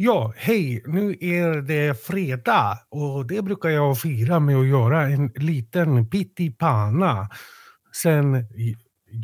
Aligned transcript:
Ja, 0.00 0.32
hej, 0.36 0.82
nu 0.86 1.16
är 1.20 1.62
det 1.62 2.02
fredag 2.06 2.78
och 2.88 3.26
det 3.26 3.42
brukar 3.42 3.68
jag 3.68 3.98
fira 4.00 4.40
med 4.40 4.56
att 4.56 4.66
göra 4.66 5.02
en 5.02 5.28
liten 5.36 6.10
pyttipanna. 6.10 7.28
Sen 8.02 8.46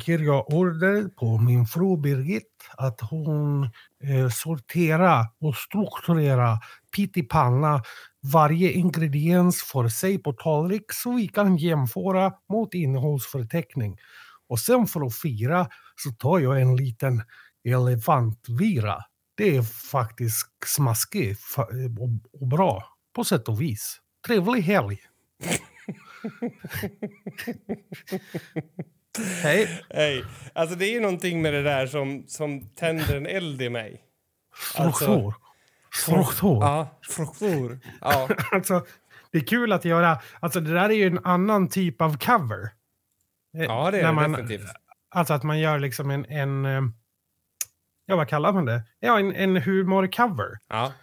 ger 0.05 0.19
jag 0.19 0.53
order 0.53 1.09
på 1.09 1.37
min 1.37 1.65
fru 1.65 1.97
Birgit 1.97 2.69
att 2.77 3.01
hon 3.01 3.63
eh, 4.03 4.29
sorterar 4.31 5.25
och 5.41 5.55
strukturerar 5.55 6.57
pyttipanna. 6.95 7.83
Varje 8.33 8.71
ingrediens 8.71 9.63
för 9.63 9.87
sig 9.87 10.17
på 10.17 10.33
tallrik 10.33 10.85
så 10.93 11.11
vi 11.11 11.27
kan 11.27 11.57
jämföra 11.57 12.31
mot 12.49 12.73
innehållsförteckning. 12.73 13.97
Och 14.47 14.59
sen 14.59 14.87
för 14.87 15.05
att 15.05 15.15
fira 15.15 15.67
så 15.95 16.11
tar 16.11 16.39
jag 16.39 16.61
en 16.61 16.75
liten 16.75 17.21
elefantvira. 17.63 19.03
Det 19.35 19.55
är 19.55 19.61
faktiskt 19.91 20.47
smaskigt 20.65 21.41
och, 21.99 22.47
bra 22.47 22.83
på 23.13 23.23
sätt 23.23 23.47
och 23.47 23.61
vis. 23.61 24.01
Trevlig 24.27 24.61
helg! 24.61 25.01
Hej. 29.43 29.83
Hej. 29.89 30.23
Alltså 30.53 30.75
det 30.75 30.85
är 30.85 30.91
ju 30.91 30.99
någonting 30.99 31.41
med 31.41 31.53
det 31.53 31.63
där 31.63 31.87
som, 31.87 32.23
som 32.27 32.69
tänder 32.69 33.17
en 33.17 33.27
eld 33.27 33.61
i 33.61 33.69
mig. 33.69 34.01
Struktur. 34.73 35.07
Alltså, 35.07 35.33
struktur. 35.93 36.57
Ja, 36.61 36.99
struktur. 37.01 37.79
Ja. 38.01 38.29
alltså, 38.51 38.85
det 39.31 39.37
är 39.37 39.45
kul 39.47 39.71
att 39.71 39.85
göra... 39.85 40.19
Alltså 40.39 40.59
det 40.59 40.73
där 40.73 40.89
är 40.89 40.93
ju 40.93 41.07
en 41.07 41.25
annan 41.25 41.69
typ 41.69 42.01
av 42.01 42.17
cover. 42.17 42.69
Ja, 43.51 43.91
det 43.91 43.99
är 43.99 44.07
det 44.07 44.11
man, 44.11 44.31
definitivt. 44.31 44.69
Alltså 45.09 45.33
att 45.33 45.43
man 45.43 45.59
gör 45.59 45.79
liksom 45.79 46.11
en... 46.11 46.25
en 46.25 46.65
eh, 46.65 46.81
ja, 48.05 48.15
vad 48.15 48.27
kallar 48.27 48.53
man 48.53 48.65
det? 48.65 48.81
Ja, 48.99 49.19
en, 49.19 49.35
en 49.35 49.61
humorcover. 49.61 50.47
Ja. 50.69 50.93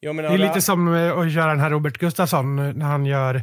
Jo, 0.00 0.12
det 0.12 0.22
är 0.22 0.24
alla... 0.24 0.36
lite 0.36 0.60
som 0.60 0.94
eh, 0.94 1.18
att 1.18 1.32
göra 1.32 1.50
den 1.50 1.60
här 1.60 1.70
Robert 1.70 1.98
Gustafsson 1.98 2.58
eh, 2.58 2.74
när 2.74 2.86
han 2.86 3.06
gör 3.06 3.42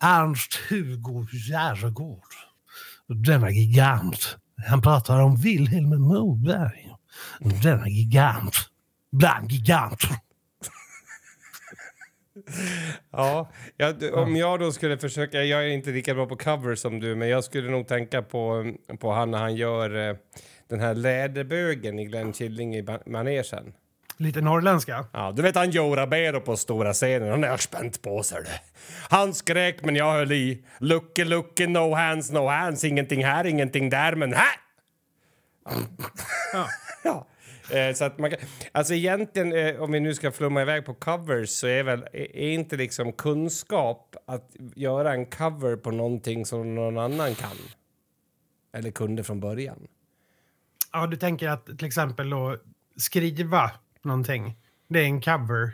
Ernst-Hugo 0.00 1.26
Järegård. 1.50 2.34
Denna 3.08 3.50
gigant. 3.50 4.36
Han 4.68 4.82
pratar 4.82 5.20
om 5.20 5.36
Wilhelm 5.36 6.00
Moberg. 6.00 6.92
Denna 7.62 7.88
gigant. 7.88 8.56
Bland 9.12 9.52
giganter. 9.52 10.10
ja, 13.10 13.50
jag, 13.76 14.14
om 14.14 14.36
jag 14.36 14.60
då 14.60 14.72
skulle 14.72 14.98
försöka, 14.98 15.42
jag 15.42 15.64
är 15.64 15.68
inte 15.68 15.90
lika 15.90 16.14
bra 16.14 16.26
på 16.26 16.36
cover 16.36 16.74
som 16.74 17.00
du, 17.00 17.14
men 17.14 17.28
jag 17.28 17.44
skulle 17.44 17.70
nog 17.70 17.88
tänka 17.88 18.22
på, 18.22 18.72
på 19.00 19.12
han 19.12 19.30
när 19.30 19.38
han 19.38 19.54
gör 19.54 20.08
eh, 20.08 20.16
den 20.68 20.80
här 20.80 20.94
läderbögen 20.94 21.98
i 21.98 22.04
Glenn 22.04 22.32
Killing 22.32 22.76
i 22.76 22.86
manegen. 23.06 23.72
Lite 24.18 24.40
norrländska? 24.40 25.06
Ja, 25.12 25.32
du 25.32 25.42
vet 25.42 25.54
han 25.54 25.70
Joe 25.70 25.96
Rabero 25.96 26.40
på 26.40 26.56
stora 26.56 26.92
scenen, 26.92 27.30
han 27.30 27.42
har 27.42 27.56
spänt 27.56 28.02
på 28.02 28.22
sig 28.22 28.42
det. 28.42 28.60
Han 29.10 29.34
skrek 29.34 29.84
men 29.84 29.96
jag 29.96 30.12
höll 30.12 30.32
i. 30.32 30.64
Lucke, 30.78 31.24
lucke, 31.24 31.66
no 31.66 31.94
hands, 31.94 32.30
no 32.30 32.48
hands, 32.48 32.84
ingenting 32.84 33.24
här, 33.24 33.46
ingenting 33.46 33.90
där, 33.90 34.14
men 34.14 34.32
här! 34.32 34.56
Ja. 36.52 36.68
ja. 37.04 37.26
Eh, 37.76 37.94
så 37.94 38.04
att 38.04 38.18
man 38.18 38.30
kan, 38.30 38.38
alltså 38.72 38.94
egentligen, 38.94 39.52
eh, 39.52 39.82
om 39.82 39.92
vi 39.92 40.00
nu 40.00 40.14
ska 40.14 40.32
flumma 40.32 40.62
iväg 40.62 40.84
på 40.84 40.94
covers 40.94 41.50
så 41.50 41.66
är 41.66 41.82
väl 41.82 42.06
är 42.12 42.52
inte 42.52 42.76
liksom 42.76 43.12
kunskap 43.12 44.16
att 44.26 44.56
göra 44.74 45.12
en 45.12 45.26
cover 45.26 45.76
på 45.76 45.90
någonting 45.90 46.46
som 46.46 46.74
någon 46.74 46.98
annan 46.98 47.34
kan. 47.34 47.56
Eller 48.72 48.90
kunde 48.90 49.24
från 49.24 49.40
början. 49.40 49.88
Ja, 50.96 51.06
du 51.06 51.16
tänker 51.16 51.48
att 51.48 51.66
till 51.66 51.86
exempel 51.86 52.30
då 52.30 52.56
skriva 52.96 53.70
någonting. 54.02 54.56
Det 54.88 55.00
är 55.00 55.04
en 55.04 55.20
cover. 55.20 55.70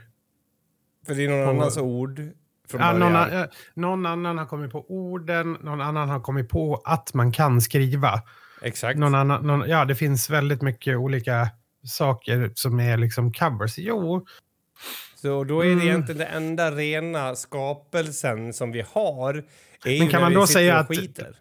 För 1.06 1.15
det 1.15 1.25
är 1.25 1.28
någon 1.28 1.45
på, 1.45 1.51
annans 1.51 1.77
ord 1.77 2.20
från 2.69 2.81
ja, 2.81 2.92
någon, 2.92 3.48
någon, 3.75 4.06
annan 4.06 4.39
har 4.39 4.47
kommit 4.47 4.73
på 4.73 4.91
orden, 4.91 5.53
någon 5.61 5.81
annan 5.81 6.09
har 6.09 6.20
kommit 6.20 6.49
på 6.49 6.82
att 6.84 7.15
man 7.15 7.32
kan 7.32 7.61
skriva. 7.61 8.22
Exakt. 8.62 8.99
Någon 8.99 9.15
annan, 9.15 9.47
någon, 9.47 9.69
ja, 9.69 9.84
det 9.84 9.94
finns 9.94 10.31
väldigt 10.31 10.62
mycket 10.62 10.97
olika 10.97 11.49
saker 11.84 12.53
som 12.55 12.81
är 12.81 12.97
liksom 12.97 13.32
covers. 13.32 13.78
Jo. 13.78 14.27
Så 15.15 15.44
då 15.44 15.61
är 15.61 15.66
det 15.66 15.72
mm. 15.72 15.88
egentligen 15.88 16.19
det 16.19 16.27
enda 16.27 16.71
rena 16.71 17.34
skapelsen 17.34 18.53
som 18.53 18.72
vi 18.72 18.84
har. 18.93 19.44
men 19.84 20.09
kan 20.09 20.21
man 20.21 20.34
då 20.34 20.47
säga 20.47 20.78
att... 20.78 20.88
Skiter. 20.88 21.37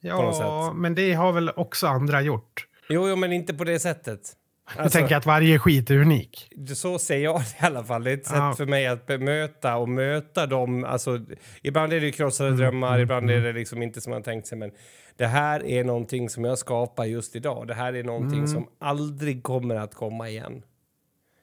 Ja, 0.00 0.72
men 0.76 0.94
det 0.94 1.12
har 1.12 1.32
väl 1.32 1.50
också 1.56 1.86
andra 1.86 2.22
gjort. 2.22 2.66
Jo, 2.88 3.08
jo, 3.08 3.16
men 3.16 3.32
inte 3.32 3.54
på 3.54 3.64
det 3.64 3.78
sättet. 3.78 4.20
Alltså, 4.64 4.82
jag 4.82 4.92
tänker 4.92 5.16
att 5.16 5.26
varje 5.26 5.58
skit 5.58 5.90
är 5.90 5.98
unik. 5.98 6.52
Så 6.74 6.98
ser 6.98 7.18
jag 7.18 7.40
det 7.40 7.62
i 7.62 7.66
alla 7.66 7.84
fall. 7.84 8.04
Det 8.04 8.10
är 8.10 8.14
ett 8.14 8.30
ja. 8.30 8.50
sätt 8.50 8.56
för 8.56 8.66
mig 8.66 8.86
att 8.86 9.06
bemöta 9.06 9.76
och 9.76 9.88
möta 9.88 10.46
dem. 10.46 10.84
Alltså, 10.84 11.20
ibland 11.62 11.92
är 11.92 12.00
det 12.00 12.12
krossade 12.12 12.48
mm. 12.48 12.60
drömmar, 12.60 12.88
mm. 12.88 13.02
ibland 13.02 13.30
är 13.30 13.34
mm. 13.34 13.44
det 13.44 13.52
liksom 13.52 13.82
inte 13.82 14.00
som 14.00 14.10
man 14.10 14.22
tänkt 14.22 14.46
sig. 14.46 14.58
Men 14.58 14.70
det 15.16 15.26
här 15.26 15.66
är 15.66 15.84
någonting 15.84 16.28
som 16.28 16.44
jag 16.44 16.58
skapar 16.58 17.04
just 17.04 17.36
idag. 17.36 17.66
Det 17.66 17.74
här 17.74 17.92
är 17.92 18.04
någonting 18.04 18.38
mm. 18.38 18.48
som 18.48 18.68
aldrig 18.78 19.42
kommer 19.42 19.74
att 19.74 19.94
komma 19.94 20.28
igen. 20.28 20.62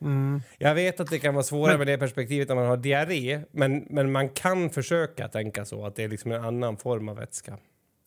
Mm. 0.02 0.42
Jag 0.58 0.76
vet 0.76 1.00
att 1.00 1.10
det 1.10 1.20
kan 1.20 1.34
vara 1.34 1.44
svårare 1.44 1.78
men, 1.78 1.78
med 1.78 1.88
det 1.88 1.98
perspektivet 1.98 2.48
när 2.48 2.56
man 2.56 2.66
har 2.66 2.78
diarré, 2.78 3.42
men, 3.52 3.86
men 3.90 4.12
man 4.12 4.30
kan 4.30 4.70
försöka 4.70 5.28
tänka 5.28 5.66
så, 5.66 5.86
att 5.86 5.96
det 5.96 6.04
är 6.04 6.08
liksom 6.08 6.32
en 6.32 6.44
annan 6.44 6.78
form 6.78 7.10
av 7.10 7.16
vätska. 7.16 7.58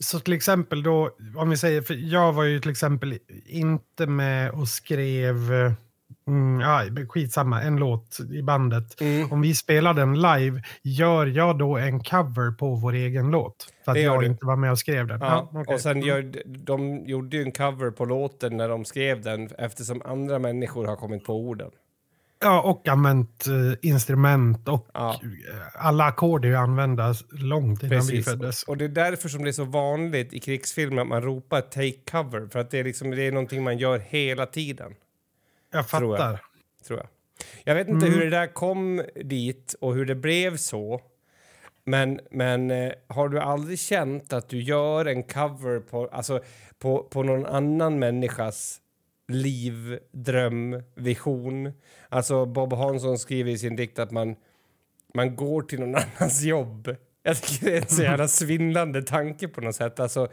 Så 0.05 0.21
till 0.21 0.33
exempel 0.33 0.83
då, 0.83 1.11
om 1.37 1.51
vi 1.51 1.57
säger, 1.57 1.83
för 1.83 1.95
jag 1.95 2.33
var 2.33 2.45
ju 2.45 2.61
till 2.61 2.71
exempel 2.71 3.19
inte 3.47 4.07
med 4.07 4.51
och 4.51 4.69
skrev, 4.69 5.37
mm, 6.27 6.61
ja 6.61 6.83
skitsamma, 7.09 7.63
en 7.63 7.77
låt 7.77 8.19
i 8.33 8.43
bandet. 8.43 9.01
Mm. 9.01 9.33
Om 9.33 9.41
vi 9.41 9.55
spelar 9.55 9.95
den 9.95 10.15
live, 10.15 10.63
gör 10.83 11.27
jag 11.27 11.59
då 11.59 11.77
en 11.77 12.01
cover 12.01 12.51
på 12.51 12.75
vår 12.75 12.93
egen 12.93 13.31
låt? 13.31 13.73
För 13.85 13.93
att 13.93 14.03
jag 14.03 14.21
du. 14.21 14.27
inte 14.27 14.47
var 14.47 14.57
med 14.57 14.71
och 14.71 14.79
skrev 14.79 15.07
den? 15.07 15.21
Ja, 15.21 15.49
ja 15.53 15.61
okay. 15.61 15.75
och 15.75 15.81
sen 15.81 15.93
mm. 15.93 16.09
gör, 16.09 16.43
de 16.45 17.05
gjorde 17.07 17.37
ju 17.37 17.43
en 17.43 17.53
cover 17.53 17.91
på 17.91 18.05
låten 18.05 18.57
när 18.57 18.69
de 18.69 18.85
skrev 18.85 19.23
den 19.23 19.49
eftersom 19.59 20.03
andra 20.05 20.39
människor 20.39 20.87
har 20.87 20.97
kommit 20.97 21.25
på 21.25 21.35
orden. 21.35 21.71
Ja, 22.41 22.61
och 22.63 22.89
använt 22.89 23.49
uh, 23.49 23.75
instrument 23.83 24.69
och 24.69 24.89
ja. 24.95 25.21
alla 25.75 26.05
ackord 26.05 26.45
är 26.45 26.49
ju 26.49 26.57
använda 26.57 27.15
långt 27.31 27.83
innan 27.83 27.99
Precis. 27.99 28.15
vi 28.15 28.23
föddes. 28.23 28.63
Och 28.63 28.77
det 28.77 28.85
är 28.85 28.89
därför 28.89 29.29
som 29.29 29.45
det 29.45 29.51
är 29.51 29.53
så 29.53 29.65
vanligt 29.65 30.33
i 30.33 30.41
krigsfilmer 30.41 31.03
att 31.03 31.09
man 31.09 31.23
ropar 31.23 31.61
take 31.61 31.99
cover. 32.11 32.49
För 32.53 32.59
att 32.59 32.71
det 32.71 32.79
är, 32.79 32.85
liksom, 32.85 33.11
det 33.11 33.23
är 33.23 33.33
någonting 33.33 33.63
man 33.63 33.79
gör 33.79 33.99
hela 33.99 34.47
tiden. 34.47 34.95
Jag 35.73 35.89
fattar. 35.89 36.01
Tror 36.01 36.19
jag. 36.19 36.39
Tror 36.87 36.99
jag. 36.99 37.09
jag 37.65 37.75
vet 37.75 37.89
inte 37.89 38.07
mm. 38.07 38.19
hur 38.19 38.25
det 38.25 38.37
där 38.37 38.47
kom 38.47 39.03
dit 39.25 39.75
och 39.81 39.95
hur 39.95 40.07
det 40.07 40.15
blev 40.15 40.57
så. 40.57 41.01
Men, 41.85 42.21
men 42.31 42.71
eh, 42.71 42.93
har 43.07 43.29
du 43.29 43.41
aldrig 43.41 43.79
känt 43.79 44.33
att 44.33 44.49
du 44.49 44.63
gör 44.63 45.05
en 45.05 45.23
cover 45.23 45.81
på, 45.81 46.09
alltså, 46.13 46.41
på, 46.79 47.03
på 47.03 47.23
någon 47.23 47.47
annan 47.47 47.99
människas 47.99 48.81
liv, 49.29 49.99
dröm, 50.13 50.83
vision. 50.95 51.73
Alltså 52.09 52.47
Bob 52.47 52.73
Hansson 52.73 53.19
skriver 53.19 53.51
i 53.51 53.59
sin 53.59 53.77
dikt 53.77 53.99
att 53.99 54.11
man, 54.11 54.37
man 55.15 55.37
går 55.37 55.63
till 55.63 55.81
någon 55.81 55.95
annans 56.19 56.43
jobb. 56.43 56.97
Jag 57.23 57.43
tycker 57.43 57.67
det 57.67 57.77
är 57.77 57.83
en 57.83 57.89
så 57.89 58.03
jävla 58.03 58.29
svindlande 58.29 59.03
tanke 59.03 59.49
på 59.49 59.61
något 59.61 59.75
sätt. 59.75 60.01
Alltså, 60.01 60.29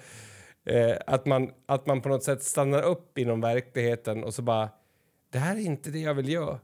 eh, 0.66 0.98
att, 1.08 1.26
man, 1.26 1.52
att 1.66 1.86
man 1.86 2.02
på 2.02 2.10
något 2.10 2.24
sätt 2.24 2.44
stannar 2.44 2.82
upp 2.82 3.18
inom 3.18 3.42
verkligheten 3.42 4.24
och 4.24 4.34
så 4.34 4.42
bara, 4.42 4.70
det 5.30 5.40
här 5.40 5.56
är 5.56 5.60
inte 5.60 5.92
det 5.92 6.00
jag 6.00 6.14
vill 6.14 6.30
göra 6.30 6.60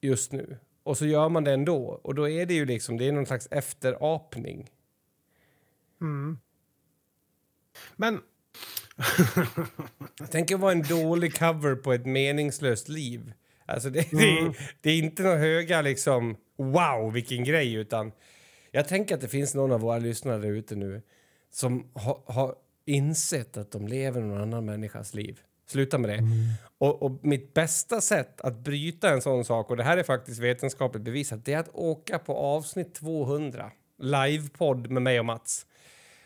just 0.00 0.32
nu. 0.32 0.58
Och 0.82 0.98
så 0.98 1.06
gör 1.06 1.28
man 1.28 1.44
det 1.44 1.52
ändå. 1.52 2.00
Och 2.02 2.14
då 2.14 2.28
är 2.28 2.46
det 2.46 2.54
ju 2.54 2.64
liksom, 2.64 2.98
det 2.98 3.08
är 3.08 3.12
någon 3.12 3.26
slags 3.26 3.48
efterapning. 3.50 4.70
Mm. 6.00 6.38
Men 7.96 8.20
Tänk 10.30 10.50
att 10.50 10.60
vara 10.60 10.72
en 10.72 10.82
dålig 10.82 11.38
cover 11.38 11.74
på 11.74 11.92
ett 11.92 12.06
meningslöst 12.06 12.88
liv. 12.88 13.32
Alltså 13.66 13.90
det, 13.90 14.12
mm. 14.12 14.24
det, 14.44 14.58
det, 14.80 14.90
är 14.90 14.98
inte 14.98 15.22
några 15.22 15.36
höga 15.36 15.82
liksom 15.82 16.36
wow 16.56 17.12
vilken 17.12 17.44
grej 17.44 17.74
utan 17.74 18.12
jag 18.70 18.88
tänker 18.88 19.14
att 19.14 19.20
det 19.20 19.28
finns 19.28 19.54
någon 19.54 19.72
av 19.72 19.80
våra 19.80 19.98
lyssnare 19.98 20.48
ute 20.48 20.76
nu 20.76 21.02
som 21.50 21.90
ha, 21.94 22.24
har 22.26 22.54
insett 22.84 23.56
att 23.56 23.70
de 23.70 23.88
lever 23.88 24.20
någon 24.20 24.42
annan 24.42 24.64
människas 24.64 25.14
liv. 25.14 25.40
Sluta 25.66 25.98
med 25.98 26.10
det. 26.10 26.16
Mm. 26.16 26.32
Och, 26.78 27.02
och, 27.02 27.18
mitt 27.22 27.54
bästa 27.54 28.00
sätt 28.00 28.40
att 28.40 28.58
bryta 28.58 29.10
en 29.10 29.22
sån 29.22 29.44
sak, 29.44 29.70
och 29.70 29.76
det 29.76 29.82
här 29.82 29.96
är 29.96 30.02
faktiskt 30.02 30.40
vetenskapligt 30.40 31.04
bevisat, 31.04 31.44
det 31.44 31.52
är 31.52 31.58
att 31.58 31.74
åka 31.74 32.18
på 32.18 32.36
avsnitt 32.36 32.94
200, 32.94 33.70
livepodd 33.98 34.90
med 34.90 35.02
mig 35.02 35.18
och 35.18 35.24
Mats. 35.24 35.66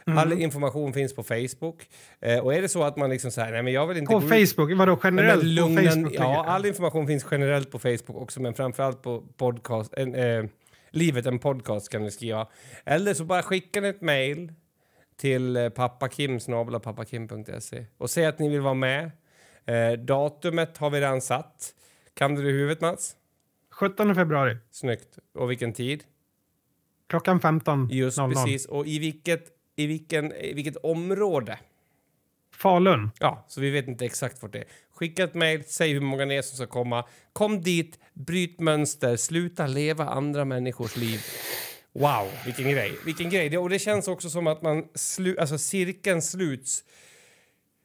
Mm. 0.07 0.19
All 0.19 0.33
information 0.33 0.93
finns 0.93 1.15
på 1.15 1.23
Facebook. 1.23 1.89
Eh, 2.21 2.39
och 2.39 2.55
är 2.55 2.63
det 2.63 2.69
så 2.69 2.83
att 2.83 2.97
man 2.97 3.11
liksom 3.11 3.31
så 3.31 3.41
här, 3.41 3.53
nej 3.53 3.63
men 3.63 3.73
jag 3.73 3.87
vill 3.87 3.97
inte... 3.97 4.13
På 4.13 4.21
Facebook? 4.21 4.79
Vadå 4.79 4.99
generellt 5.05 5.45
lugnen, 5.45 5.85
på 5.85 5.91
Facebook? 5.91 6.15
Ja, 6.15 6.45
all 6.45 6.67
information 6.67 7.07
finns 7.07 7.27
generellt 7.31 7.71
på 7.71 7.79
Facebook 7.79 8.17
också, 8.17 8.43
men 8.43 8.55
framförallt 8.55 9.03
på 9.03 9.21
podcast... 9.37 9.95
Eh, 9.97 10.45
Livet 10.91 11.27
en 11.27 11.39
podcast 11.39 11.89
kan 11.89 12.03
ni 12.03 12.11
skriva. 12.11 12.49
Eller 12.85 13.15
så 13.15 13.25
bara 13.25 13.43
skicka 13.43 13.89
ett 13.89 14.01
mejl 14.01 14.53
till 15.17 15.57
eh, 15.57 15.69
pappakim, 15.69 16.39
pappakim.se 16.83 17.87
och 17.99 18.11
säg 18.11 18.27
att 18.27 18.39
ni 18.39 18.49
vill 18.49 18.61
vara 18.61 18.75
med. 18.75 19.11
Eh, 19.65 19.93
datumet 19.93 20.79
har 20.79 20.91
vi 20.91 21.01
redan 21.01 21.21
satt. 21.21 21.75
Kan 22.15 22.35
du 22.35 22.43
det 22.43 22.49
i 22.49 22.53
huvudet, 22.53 22.81
Mats? 22.81 23.17
17 23.71 24.15
februari, 24.15 24.57
Snyggt. 24.71 25.19
Och 25.35 25.51
vilken 25.51 25.73
tid? 25.73 26.05
klockan 27.07 27.41
15.00. 27.41 27.93
Just 27.93 28.19
precis. 28.19 28.67
Och 28.67 28.87
i 28.87 28.99
vilket, 28.99 29.49
i 29.77 29.87
vilken, 29.87 30.33
i 30.33 30.53
vilket 30.55 30.77
område? 30.77 31.59
Falun. 32.55 33.11
Ja, 33.19 33.45
så 33.49 33.61
vi 33.61 33.71
vet 33.71 33.89
inte 33.89 34.05
exakt 34.05 34.43
vart 34.43 34.53
det 34.53 34.59
är. 34.59 34.65
Skicka 34.95 35.25
ett 35.25 35.35
mejl, 35.35 35.65
säg 35.67 35.93
hur 35.93 36.01
många 36.01 36.25
ni 36.25 36.35
är 36.35 36.43
som 36.43 36.57
ska 36.57 36.67
komma. 36.67 37.05
Kom 37.33 37.63
dit, 37.63 37.99
bryt 38.15 38.61
mönster, 38.61 39.17
sluta 39.17 39.67
leva 39.67 40.05
andra 40.05 40.45
människors 40.45 40.97
liv. 40.97 41.21
Wow, 41.93 42.29
vilken 42.45 42.71
grej. 42.71 42.93
Vilken 43.05 43.31
grej. 43.31 43.49
Det, 43.49 43.59
och 43.59 43.71
det 43.71 43.79
känns 43.79 44.09
också 44.09 44.31
som 44.31 44.47
att 44.47 44.63
man 44.63 44.85
slu, 44.95 45.37
alltså 45.39 45.59
cirkeln 45.59 46.23
sluts. 46.23 46.85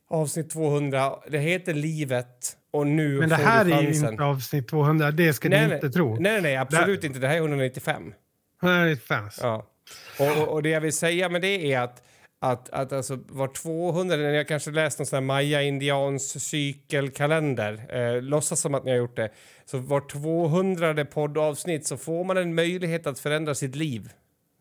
Avsnitt 0.09 0.49
200. 0.49 1.15
Det 1.29 1.39
heter 1.39 1.73
Livet 1.73 2.57
och 2.71 2.87
nu 2.87 3.19
Men 3.19 3.29
det 3.29 3.35
får 3.35 3.43
här 3.43 3.65
du 3.65 3.73
är 3.73 3.81
ju 3.81 4.09
inte 4.09 4.23
avsnitt 4.23 4.67
200, 4.67 5.11
det 5.11 5.33
ska 5.33 5.49
nej, 5.49 5.61
ni 5.61 5.67
nej, 5.67 5.75
inte 5.75 5.89
tro. 5.89 6.17
Nej, 6.19 6.41
nej, 6.41 6.57
absolut 6.57 7.03
inte. 7.03 7.19
Det 7.19 7.27
här 7.27 7.35
är 7.35 7.39
195. 7.39 8.13
Det 8.61 8.67
här 8.67 8.85
är 8.85 8.93
ett 8.93 9.03
fans. 9.03 9.39
Ja. 9.41 9.70
Och, 10.19 10.47
och, 10.47 10.63
det 10.63 10.69
jag 10.69 10.81
vill 10.81 10.93
säga 10.93 11.29
med 11.29 11.41
det 11.41 11.73
är 11.73 11.79
att, 11.79 12.03
att, 12.39 12.69
att 12.69 12.93
alltså 12.93 13.19
var 13.27 13.47
200, 13.47 14.17
när 14.17 14.33
jag 14.33 14.47
kanske 14.47 14.71
läst 14.71 14.99
någon 14.99 15.05
sån 15.05 15.17
här 15.17 15.21
maya-indians 15.21 16.43
cykelkalender, 16.43 17.85
eh, 17.89 18.21
låtsas 18.21 18.59
som 18.59 18.75
att 18.75 18.83
ni 18.83 18.91
har 18.91 18.97
gjort 18.97 19.15
det, 19.15 19.29
så 19.65 19.77
var 19.77 20.01
200 20.09 21.05
poddavsnitt 21.05 21.87
så 21.87 21.97
får 21.97 22.23
man 22.23 22.37
en 22.37 22.55
möjlighet 22.55 23.07
att 23.07 23.19
förändra 23.19 23.55
sitt 23.55 23.75
liv, 23.75 24.09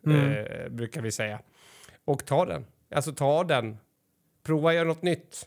eh, 0.06 0.70
brukar 0.70 1.02
vi 1.02 1.12
säga. 1.12 1.40
Och 2.04 2.26
ta 2.26 2.44
den. 2.44 2.66
Alltså 2.94 3.12
ta 3.12 3.44
den. 3.44 3.76
Prova 4.46 4.74
göra 4.74 4.84
något 4.84 5.02
nytt. 5.02 5.46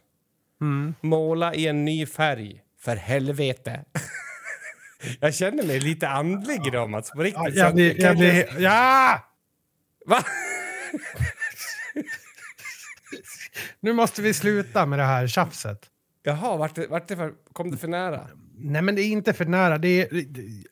Mm. 0.62 0.96
Måla 1.02 1.54
i 1.54 1.68
en 1.68 1.86
ny 1.86 2.06
färg. 2.06 2.62
För 2.80 2.96
helvete. 2.96 3.86
jag 5.20 5.36
känner 5.36 5.64
mig 5.64 5.80
lite 5.80 6.08
andlig 6.08 6.68
idag, 6.68 6.90
Mats. 6.90 7.12
På 7.12 7.24
riktigt. 7.24 7.56
Ja, 7.56 7.72
jag 7.76 7.98
att 8.00 8.00
jag 8.00 8.18
jag 8.18 8.62
ja! 8.62 9.33
Va? 10.06 10.24
Nu 13.80 13.94
måste 13.94 14.22
vi 14.22 14.34
sluta 14.34 14.86
med 14.86 15.00
det 15.00 15.06
här 15.06 15.28
tjafset. 15.28 15.80
Jaha, 16.24 16.58
vart 16.58 16.76
det, 16.76 16.88
vart 16.88 17.08
det 17.08 17.16
för, 17.16 17.34
kom 17.54 17.72
det 17.72 17.78
för 17.78 17.88
nära? 17.88 18.28
Nej, 18.58 18.82
men 18.82 18.96
det 18.96 19.02
är 19.02 19.08
inte 19.08 19.34
för 19.34 19.46
nära. 19.46 19.78
Det 19.78 19.88
är, 20.02 20.08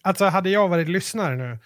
alltså, 0.02 0.26
hade 0.26 0.50
jag 0.50 0.68
varit 0.68 0.88
lyssnare 0.88 1.36
nu, 1.36 1.60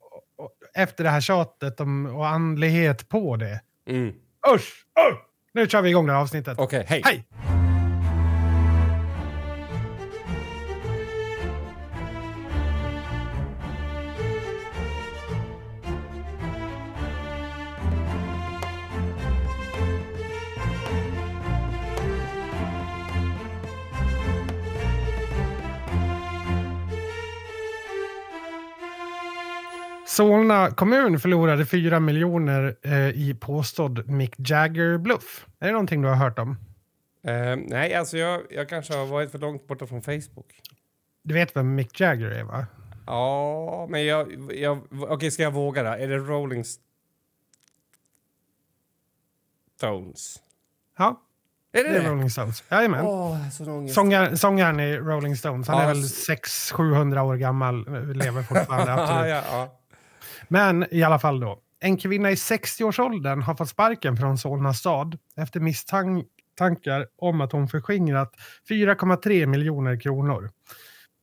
och- 0.00 0.44
och, 0.44 0.50
efter 0.74 1.04
det 1.04 1.10
här 1.10 1.20
tjatet 1.20 1.80
om, 1.80 2.06
och 2.06 2.28
andlighet 2.28 3.08
på 3.08 3.36
det. 3.36 3.60
Mm. 3.88 4.08
Usch! 4.54 4.84
Usch! 5.10 5.18
Nu 5.52 5.66
kör 5.68 5.82
vi 5.82 5.90
igång 5.90 6.06
det 6.06 6.12
här 6.12 6.20
avsnittet. 6.20 6.58
Okej, 6.58 6.84
hej. 6.88 7.02
Hej! 7.04 7.24
Solna 30.10 30.70
kommun 30.70 31.18
förlorade 31.20 31.66
4 31.66 32.00
miljoner 32.00 32.76
eh, 32.82 33.08
i 33.08 33.36
påstådd 33.40 34.08
Mick 34.08 34.34
Jagger-bluff. 34.38 35.46
Är 35.60 35.66
det 35.66 35.72
någonting 35.72 36.02
du 36.02 36.08
har 36.08 36.14
hört 36.16 36.38
om? 36.38 36.50
Eh, 37.26 37.56
nej, 37.56 37.94
alltså 37.94 38.18
jag, 38.18 38.40
jag 38.50 38.68
kanske 38.68 38.94
har 38.96 39.06
varit 39.06 39.30
för 39.30 39.38
långt 39.38 39.66
borta 39.66 39.86
från 39.86 40.02
Facebook. 40.02 40.60
Du 41.22 41.34
vet 41.34 41.56
vem 41.56 41.74
Mick 41.74 42.00
Jagger 42.00 42.30
är, 42.30 42.44
va? 42.44 42.66
Ja, 43.06 43.86
men 43.90 44.04
jag... 44.06 44.52
jag 44.54 44.82
Okej, 45.08 45.30
ska 45.30 45.42
jag 45.42 45.50
våga 45.52 45.82
då? 45.82 45.88
Är 45.90 46.08
det 46.08 46.16
Rolling 46.18 46.64
Stones? 49.76 50.36
Ja, 50.98 51.20
Är 51.72 51.84
det 51.84 51.90
det 51.90 51.96
är 51.98 52.02
det? 52.02 52.08
Rolling 52.10 52.30
Stones. 52.30 52.64
Jajamän. 52.70 53.06
Ångest. 53.06 54.40
Sångaren, 54.40 54.80
i 54.80 54.96
Rolling 54.96 55.36
Stones. 55.36 55.68
Han 55.68 55.76
Ja, 55.76 55.82
är 55.82 55.88
väl 55.88 56.04
s- 56.04 56.28
600-700 56.28 57.20
år 57.20 57.36
gammal, 57.36 57.84
lever 58.14 58.42
fortfarande. 58.42 58.92
ja, 59.02 59.26
ja, 59.28 59.42
ja. 59.52 59.76
Men 60.52 60.86
i 60.90 61.02
alla 61.02 61.18
fall 61.18 61.40
då. 61.40 61.58
En 61.80 61.96
kvinna 61.96 62.30
i 62.30 62.34
60-årsåldern 62.34 63.42
har 63.42 63.54
fått 63.54 63.68
sparken 63.68 64.16
från 64.16 64.38
Solna 64.38 64.74
stad 64.74 65.18
efter 65.36 65.60
misstankar 65.60 67.06
om 67.16 67.40
att 67.40 67.52
hon 67.52 67.68
förskingrat 67.68 68.34
4,3 68.68 69.46
miljoner 69.46 70.00
kronor. 70.00 70.50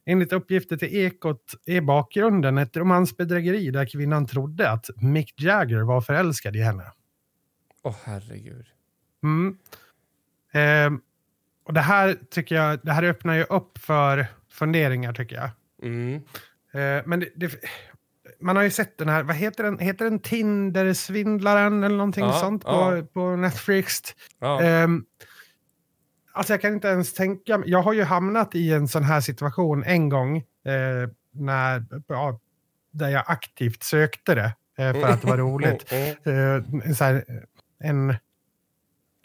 Enligt 0.06 0.34
uppgifter 0.34 0.78
till 0.78 0.96
Ekot 0.96 1.56
är 1.66 1.82
bakgrunden 1.82 2.58
ett 2.58 2.78
romansbedrägeri 2.78 3.72
där 3.72 3.86
kvinnan 3.86 4.28
trodde 4.28 4.72
att 4.72 4.90
Mick 4.96 5.42
Jagger 5.42 5.82
var 5.82 6.02
förälskad 6.02 6.56
i 6.56 6.62
henne. 6.62 6.92
Åh, 7.84 7.96
herregud. 8.04 8.66
Mm. 9.24 9.58
Ehm, 10.54 11.02
och 11.64 11.74
det 11.74 11.82
här 11.82 12.18
tycker 12.32 12.56
jag, 12.56 12.80
det 12.84 12.92
här 12.92 13.04
öppnar 13.04 13.34
ju 13.34 13.44
upp 13.44 13.78
för 13.78 14.26
funderingar 14.50 15.14
tycker 15.14 15.36
jag. 15.36 15.50
Mm. 15.84 16.16
Eh, 16.72 17.04
men 17.06 17.20
det, 17.20 17.30
det, 17.36 17.52
man 18.40 18.56
har 18.56 18.64
ju 18.64 18.72
sett 18.72 18.98
den 18.98 19.10
här, 19.10 19.24
vad 19.24 19.36
heter 19.36 19.64
den? 19.64 19.80
Heter 19.80 20.06
den 20.06 20.20
Tinder-svindlaren 20.20 21.84
eller 21.84 21.98
någonting 21.98 22.26
Ja, 22.26 22.34
sånt 22.34 22.64
på, 22.64 22.70
ja. 22.70 23.04
på 23.14 23.36
Netflix? 23.36 24.02
Ja. 24.40 24.62
Ehm, 24.62 25.06
alltså 26.34 26.54
jag 26.54 26.62
kan 26.62 26.74
inte 26.74 26.88
ens 26.88 27.14
tänka, 27.14 27.64
jag 27.66 27.82
har 27.82 27.94
ju 27.94 28.04
hamnat 28.04 28.56
i 28.56 28.74
en 28.74 28.88
sån 28.88 29.04
här 29.04 29.22
situation 29.22 29.84
en 29.84 30.10
gång 30.10 30.38
eh, 30.38 31.10
när, 31.32 31.86
ja, 32.08 32.40
där 32.92 33.10
jag 33.10 33.24
aktivt 33.28 33.84
sökte 33.84 34.36
det 34.36 34.56
eh, 34.78 34.94
för 34.94 35.04
att 35.04 35.22
det 35.22 35.28
var 35.28 35.38
roligt. 35.38 35.86
Mm. 36.24 36.56
Eh, 36.56 36.88
en, 36.88 36.96
så 36.96 37.04
här, 37.04 37.24
en 37.80 38.16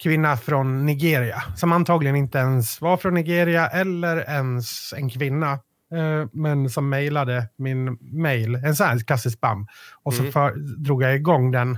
kvinna 0.03 0.37
från 0.37 0.87
Nigeria 0.87 1.43
som 1.57 1.73
antagligen 1.73 2.17
inte 2.17 2.39
ens 2.39 2.81
var 2.81 2.97
från 2.97 3.15
Nigeria 3.15 3.69
eller 3.69 4.31
ens 4.31 4.93
en 4.93 5.11
kvinna. 5.11 5.59
Eh, 5.93 6.27
Men 6.33 6.71
som 6.71 6.89
mejlade 6.89 7.49
min 7.57 7.99
mail, 8.01 8.55
en 8.55 8.77
sån 8.77 8.87
här 8.87 8.99
klassisk 8.99 9.39
spam. 9.39 9.67
Och 10.03 10.15
så 10.15 10.21
Mm. 10.23 10.33
för, 10.33 10.55
drog 10.85 11.03
jag 11.03 11.15
igång 11.15 11.51
den 11.51 11.71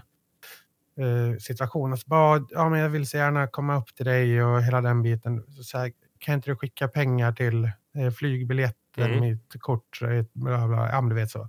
eh, 0.98 1.36
situationen. 1.40 1.98
Så 1.98 2.08
bara, 2.08 2.46
ja, 2.50 2.68
men 2.68 2.80
jag 2.80 2.88
vill 2.88 3.06
så 3.08 3.16
gärna 3.16 3.46
komma 3.46 3.76
upp 3.78 3.94
till 3.96 4.06
dig 4.06 4.42
och 4.44 4.62
hela 4.62 4.80
den 4.80 5.02
biten. 5.02 5.44
Så, 5.62 5.78
här, 5.78 5.92
kan 6.18 6.34
inte 6.34 6.50
du 6.50 6.56
skicka 6.56 6.88
pengar 6.88 7.32
till 7.32 7.64
eh, 7.96 8.10
flygbiljetten, 8.18 8.78
Mm. 8.96 9.20
mitt 9.20 9.54
kort, 9.60 10.02
eh, 10.02 10.24
bla 10.32 10.68
bla, 10.68 10.88
ja 10.92 11.00
du 11.00 11.14
vet 11.14 11.30
så. 11.30 11.48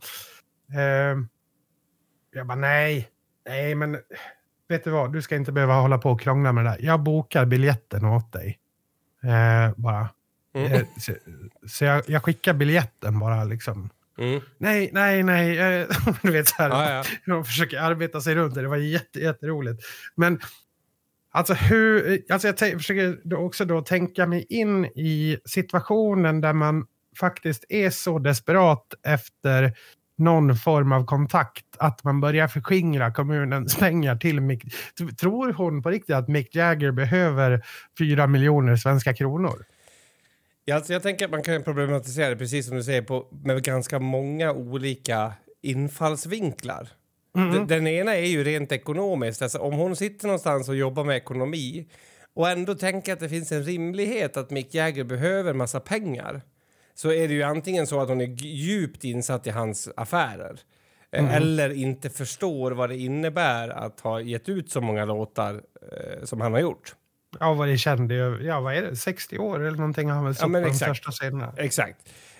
Eh, 0.74 1.18
jag 2.34 2.48
bara 2.48 2.56
nej, 2.58 3.10
nej 3.50 3.76
men 3.76 3.98
vet 4.70 4.84
du 4.84 4.90
vad, 4.90 5.14
du 5.14 5.22
ska 5.22 5.36
inte 5.36 5.52
behöva 5.52 5.74
hålla 5.74 5.98
på 5.98 6.12
och 6.12 6.22
krångla 6.22 6.52
med 6.52 6.66
det 6.66 6.70
där. 6.72 6.78
Jag 6.80 7.04
bokar 7.04 7.46
biljetten 7.46 8.06
åt 8.06 8.34
dig. 8.34 8.60
Eh, 9.24 9.74
bara. 9.78 10.10
Mm. 10.56 10.72
Eh, 10.72 10.82
så 10.98 11.14
så 11.68 11.86
jag, 11.86 12.04
jag 12.08 12.24
skickar 12.24 12.54
biljetten 12.54 13.20
bara 13.20 13.44
liksom. 13.44 13.90
Mm. 14.18 14.42
Nej, 14.58 14.90
nej, 14.94 15.24
nej. 15.24 15.88
Du 16.22 16.32
vet 16.32 16.48
så 16.48 16.56
här. 16.58 16.70
Ja, 16.70 16.92
ja. 16.92 17.04
De 17.26 17.46
försöker 17.46 17.80
arbeta 17.80 18.22
sig 18.22 18.36
runt 18.36 18.56
det. 18.56 18.62
Det 18.62 18.68
var 18.68 18.78
jätte, 18.78 19.20
jätteroligt. 19.20 19.84
Men 20.16 20.40
alltså 21.32 21.54
hur... 21.54 22.22
Alltså 22.30 22.48
jag 22.48 22.58
försöker 22.58 23.18
då 23.24 23.38
också 23.38 23.66
då 23.66 23.82
tänka 23.82 24.28
mig 24.28 24.46
in 24.50 24.86
i 24.86 25.38
situationen 25.46 26.42
där 26.42 26.54
man 26.54 26.86
faktiskt 27.20 27.66
är 27.70 27.90
så 27.90 28.20
desperat 28.20 28.94
efter 29.04 29.74
någon 30.18 30.56
form 30.56 30.92
av 30.92 31.06
kontakt 31.06 31.66
att 31.78 32.04
man 32.04 32.22
börjar 32.22 32.48
förskingra 32.48 33.12
kommunens 33.12 33.76
pengar 33.80 34.16
till 34.16 34.42
Mick. 34.42 34.64
Tror 35.20 35.54
hon 35.54 35.84
på 35.84 35.90
riktigt 35.90 36.16
att 36.16 36.28
Mick 36.28 36.56
Jagger 36.56 36.92
behöver 36.92 37.66
fyra 38.00 38.28
miljoner 38.28 38.76
svenska 38.76 39.14
kronor? 39.14 39.66
Ja, 40.66 40.76
alltså 40.76 40.94
jag 40.94 41.04
tänker 41.04 41.26
att 41.26 41.32
man 41.32 41.44
kan 41.44 41.64
problematisera 41.64 42.30
det 42.30 42.36
precis 42.36 42.68
som 42.68 42.78
du 42.78 42.84
säger 42.84 43.02
på, 43.02 43.28
med 43.44 43.64
ganska 43.64 44.00
många 44.00 44.52
olika 44.52 45.34
infallsvinklar. 45.62 46.90
Mm. 47.38 47.52
Den, 47.52 47.68
den 47.68 47.88
ena 47.88 48.16
är 48.16 48.26
ju 48.26 48.44
rent 48.44 48.72
ekonomiskt. 48.72 49.42
Alltså, 49.42 49.60
om 49.60 49.74
hon 49.74 49.96
sitter 49.96 50.28
någonstans 50.28 50.70
och 50.70 50.76
jobbar 50.76 51.04
med 51.04 51.18
ekonomi 51.18 51.88
och 52.34 52.50
ändå 52.50 52.76
tänker 52.76 53.14
att 53.14 53.20
det 53.20 53.30
finns 53.30 53.52
en 53.52 53.64
rimlighet 53.64 54.38
att 54.38 54.50
Mick 54.50 54.74
Jagger 54.74 55.04
behöver 55.04 55.52
en 55.52 55.58
massa 55.58 55.80
pengar 55.80 56.42
så 56.96 57.12
är 57.12 57.28
det 57.28 57.34
ju 57.34 57.44
antingen 57.44 57.88
så 57.88 58.02
att 58.02 58.10
hon 58.10 58.22
är 58.22 58.28
djupt 58.46 59.04
insatt 59.04 59.48
i 59.48 59.50
hans 59.50 59.90
affärer 59.96 60.60
eh, 61.12 61.36
eller 61.36 61.70
inte 61.70 62.10
förstår 62.10 62.72
vad 62.72 62.90
det 62.90 62.98
innebär 62.98 63.70
att 63.70 64.00
ha 64.00 64.22
gett 64.22 64.50
ut 64.50 64.72
så 64.72 64.82
många 64.82 65.06
låtar 65.06 65.54
eh, 65.92 66.24
som 66.24 66.42
han 66.42 66.54
har 66.54 66.60
gjort. 66.60 66.96
Ja, 67.40 67.54
vad 67.54 67.68
det 67.68 67.78
kände. 67.78 68.16
Ja, 68.42 68.60
vad 68.60 68.76
är 68.76 68.82
det? 68.82 68.96
60 68.96 69.38
år 69.38 69.66
eller 69.66 69.78
någonting 69.78 70.10
har 70.10 70.16
han 70.16 70.26
väl 70.26 70.36
stått 70.36 70.52
men 70.52 70.64
på 70.64 70.68
de 70.68 70.74
exakt. 70.74 70.98
största 70.98 71.12
scenerna. 71.12 71.54
Exakt. 71.58 71.98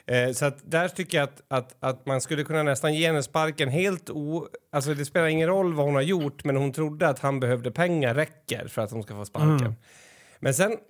Eh, 0.08 0.32
så 0.32 0.46
att 0.46 0.72
där 0.72 0.88
tycker 0.88 1.18
jag 1.18 1.24
att, 1.24 1.42
att, 1.48 1.76
att 1.80 2.06
man 2.06 2.22
skulle 2.22 2.44
kunna 2.44 2.64
nästan 2.64 2.94
ge 2.94 3.08
henne 3.08 3.24
sparken 3.24 3.70
helt 3.70 4.10
o... 4.10 4.48
Alltså 4.72 4.94
det 4.94 5.06
spelar 5.06 5.28
ingen 5.28 5.48
roll 5.48 5.74
vad 5.74 5.86
hon 5.86 5.96
har 5.96 6.02
gjort 6.02 6.44
men 6.44 6.56
hon 6.56 6.72
trodde 6.72 7.08
att 7.08 7.20
han 7.20 7.40
behövde 7.40 7.72
pengar 7.72 8.16
räcker 8.16 8.68
för 8.68 8.82
att 8.82 8.92
hon 8.92 9.04
ska 9.04 9.16
få 9.16 9.26
sparken. 9.26 9.60
Mm. 9.60 9.76
Men 10.40 10.54
sen... 10.54 10.78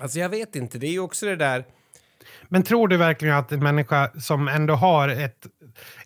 Alltså 0.00 0.18
jag 0.18 0.28
vet 0.28 0.56
inte, 0.56 0.78
det 0.78 0.86
är 0.86 0.90
ju 0.90 1.00
också 1.00 1.26
det 1.26 1.36
där... 1.36 1.64
Men 2.48 2.62
tror 2.62 2.88
du 2.88 2.96
verkligen 2.96 3.34
att 3.34 3.52
en 3.52 3.62
människa 3.62 4.10
som 4.20 4.48
ändå 4.48 4.74
har 4.74 5.08
ett 5.08 5.46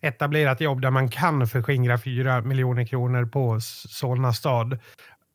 etablerat 0.00 0.60
jobb 0.60 0.80
där 0.80 0.90
man 0.90 1.08
kan 1.08 1.46
förskingra 1.46 1.98
4 1.98 2.40
miljoner 2.40 2.86
kronor 2.86 3.24
på 3.24 3.60
Solna 3.60 4.32
stad, 4.32 4.78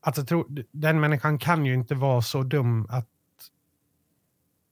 alltså 0.04 0.26
tro, 0.26 0.48
den 0.72 1.00
människan 1.00 1.38
kan 1.38 1.66
ju 1.66 1.74
inte 1.74 1.96
vara 1.96 2.22
så 2.22 2.44
dum 2.44 2.88
att 2.90 3.08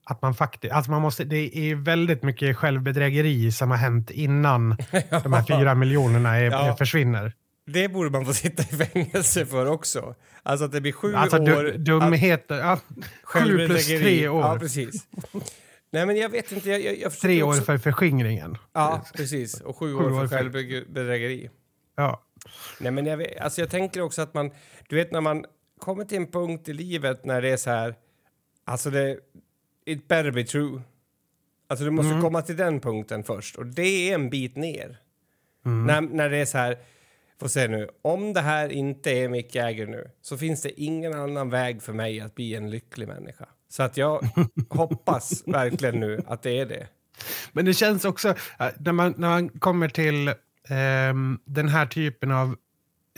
att 0.03 0.21
man 0.21 0.33
faktiskt, 0.33 0.73
alltså 0.73 0.91
man 0.91 1.01
måste, 1.01 1.23
det 1.23 1.57
är 1.57 1.75
väldigt 1.75 2.23
mycket 2.23 2.57
självbedrägeri 2.57 3.51
som 3.51 3.69
har 3.69 3.77
hänt 3.77 4.11
innan 4.11 4.69
de 5.23 5.33
här 5.33 5.43
fyra 5.43 5.75
miljonerna 5.75 6.37
är, 6.37 6.51
ja. 6.51 6.75
försvinner. 6.75 7.33
Det 7.65 7.89
borde 7.89 8.09
man 8.09 8.25
få 8.25 8.33
sitta 8.33 8.63
i 8.63 8.85
fängelse 8.85 9.45
för 9.45 9.65
också. 9.65 10.15
Alltså 10.43 10.65
att 10.65 10.71
det 10.71 10.81
blir 10.81 10.91
sju 10.91 11.15
alltså, 11.15 11.37
år... 11.37 11.77
dumheter. 11.77 12.59
Ja, 12.59 12.79
sju 13.23 13.67
plus 13.67 13.87
tre 13.87 14.27
år. 14.27 14.41
Ja, 14.41 14.57
precis. 14.59 15.07
Nej, 15.91 16.05
men 16.05 16.17
jag 16.17 16.29
vet 16.29 16.51
inte. 16.51 16.69
Jag, 16.69 16.99
jag 16.99 17.11
tre 17.11 17.43
år 17.43 17.49
också... 17.49 17.61
för 17.61 17.77
förskingringen. 17.77 18.57
Ja, 18.73 19.05
precis. 19.15 19.61
Och 19.61 19.77
sju, 19.77 19.97
sju 19.97 20.03
år, 20.03 20.11
år 20.11 20.27
för 20.27 20.37
självbedrägeri. 20.37 21.49
Ja. 21.95 22.23
Nej, 22.79 22.91
men 22.91 23.05
jag, 23.05 23.17
vet, 23.17 23.41
alltså 23.41 23.61
jag 23.61 23.69
tänker 23.69 24.01
också 24.01 24.21
att 24.21 24.33
man... 24.33 24.51
Du 24.91 24.97
vet 24.97 25.11
när 25.11 25.21
man 25.21 25.45
kommer 25.79 26.05
till 26.05 26.17
en 26.17 26.27
punkt 26.27 26.69
i 26.69 26.73
livet 26.73 27.25
när 27.25 27.41
det 27.41 27.49
är 27.49 27.57
så 27.57 27.69
här... 27.69 27.95
Alltså 28.65 28.89
det... 28.89 29.19
It 29.85 30.07
better 30.07 30.31
be 30.31 30.43
true. 30.43 30.81
Alltså 31.67 31.85
du 31.85 31.91
måste 31.91 32.09
mm. 32.09 32.21
komma 32.21 32.41
till 32.41 32.55
den 32.55 32.79
punkten 32.79 33.23
först. 33.23 33.55
Och 33.55 33.65
det 33.65 34.09
är 34.09 34.15
en 34.15 34.29
bit 34.29 34.55
ner. 34.55 34.97
Mm. 35.65 35.85
När, 35.85 36.01
när 36.01 36.29
det 36.29 36.37
är 36.37 36.45
så 36.45 36.57
här 36.57 36.77
får 37.39 37.47
se 37.47 37.67
nu, 37.67 37.89
om 38.01 38.33
det 38.33 38.41
här 38.41 38.69
inte 38.69 39.11
är 39.11 39.29
Mick 39.29 39.55
Jagger 39.55 39.87
nu 39.87 40.11
så 40.21 40.37
finns 40.37 40.61
det 40.61 40.81
ingen 40.81 41.13
annan 41.13 41.49
väg 41.49 41.81
för 41.81 41.93
mig 41.93 42.19
att 42.21 42.35
bli 42.35 42.55
en 42.55 42.69
lycklig 42.69 43.07
människa. 43.07 43.45
Så 43.69 43.83
att 43.83 43.97
jag 43.97 44.25
hoppas 44.69 45.47
verkligen 45.47 45.99
nu 45.99 46.21
att 46.27 46.41
det 46.41 46.59
är 46.59 46.65
det. 46.65 46.87
Men 47.51 47.65
det 47.65 47.73
känns 47.73 48.05
också, 48.05 48.29
äh, 48.59 48.67
när 48.79 48.91
man, 48.91 49.13
när 49.17 49.29
man 49.29 49.49
kommer 49.49 49.89
till 49.89 50.27
eh, 50.27 51.13
den 51.45 51.67
här 51.69 51.85
typen 51.85 52.31
av 52.31 52.55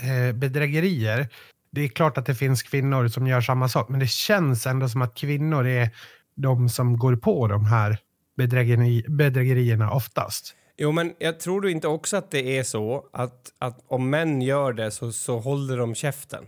eh, 0.01 0.36
bedrägerier, 0.36 1.27
det 1.74 1.82
är 1.82 1.88
klart 1.88 2.18
att 2.18 2.25
det 2.25 2.36
finns 2.36 2.63
kvinnor 2.63 3.08
som 3.08 3.27
gör 3.27 3.42
samma 3.42 3.70
sak, 3.70 3.89
men 3.89 4.00
det 4.00 4.08
känns 4.08 4.68
ändå 4.68 4.89
som 4.89 5.01
att 5.01 5.15
kvinnor 5.15 5.68
är 5.68 5.89
de 6.36 6.70
som 6.70 6.98
går 6.98 7.15
på 7.15 7.48
de 7.48 7.65
här 7.65 7.98
bedrägeri, 8.38 9.06
bedrägerierna 9.08 9.92
oftast. 9.92 10.56
Jo, 10.77 10.92
men 10.92 11.13
jag 11.20 11.39
tror 11.39 11.62
du 11.62 11.72
inte 11.72 11.88
också 11.88 12.18
att 12.18 12.32
det 12.32 12.58
är 12.58 12.63
så 12.63 13.06
att, 13.13 13.53
att 13.60 13.80
om 13.88 14.10
män 14.10 14.42
gör 14.42 14.74
det 14.74 14.92
så, 14.92 15.12
så 15.12 15.39
håller 15.39 15.77
de 15.77 15.96
käften? 15.96 16.48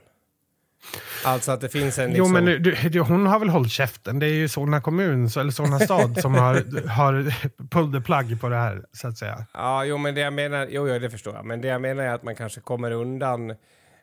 Alltså 1.26 1.52
att 1.52 1.62
det 1.62 1.70
finns 1.70 2.00
en... 2.00 2.10
Liksom... 2.10 2.26
Jo, 2.26 2.32
men 2.32 2.46
du, 2.46 2.90
du, 2.90 3.00
hon 3.00 3.26
har 3.26 3.40
väl 3.40 3.50
hållit 3.50 3.72
käften. 3.72 4.20
Det 4.20 4.26
är 4.26 4.34
ju 4.34 4.48
Solna 4.48 4.82
kommun, 4.82 5.30
eller 5.38 5.52
Solna 5.52 5.80
stad, 5.80 6.22
som 6.22 6.34
har, 6.34 6.88
har 6.88 7.34
pulled 7.70 8.02
the 8.02 8.06
plug 8.06 8.42
på 8.42 8.50
det 8.50 8.56
här, 8.56 8.86
så 8.94 9.08
att 9.08 9.18
säga. 9.18 9.46
Ja, 9.54 9.86
jo, 9.86 9.98
men 9.98 10.16
det 10.16 10.22
jag 10.22 10.34
menar... 10.34 10.68
Jo, 10.70 10.88
jo, 10.88 11.00
det 11.00 11.10
förstår 11.10 11.36
jag. 11.36 11.46
Men 11.46 11.62
det 11.62 11.68
jag 11.68 11.82
menar 11.82 12.04
är 12.04 12.14
att 12.14 12.24
man 12.24 12.36
kanske 12.36 12.62
kommer 12.62 12.92
undan 12.92 13.56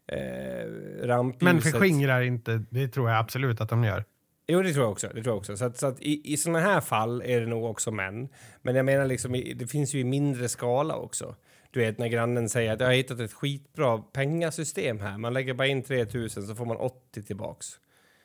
eh, 0.06 1.06
rampljuset. 1.06 1.42
Men 1.42 1.60
förskingrar 1.60 2.22
inte, 2.22 2.64
det 2.70 2.88
tror 2.88 3.10
jag 3.10 3.18
absolut 3.18 3.60
att 3.60 3.68
de 3.68 3.84
gör. 3.84 4.04
Jo, 4.46 4.62
det 4.62 4.72
tror 4.72 4.84
jag 4.84 4.92
också. 4.92 5.06
Det 5.06 5.22
tror 5.22 5.26
jag 5.26 5.36
också. 5.36 5.56
Så, 5.56 5.64
att, 5.64 5.78
så 5.78 5.86
att 5.86 6.00
i, 6.00 6.32
i 6.32 6.36
såna 6.36 6.60
här 6.60 6.80
fall 6.80 7.22
är 7.24 7.40
det 7.40 7.46
nog 7.46 7.64
också 7.64 7.90
män. 7.90 8.28
Men 8.62 8.76
jag 8.76 8.84
menar, 8.84 9.06
liksom, 9.06 9.32
det 9.32 9.66
finns 9.66 9.94
ju 9.94 10.00
i 10.00 10.04
mindre 10.04 10.48
skala 10.48 10.96
också. 10.96 11.36
Du 11.70 11.80
vet 11.80 11.98
när 11.98 12.08
grannen 12.08 12.48
säger 12.48 12.72
att 12.72 12.80
jag 12.80 12.86
har 12.86 12.94
hittat 12.94 13.20
ett 13.20 13.32
skitbra 13.32 13.98
pengasystem 13.98 15.00
här. 15.00 15.18
Man 15.18 15.32
lägger 15.32 15.54
bara 15.54 15.66
in 15.66 15.82
3000 15.82 16.42
så 16.42 16.54
får 16.54 16.66
man 16.66 16.76
80 16.76 17.22
tillbaks. 17.22 17.66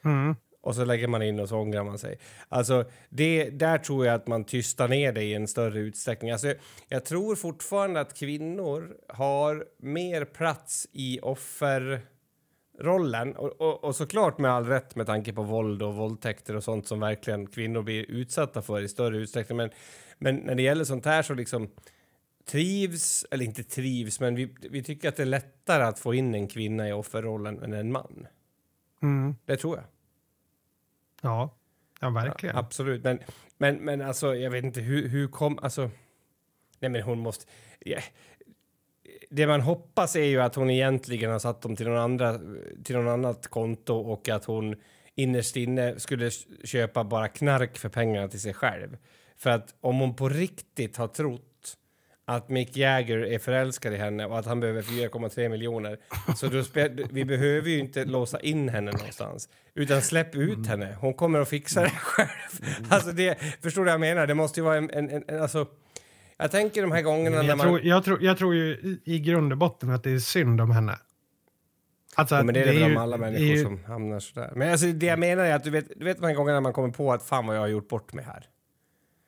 Mm. 0.05 0.35
Och 0.67 0.75
så 0.75 0.85
lägger 0.85 1.07
man 1.07 1.21
in 1.21 1.39
och 1.39 1.49
så 1.49 1.57
ångrar 1.57 1.83
man 1.83 1.97
sig. 1.97 2.19
Alltså, 2.49 2.85
det, 3.09 3.49
där 3.49 3.77
tror 3.77 4.05
jag 4.05 4.15
att 4.15 4.27
man 4.27 4.43
tystar 4.43 4.87
ner 4.87 5.11
det 5.11 5.23
i 5.23 5.33
en 5.33 5.47
större 5.47 5.79
utsträckning. 5.79 6.31
Alltså, 6.31 6.53
jag 6.87 7.05
tror 7.05 7.35
fortfarande 7.35 7.99
att 7.99 8.13
kvinnor 8.13 8.97
har 9.07 9.65
mer 9.77 10.25
plats 10.25 10.87
i 10.91 11.19
offer 11.21 12.01
rollen 12.79 13.35
och, 13.35 13.61
och, 13.61 13.83
och, 13.83 13.95
såklart 13.95 14.37
med 14.37 14.51
all 14.51 14.65
rätt 14.65 14.95
med 14.95 15.05
tanke 15.05 15.33
på 15.33 15.43
våld 15.43 15.83
och 15.83 15.95
våldtäkter 15.95 16.55
och 16.55 16.63
sånt 16.63 16.87
som 16.87 16.99
verkligen 16.99 17.47
kvinnor 17.47 17.81
blir 17.81 18.11
utsatta 18.11 18.61
för 18.61 18.81
i 18.81 18.87
större 18.87 19.17
utsträckning. 19.17 19.57
Men, 19.57 19.69
men 20.17 20.35
när 20.35 20.55
det 20.55 20.61
gäller 20.61 20.83
sånt 20.83 21.05
här 21.05 21.21
så 21.21 21.33
liksom 21.33 21.69
trivs, 22.49 23.25
eller 23.31 23.45
inte 23.45 23.63
trivs, 23.63 24.19
men 24.19 24.35
vi, 24.35 24.55
vi 24.61 24.83
tycker 24.83 25.09
att 25.09 25.15
det 25.15 25.23
är 25.23 25.27
lättare 25.27 25.83
att 25.83 25.99
få 25.99 26.13
in 26.13 26.35
en 26.35 26.47
kvinna 26.47 26.89
i 26.89 26.93
offerrollen 26.93 27.63
än 27.63 27.73
en 27.73 27.91
man. 27.91 28.27
Mm. 29.01 29.35
Det 29.45 29.57
tror 29.57 29.75
jag. 29.75 29.85
Ja, 31.21 31.57
ja 32.01 32.09
verkligen. 32.09 32.55
Ja, 32.55 32.61
absolut, 32.61 33.03
men, 33.03 33.19
men, 33.57 33.75
men 33.75 34.01
alltså 34.01 34.35
jag 34.35 34.51
vet 34.51 34.63
inte 34.63 34.81
hur, 34.81 35.07
hur 35.07 35.27
kom, 35.27 35.59
alltså, 35.61 35.89
nej 36.79 36.89
men 36.89 37.01
hon 37.01 37.19
måste, 37.19 37.45
yeah 37.85 38.03
det 39.29 39.47
man 39.47 39.61
hoppas 39.61 40.15
är 40.15 40.23
ju 40.23 40.41
att 40.41 40.55
hon 40.55 40.69
egentligen 40.69 41.31
har 41.31 41.39
satt 41.39 41.61
dem 41.61 41.75
till 41.75 41.87
någon, 41.87 41.97
andra, 41.97 42.39
till 42.83 42.95
någon 42.95 43.07
annat 43.07 43.47
konto 43.47 43.93
och 43.93 44.29
att 44.29 44.45
hon 44.45 44.75
innerst 45.15 45.55
inne 45.55 45.99
skulle 45.99 46.31
köpa 46.63 47.03
bara 47.03 47.27
knark 47.27 47.77
för 47.77 47.89
pengarna 47.89 48.27
till 48.27 48.41
sig 48.41 48.53
själv. 48.53 48.97
För 49.37 49.49
att 49.49 49.75
om 49.81 49.99
hon 49.99 50.15
på 50.15 50.29
riktigt 50.29 50.97
har 50.97 51.07
trott 51.07 51.46
att 52.29 52.49
Mick 52.49 52.77
Jagger 52.77 53.17
är 53.17 53.39
förälskad 53.39 53.93
i 53.93 53.97
henne 53.97 54.25
och 54.25 54.39
att 54.39 54.45
han 54.45 54.59
behöver 54.59 54.81
4,3 54.81 55.49
miljoner. 55.49 55.97
Så 56.35 56.47
då 56.47 56.63
vi 57.11 57.25
behöver 57.25 57.69
ju 57.69 57.79
inte 57.79 58.05
låsa 58.05 58.39
in 58.39 58.69
henne 58.69 58.91
någonstans. 58.91 59.49
Utan 59.73 60.01
släpp 60.01 60.35
ut 60.35 60.57
mm. 60.57 60.69
henne. 60.69 60.97
Hon 60.99 61.13
kommer 61.13 61.39
att 61.39 61.49
fixa 61.49 61.81
det 61.81 61.89
själv. 61.89 62.29
Alltså 62.89 63.11
det, 63.11 63.37
förstår 63.61 63.81
du 63.81 63.85
vad 63.85 63.93
jag 63.93 63.99
menar? 63.99 64.27
Det 64.27 64.33
måste 64.33 64.59
ju 64.59 64.63
vara 64.63 64.77
en... 64.77 64.89
en, 64.89 65.23
en 65.27 65.41
alltså, 65.41 65.67
jag 66.37 66.51
tänker 66.51 66.81
de 66.81 66.91
här 66.91 67.01
gångerna 67.01 67.35
jag 67.35 67.45
när 67.45 67.55
man... 67.55 67.67
Tror, 67.67 67.81
jag, 67.85 68.03
tror, 68.03 68.23
jag 68.23 68.37
tror 68.37 68.55
ju 68.55 68.71
i, 68.71 68.99
i 69.03 69.19
grund 69.19 69.51
och 69.51 69.57
botten 69.57 69.89
att 69.89 70.03
det 70.03 70.11
är 70.11 70.19
synd 70.19 70.61
om 70.61 70.71
henne. 70.71 70.99
Alltså, 72.15 72.35
ja, 72.35 72.43
men 72.43 72.53
det 72.53 72.61
är 72.61 72.73
det 72.73 72.79
väl 72.79 72.91
om 72.91 72.97
alla 72.97 73.17
människor 73.17 73.45
ju... 73.45 73.63
som 73.63 73.83
hamnar 73.83 74.19
sådär. 74.19 74.51
Men 74.55 74.71
alltså, 74.71 74.87
det 74.87 75.05
jag 75.05 75.19
menar 75.19 75.43
är 75.43 75.55
att 75.55 75.63
du 75.63 75.69
vet, 75.69 75.99
du 75.99 76.05
vet 76.05 76.17
de 76.17 76.27
här 76.27 76.33
gångerna 76.33 76.53
när 76.53 76.61
man 76.61 76.73
kommer 76.73 76.89
på 76.89 77.13
att 77.13 77.23
fan 77.23 77.47
vad 77.47 77.55
jag 77.55 77.61
har 77.61 77.67
gjort 77.67 77.89
bort 77.89 78.13
mig 78.13 78.25
här. 78.25 78.45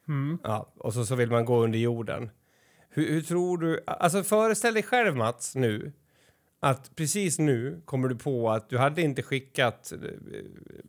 Mm. 0.07 0.39
Ja, 0.43 0.73
och 0.77 0.93
så, 0.93 1.05
så 1.05 1.15
vill 1.15 1.31
man 1.31 1.45
gå 1.45 1.63
under 1.63 1.79
jorden. 1.79 2.29
Hur, 2.89 3.11
hur, 3.11 3.21
tror 3.21 3.57
du... 3.57 3.83
Alltså 3.87 4.23
föreställ 4.23 4.73
dig 4.73 4.83
själv 4.83 5.15
Mats 5.15 5.55
nu 5.55 5.91
att 6.59 6.95
precis 6.95 7.39
nu 7.39 7.81
kommer 7.85 8.07
du 8.07 8.15
på 8.15 8.49
att 8.49 8.69
du 8.69 8.77
hade 8.77 9.01
inte 9.01 9.23
skickat 9.23 9.91
eh, 9.91 9.99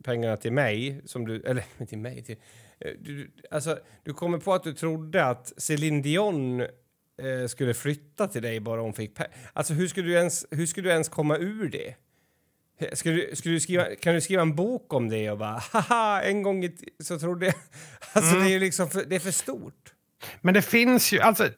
pengarna 0.03 0.37
till 0.37 0.53
mig, 0.53 1.01
som 1.05 1.27
du, 1.27 1.41
eller 1.41 1.63
till 1.85 1.97
mig, 1.97 2.23
till, 2.23 2.37
Eh, 2.85 2.91
du, 2.99 3.31
alltså, 3.51 3.79
du 4.03 4.13
kommer 4.13 4.37
på 4.37 4.53
att 4.53 4.63
du 4.63 4.73
trodde 4.73 5.25
att 5.25 5.53
Céline 5.57 6.01
Dion 6.01 6.61
eh, 6.61 6.67
skulle 7.47 7.73
flytta 7.73 8.27
till 8.27 8.41
dig 8.41 8.59
bara 8.59 8.81
hon 8.81 8.93
fick 8.93 9.15
pengar. 9.15 9.31
Alltså 9.53 9.73
hur 9.73 9.87
skulle, 9.87 10.07
du 10.07 10.13
ens, 10.13 10.45
hur 10.51 10.65
skulle 10.65 10.87
du 10.87 10.91
ens 10.91 11.09
komma 11.09 11.37
ur 11.37 11.69
det? 11.69 11.95
Skulle 12.93 13.15
du, 13.15 13.35
skulle 13.35 13.55
du 13.55 13.59
skriva, 13.59 13.85
kan 13.95 14.15
du 14.15 14.21
skriva 14.21 14.41
en 14.41 14.55
bok 14.55 14.93
om 14.93 15.09
det 15.09 15.31
och 15.31 15.37
bara 15.37 15.61
haha, 15.71 16.21
en 16.21 16.43
gång 16.43 16.63
i 16.63 16.75
så 17.03 17.19
trodde 17.19 17.45
jag... 17.45 17.55
Alltså 18.13 18.35
mm. 18.35 18.47
det 18.47 18.55
är 18.55 18.59
liksom 18.59 18.89
för, 18.89 19.05
det 19.05 19.15
är 19.15 19.19
för 19.19 19.31
stort. 19.31 19.93
Men 20.41 20.53
det 20.53 20.61
finns 20.61 21.13
ju, 21.13 21.19
alltså 21.19 21.49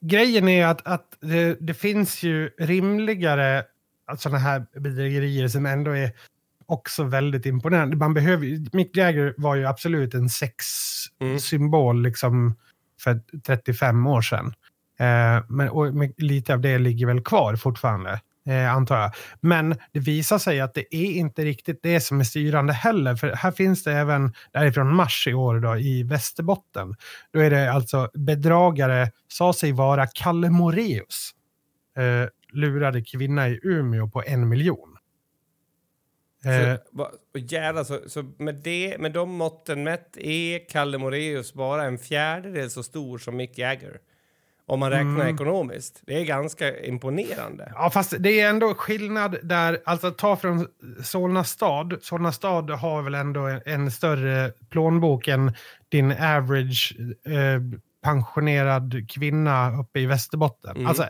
grejen 0.00 0.48
är 0.48 0.66
att, 0.66 0.86
att 0.86 1.16
det, 1.20 1.56
det 1.60 1.74
finns 1.74 2.22
ju 2.22 2.50
rimligare 2.58 3.64
sådana 4.18 4.38
här 4.38 4.66
bedrägerier 4.80 5.48
som 5.48 5.66
ändå 5.66 5.90
är 5.90 6.12
också 6.66 7.04
väldigt 7.04 7.46
imponerande. 7.46 7.96
Man 7.96 8.14
behöver, 8.14 8.76
Mick 8.76 8.96
Jagger 8.96 9.34
var 9.36 9.54
ju 9.54 9.66
absolut 9.66 10.14
en 10.14 10.28
sexsymbol 10.28 11.96
mm. 11.96 12.04
liksom 12.04 12.56
för 13.00 13.20
35 13.46 14.06
år 14.06 14.22
sedan. 14.22 14.46
Eh, 14.98 15.44
men, 15.48 15.68
och 15.68 15.86
lite 16.16 16.54
av 16.54 16.60
det 16.60 16.78
ligger 16.78 17.06
väl 17.06 17.20
kvar 17.20 17.56
fortfarande, 17.56 18.20
eh, 18.48 18.74
antar 18.74 19.00
jag. 19.00 19.12
Men 19.40 19.76
det 19.92 20.00
visar 20.00 20.38
sig 20.38 20.60
att 20.60 20.74
det 20.74 20.94
är 20.94 21.12
inte 21.12 21.44
riktigt 21.44 21.82
det 21.82 22.00
som 22.00 22.20
är 22.20 22.24
styrande 22.24 22.72
heller. 22.72 23.16
För 23.16 23.32
här 23.32 23.52
finns 23.52 23.84
det 23.84 23.92
även, 23.92 24.34
därifrån 24.52 24.94
mars 24.94 25.26
i 25.26 25.34
år 25.34 25.60
då, 25.60 25.76
i 25.76 26.02
Västerbotten. 26.02 26.94
Då 27.32 27.40
är 27.40 27.50
det 27.50 27.72
alltså 27.72 28.10
bedragare, 28.14 29.10
sa 29.28 29.52
sig 29.52 29.72
vara 29.72 30.06
Kalle 30.06 30.50
Moreus. 30.50 31.30
Eh, 31.96 32.28
lurade 32.52 33.02
kvinna 33.02 33.48
i 33.48 33.60
Umeå 33.62 34.08
på 34.08 34.22
en 34.26 34.48
miljon. 34.48 34.96
Eh. 36.44 36.76
Så, 37.32 37.38
jävlar, 37.38 37.84
så, 37.84 38.00
så 38.06 38.22
med, 38.38 38.54
det, 38.54 38.96
med 38.98 39.12
de 39.12 39.30
måtten 39.30 39.82
mätt 39.82 40.16
är 40.16 40.68
Kalle 40.68 40.98
Moreus 40.98 41.54
bara 41.54 41.84
en 41.84 41.98
fjärdedel 41.98 42.70
så 42.70 42.82
stor 42.82 43.18
som 43.18 43.36
Mick 43.36 43.58
Jagger. 43.58 43.98
Om 44.68 44.80
man 44.80 44.90
räknar 44.90 45.14
mm. 45.14 45.34
ekonomiskt. 45.34 46.02
Det 46.06 46.20
är 46.20 46.24
ganska 46.24 46.84
imponerande. 46.84 47.72
Ja, 47.74 47.90
fast 47.90 48.14
det 48.18 48.40
är 48.40 48.48
ändå 48.48 48.74
skillnad 48.74 49.36
där, 49.42 49.78
alltså 49.84 50.10
ta 50.10 50.36
från 50.36 50.66
Solna 51.04 51.44
stad. 51.44 51.98
Solna 52.02 52.32
stad 52.32 52.70
har 52.70 53.02
väl 53.02 53.14
ändå 53.14 53.40
en, 53.40 53.60
en 53.66 53.90
större 53.90 54.52
plånbok 54.70 55.28
än 55.28 55.54
din 55.88 56.12
average 56.12 56.96
eh, 57.26 57.80
pensionerad 58.02 59.10
kvinna 59.10 59.80
uppe 59.80 60.00
i 60.00 60.06
Västerbotten. 60.06 60.76
Mm. 60.76 60.86
Alltså 60.86 61.06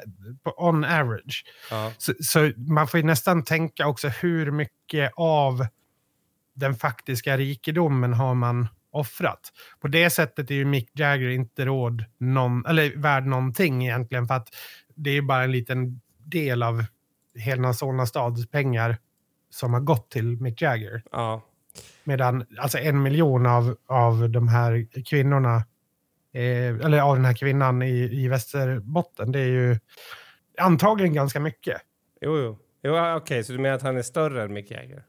on 0.57 0.85
average. 0.85 1.45
Ja. 1.71 1.93
Så, 1.99 2.13
så, 2.21 2.53
man 2.57 2.89
får 2.89 3.01
ju 3.01 3.07
nästan 3.07 3.45
tänka 3.45 3.87
också 3.87 4.09
hur 4.09 4.51
mycket 4.51 5.13
av 5.17 5.67
den 6.55 6.75
faktiska 6.75 7.37
rikedomen 7.37 8.13
har 8.13 8.35
man 8.35 8.69
offrat. 8.99 9.53
På 9.81 9.89
det 9.89 10.11
sättet 10.11 10.51
är 10.51 10.55
ju 10.55 10.65
Mick 10.65 10.91
Jagger 10.95 11.29
inte 11.29 11.65
råd 11.65 12.05
någon, 12.19 12.67
eller 12.67 12.97
värd 12.97 13.27
någonting 13.27 13.85
egentligen 13.85 14.27
för 14.27 14.35
att 14.35 14.49
det 14.95 15.11
är 15.11 15.23
bara 15.23 15.45
en 15.45 15.53
liten 15.53 16.01
del 16.19 16.63
av 16.63 16.85
hela 17.35 17.73
Solna 17.73 18.07
stads 18.07 18.51
pengar 18.51 18.97
som 19.51 19.73
har 19.73 19.81
gått 19.81 20.11
till 20.11 20.41
Mick 20.41 20.63
Jagger. 20.63 21.03
Ja. 21.13 21.43
Medan 22.05 22.47
alltså 22.59 22.79
en 22.79 23.03
miljon 23.03 23.47
av, 23.47 23.77
av 23.87 24.31
de 24.31 24.49
här 24.49 25.03
kvinnorna, 25.05 25.57
eh, 26.33 26.85
eller 26.85 27.01
av 27.01 27.17
den 27.17 27.25
här 27.25 27.35
kvinnan 27.35 27.83
i, 27.83 28.25
i 28.25 28.29
Västerbotten, 28.29 29.33
det 29.33 29.41
är 29.41 29.49
ju 29.49 29.79
antagligen 30.59 31.15
ganska 31.15 31.41
mycket. 31.41 31.81
Jo, 32.21 32.39
jo. 32.39 32.59
jo 32.83 32.91
Okej, 32.91 33.15
okay, 33.15 33.45
så 33.45 33.53
du 33.53 33.59
menar 33.59 33.77
att 33.77 33.83
han 33.83 33.97
är 33.97 34.03
större 34.03 34.43
än 34.43 34.53
Mick 34.53 34.71
Jagger? 34.71 35.05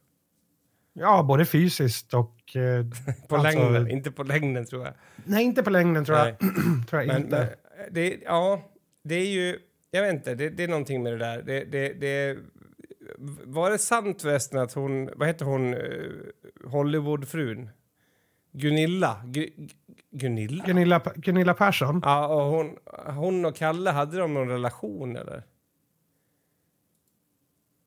Ja, 0.93 1.24
både 1.24 1.46
fysiskt 1.46 2.13
och... 2.13 2.36
Eh, 2.56 2.86
på 3.27 3.36
alltså, 3.36 3.60
längden, 3.60 3.91
inte 3.91 4.12
på 4.12 4.24
längden 4.24 4.65
tror 4.65 4.86
jag. 4.86 4.94
Nej, 5.25 5.44
inte 5.44 5.63
på 5.63 5.70
längden 5.70 6.06
tror 6.06 6.18
jag, 6.18 6.38
tror 6.89 7.01
jag 7.01 7.08
men, 7.08 7.22
inte. 7.22 7.58
Men, 7.77 7.94
det, 7.94 8.20
ja, 8.25 8.72
det 9.03 9.15
är 9.15 9.25
ju... 9.25 9.60
Jag 9.91 10.01
vet 10.01 10.13
inte, 10.13 10.36
det, 10.36 10.50
det 10.50 10.63
är 10.63 10.68
någonting 10.68 11.03
med 11.03 11.13
det 11.13 11.18
där. 11.18 11.41
Det, 11.41 11.63
det, 11.63 11.94
det, 11.94 12.38
var 13.44 13.72
det 13.72 13.77
sant 13.77 14.22
förresten 14.22 14.60
att 14.60 14.74
hon, 14.74 15.10
vad 15.15 15.27
heter 15.27 15.46
hon, 15.46 15.74
uh, 15.74 16.12
Hollywoodfrun? 16.65 17.70
Gunilla? 18.51 19.22
Gu, 19.25 19.50
Gunilla? 20.12 20.63
Gunilla? 20.65 21.01
Gunilla 21.15 21.53
Persson? 21.53 22.01
Ja, 22.06 22.27
och 22.27 22.51
hon, 22.51 22.77
hon 23.06 23.46
och 23.46 23.56
Kalle, 23.56 23.89
hade 23.89 24.18
de 24.18 24.34
någon 24.34 24.50
relation 24.50 25.15
eller? 25.15 25.44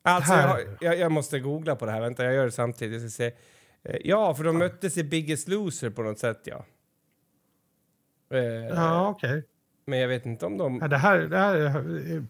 Alltså, 0.02 0.33
jag, 0.33 0.61
jag, 0.81 0.99
jag, 0.99 1.12
måste 1.12 1.40
googla 1.40 1.76
på 1.76 1.87
det 1.87 1.92
här. 1.92 2.00
Vänta, 2.00 2.25
jag 2.25 2.35
gör 2.35 2.45
det 2.45 2.50
samtidigt. 2.50 3.02
Jag 3.02 3.11
ska 3.11 3.16
se. 3.16 3.33
Eh, 3.85 3.97
ja, 4.05 4.35
för 4.35 4.45
de 4.45 4.59
möttes 4.59 4.97
i 4.97 5.05
Biggest 5.05 5.49
Loser 5.49 5.91
på 5.91 6.03
något 6.03 6.19
sätt, 6.19 6.41
ja. 6.45 6.65
Eh, 8.33 8.41
ja, 8.45 9.09
okej. 9.09 9.31
Okay. 9.31 9.43
Men 9.85 9.99
jag 9.99 10.09
vet 10.09 10.27
inte 10.27 10.47
om 10.47 10.59
de... 10.59 10.79
Ja, 10.81 10.89
det, 10.89 10.97
här, 10.97 11.19
det 11.19 11.39
här 11.39 11.57
är 11.57 12.25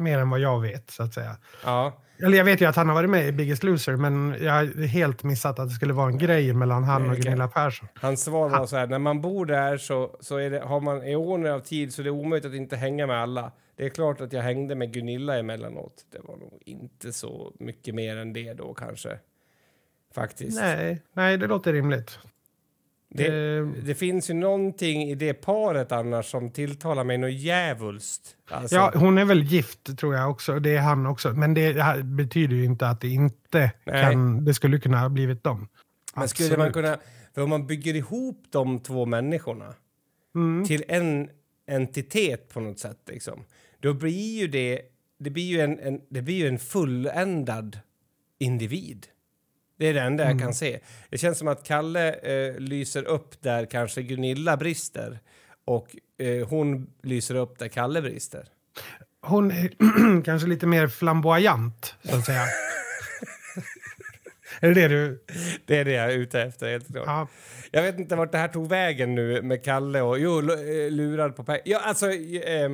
mer 0.00 0.18
än 0.18 0.30
vad 0.30 0.40
jag 0.40 0.60
vet, 0.60 0.90
så 0.90 1.02
att 1.02 1.14
säga. 1.14 1.36
Ja. 1.64 2.00
Eller 2.18 2.38
jag 2.38 2.44
vet 2.44 2.60
ju 2.60 2.64
att 2.64 2.76
han 2.76 2.88
har 2.88 2.94
varit 2.94 3.10
med 3.10 3.28
i 3.28 3.32
Biggest 3.32 3.62
Loser, 3.62 3.96
men 3.96 4.36
jag 4.40 4.52
har 4.52 4.86
helt 4.86 5.22
missat 5.22 5.58
att 5.58 5.68
det 5.68 5.74
skulle 5.74 5.92
vara 5.92 6.08
en 6.08 6.18
grej 6.18 6.52
mellan 6.52 6.84
han 6.84 7.10
och 7.10 7.16
Gunilla 7.16 7.48
Persson. 7.48 7.88
Hans 7.94 8.24
svar 8.24 8.48
var 8.48 8.66
så 8.66 8.76
här, 8.76 8.86
när 8.86 8.98
man 8.98 9.20
bor 9.20 9.46
där 9.46 9.76
så, 9.76 10.16
så 10.20 10.36
är 10.36 10.50
det, 10.50 10.60
har 10.60 10.80
man 10.80 11.02
eoner 11.02 11.50
av 11.50 11.60
tid 11.60 11.94
så 11.94 12.02
det 12.02 12.08
är 12.08 12.10
omöjligt 12.10 12.46
att 12.46 12.54
inte 12.54 12.76
hänga 12.76 13.06
med 13.06 13.16
alla. 13.16 13.52
Det 13.76 13.84
är 13.84 13.88
klart 13.88 14.20
att 14.20 14.32
jag 14.32 14.42
hängde 14.42 14.74
med 14.74 14.92
Gunilla 14.92 15.38
emellanåt. 15.38 16.06
Det 16.12 16.18
var 16.18 16.36
nog 16.36 16.62
inte 16.66 17.12
så 17.12 17.52
mycket 17.58 17.94
mer 17.94 18.16
än 18.16 18.32
det 18.32 18.54
då 18.54 18.74
kanske. 18.74 19.18
Faktiskt. 20.14 20.60
Nej, 20.60 21.02
nej 21.12 21.38
det 21.38 21.46
låter 21.46 21.72
rimligt. 21.72 22.18
Det, 23.16 23.28
det, 23.28 23.80
det, 23.80 23.94
finns 23.94 24.30
ju 24.30 24.34
någonting 24.34 25.02
i 25.02 25.14
det 25.14 25.34
paret 25.34 25.92
annars 25.92 26.30
som 26.30 26.50
tilltalar 26.50 27.04
mig 27.04 27.18
något 27.18 27.32
djävulskt. 27.32 28.36
Alltså. 28.50 28.76
Ja, 28.76 28.92
hon 28.94 29.18
är 29.18 29.24
väl 29.24 29.42
gift 29.42 29.98
tror 29.98 30.14
jag 30.14 30.30
också. 30.30 30.58
Det 30.58 30.76
är 30.76 30.80
han 30.80 31.06
också. 31.06 31.32
Men 31.32 31.54
det 31.54 32.02
betyder 32.04 32.56
ju 32.56 32.64
inte 32.64 32.88
att 32.88 33.00
det 33.00 33.08
inte 33.08 33.72
kan... 33.84 34.44
Det 34.44 34.54
skulle 34.54 34.78
kunna 34.78 34.98
ha 34.98 35.08
blivit 35.08 35.44
dem. 35.44 35.68
Men 36.14 36.28
skulle 36.28 36.56
man 36.56 36.72
kunna... 36.72 36.98
För 37.34 37.42
om 37.42 37.50
man 37.50 37.66
bygger 37.66 37.94
ihop 37.94 38.44
de 38.50 38.78
två 38.78 39.06
människorna 39.06 39.74
mm. 40.34 40.64
till 40.64 40.84
en 40.88 41.28
entitet 41.66 42.48
på 42.48 42.60
något 42.60 42.78
sätt, 42.78 42.98
liksom, 43.06 43.44
då 43.80 43.94
blir 43.94 44.40
ju 44.40 44.48
det... 44.48 44.80
Det 45.18 45.30
blir 45.30 45.44
ju 45.44 45.60
en, 45.60 45.78
en 45.78 46.00
det 46.08 46.22
blir 46.22 46.34
ju 46.34 46.48
en 46.48 46.58
fulländad 46.58 47.78
individ. 48.38 49.06
Det 49.76 49.86
är 49.86 49.94
det 49.94 50.00
enda 50.00 50.24
mm. 50.24 50.36
jag 50.36 50.46
kan 50.46 50.54
se. 50.54 50.80
Det 51.10 51.18
känns 51.18 51.38
som 51.38 51.48
att 51.48 51.64
Kalle 51.64 52.12
eh, 52.12 52.58
lyser 52.58 53.04
upp 53.04 53.42
där 53.42 53.66
kanske 53.66 54.02
Gunilla 54.02 54.56
brister 54.56 55.18
och 55.64 55.96
eh, 56.18 56.48
hon 56.48 56.86
lyser 57.02 57.34
upp 57.34 57.58
där 57.58 57.68
Kalle 57.68 58.02
brister. 58.02 58.48
Hon 59.20 59.50
är 59.50 60.22
kanske 60.24 60.48
lite 60.48 60.66
mer 60.66 60.88
flamboyant, 60.88 61.94
så 62.02 62.16
att 62.16 62.24
säga. 62.24 62.42
är 64.60 64.68
det 64.68 64.74
det 64.74 64.88
du... 64.88 65.24
Det 65.66 65.78
är 65.78 65.84
det 65.84 65.92
jag 65.92 66.12
är 66.12 66.16
ute 66.16 66.42
efter, 66.42 66.70
helt 66.70 66.92
klart. 66.92 67.06
Ja. 67.06 67.28
Jag 67.70 67.82
vet 67.82 67.98
inte 67.98 68.16
vart 68.16 68.32
det 68.32 68.38
här 68.38 68.48
tog 68.48 68.68
vägen 68.68 69.14
nu 69.14 69.42
med 69.42 69.64
Kalle 69.64 70.00
och... 70.00 70.18
Jo, 70.18 70.38
eh, 70.38 70.90
lurad 70.90 71.36
på 71.36 71.44
pengar. 71.44 71.62
Ja, 71.64 71.80
alltså... 71.80 72.10
Eh, 72.10 72.70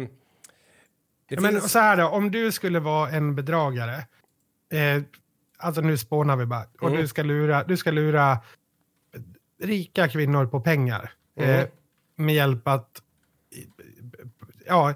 ja, 1.28 1.40
men 1.40 1.60
så 1.60 1.78
här 1.78 1.96
då, 1.96 2.06
om 2.06 2.30
du 2.30 2.52
skulle 2.52 2.80
vara 2.80 3.10
en 3.10 3.34
bedragare. 3.34 4.06
Eh, 4.72 5.02
alltså 5.60 5.80
nu 5.80 5.98
spånar 5.98 6.36
vi 6.36 6.46
bara. 6.46 6.64
Och 6.80 6.88
mm. 6.88 7.00
du, 7.00 7.08
ska 7.08 7.22
lura, 7.22 7.64
du 7.64 7.76
ska 7.76 7.90
lura 7.90 8.38
rika 9.62 10.08
kvinnor 10.08 10.46
på 10.46 10.60
pengar. 10.60 11.12
Mm. 11.36 11.50
Eh, 11.50 11.66
med 12.16 12.34
hjälp 12.34 12.68
att 12.68 13.02
ja, 14.66 14.94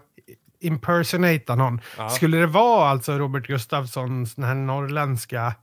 impersonata 0.61 1.55
någon. 1.55 1.81
Ja. 1.99 2.09
Skulle 2.09 2.37
det 2.37 2.47
vara 2.47 2.89
alltså 2.89 3.19
Robert 3.19 3.47
Gustafssons 3.47 4.35
den 4.35 4.45
här 4.45 4.55
norrländska 4.55 5.55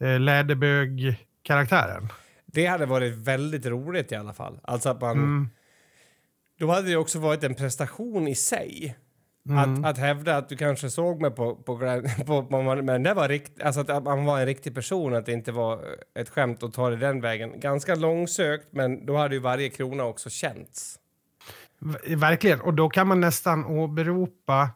eh, 0.00 0.20
läderbög-karaktären? 0.20 2.08
Det 2.46 2.66
hade 2.66 2.86
varit 2.86 3.14
väldigt 3.14 3.66
roligt 3.66 4.12
i 4.12 4.14
alla 4.14 4.32
fall. 4.32 4.60
Alltså 4.62 4.88
att 4.88 5.00
man... 5.00 5.18
Mm. 5.18 5.50
Då 6.58 6.70
hade 6.70 6.88
det 6.88 6.96
också 6.96 7.18
varit 7.18 7.44
en 7.44 7.54
prestation 7.54 8.28
i 8.28 8.34
sig. 8.34 8.96
Mm. 9.48 9.58
Att, 9.58 9.90
att 9.90 9.98
hävda 9.98 10.36
att 10.36 10.48
du 10.48 10.56
kanske 10.56 10.90
såg 10.90 11.20
mig 11.20 11.30
på, 11.30 11.54
på, 11.54 11.78
på, 12.26 12.42
på 12.42 12.62
men 12.82 13.02
det 13.02 13.14
var 13.14 13.28
rikt, 13.28 13.62
alltså 13.62 13.80
att 13.80 14.04
man 14.04 14.24
var 14.24 14.40
en 14.40 14.46
riktig 14.46 14.74
person, 14.74 15.14
att 15.14 15.26
det 15.26 15.32
inte 15.32 15.52
var 15.52 15.84
ett 16.14 16.28
skämt 16.28 16.62
att 16.62 16.72
ta 16.72 16.90
det 16.90 16.96
den 16.96 17.20
vägen. 17.20 17.60
Ganska 17.60 17.94
långsökt, 17.94 18.68
men 18.70 19.06
då 19.06 19.16
hade 19.16 19.34
ju 19.34 19.40
varje 19.40 19.68
krona 19.68 20.04
också 20.04 20.30
känts. 20.30 20.98
Verkligen, 22.16 22.60
och 22.60 22.74
då 22.74 22.88
kan 22.88 23.06
man 23.06 23.20
nästan 23.20 23.64
åberopa 23.64 24.70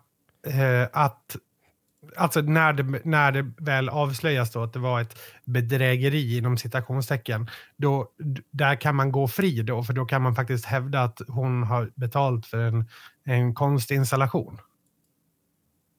eh, 0.46 0.88
att 0.92 1.36
Alltså 2.16 2.40
när 2.40 2.72
det, 2.72 3.00
när 3.04 3.32
det 3.32 3.52
väl 3.58 3.88
avslöjas 3.88 4.52
då 4.52 4.62
att 4.62 4.72
det 4.72 4.78
var 4.78 5.00
ett 5.00 5.18
bedrägeri 5.44 6.38
inom 6.38 6.58
citationstecken, 6.58 7.50
då, 7.76 8.12
där 8.50 8.74
kan 8.74 8.96
man 8.96 9.12
gå 9.12 9.28
fri 9.28 9.62
då, 9.62 9.82
för 9.82 9.92
då 9.92 10.04
kan 10.04 10.22
man 10.22 10.34
faktiskt 10.34 10.64
hävda 10.64 11.02
att 11.02 11.20
hon 11.28 11.62
har 11.62 11.90
betalt 11.94 12.46
för 12.46 12.58
en, 12.58 12.88
en 13.24 13.54
konstinstallation. 13.54 14.60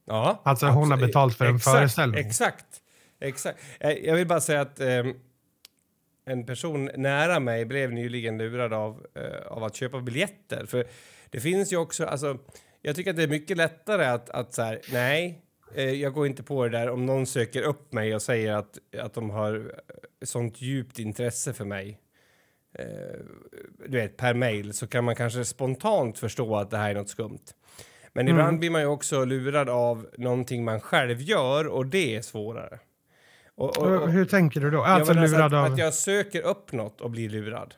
Ja, 0.06 0.42
alltså 0.44 0.66
absolut. 0.66 0.76
hon 0.76 0.92
har 0.92 1.08
betalt 1.08 1.38
för 1.38 1.46
en 1.46 1.56
exakt, 1.56 1.78
föreställning. 1.78 2.20
Exakt. 2.20 2.66
exakt. 3.20 3.60
Eh, 3.80 3.92
jag 3.92 4.16
vill 4.16 4.28
bara 4.28 4.42
säga 4.42 4.62
att 4.62 4.80
eh, 4.80 5.06
en 6.26 6.46
person 6.46 6.90
nära 6.96 7.40
mig 7.40 7.66
blev 7.66 7.92
nyligen 7.92 8.38
lurad 8.38 8.74
av, 8.74 9.06
eh, 9.16 9.48
av 9.48 9.64
att 9.64 9.76
köpa 9.76 10.02
biljetter. 10.02 10.66
För 10.66 10.88
det 11.30 11.40
finns 11.40 11.74
ju 11.74 11.78
också, 11.78 12.06
alltså, 12.06 12.38
jag 12.82 12.96
tycker 12.96 13.10
att 13.10 13.18
det 13.18 13.24
är 13.24 13.28
mycket 13.28 13.58
lättare 13.58 14.06
att, 14.06 14.30
att 14.30 14.54
så 14.54 14.62
här, 14.62 14.80
nej, 14.92 15.42
jag 15.76 16.14
går 16.14 16.28
inte 16.28 16.44
på 16.44 16.64
det 16.64 16.70
där 16.70 16.90
om 16.90 17.06
någon 17.06 17.26
söker 17.26 17.62
upp 17.62 17.94
mig 17.94 18.16
och 18.16 18.22
säger 18.22 18.54
att, 18.54 18.78
att 19.00 19.14
de 19.14 19.30
har 19.30 19.56
eh, 19.56 20.26
sånt 20.26 20.62
djupt 20.62 21.00
intresse 21.00 21.54
för 21.54 21.66
mig. 21.66 22.00
Eh, 22.80 22.86
du 23.88 23.98
vet, 23.98 24.18
per 24.18 24.34
mail 24.34 24.74
så 24.74 24.88
kan 24.88 25.04
man 25.04 25.16
kanske 25.16 25.46
spontant 25.46 26.20
förstå 26.20 26.56
att 26.56 26.72
det 26.72 26.78
här 26.78 26.90
är 26.90 26.96
något 26.96 27.10
skumt. 27.10 27.46
Men 28.14 28.28
mm. 28.28 28.40
ibland 28.40 28.60
blir 28.60 28.70
man 28.70 28.82
ju 28.82 28.88
också 28.88 29.26
lurad 29.26 29.70
av 29.70 30.08
någonting 30.18 30.64
man 30.64 30.80
själv 30.80 31.22
gör 31.22 31.68
och 31.68 31.86
det 31.86 32.16
är 32.16 32.22
svårare. 32.22 32.80
Och, 33.56 33.78
och, 33.78 34.02
och, 34.02 34.10
Hur 34.10 34.26
tänker 34.26 34.62
du 34.62 34.72
då? 34.72 34.84
Alltså, 34.84 35.12
alltså 35.12 35.36
lurad 35.36 35.54
att, 35.54 35.66
av... 35.66 35.74
att 35.74 35.80
jag 35.80 35.94
söker 35.94 36.42
upp 36.42 36.72
något 36.72 37.02
och 37.02 37.12
blir 37.12 37.30
lurad. 37.30 37.74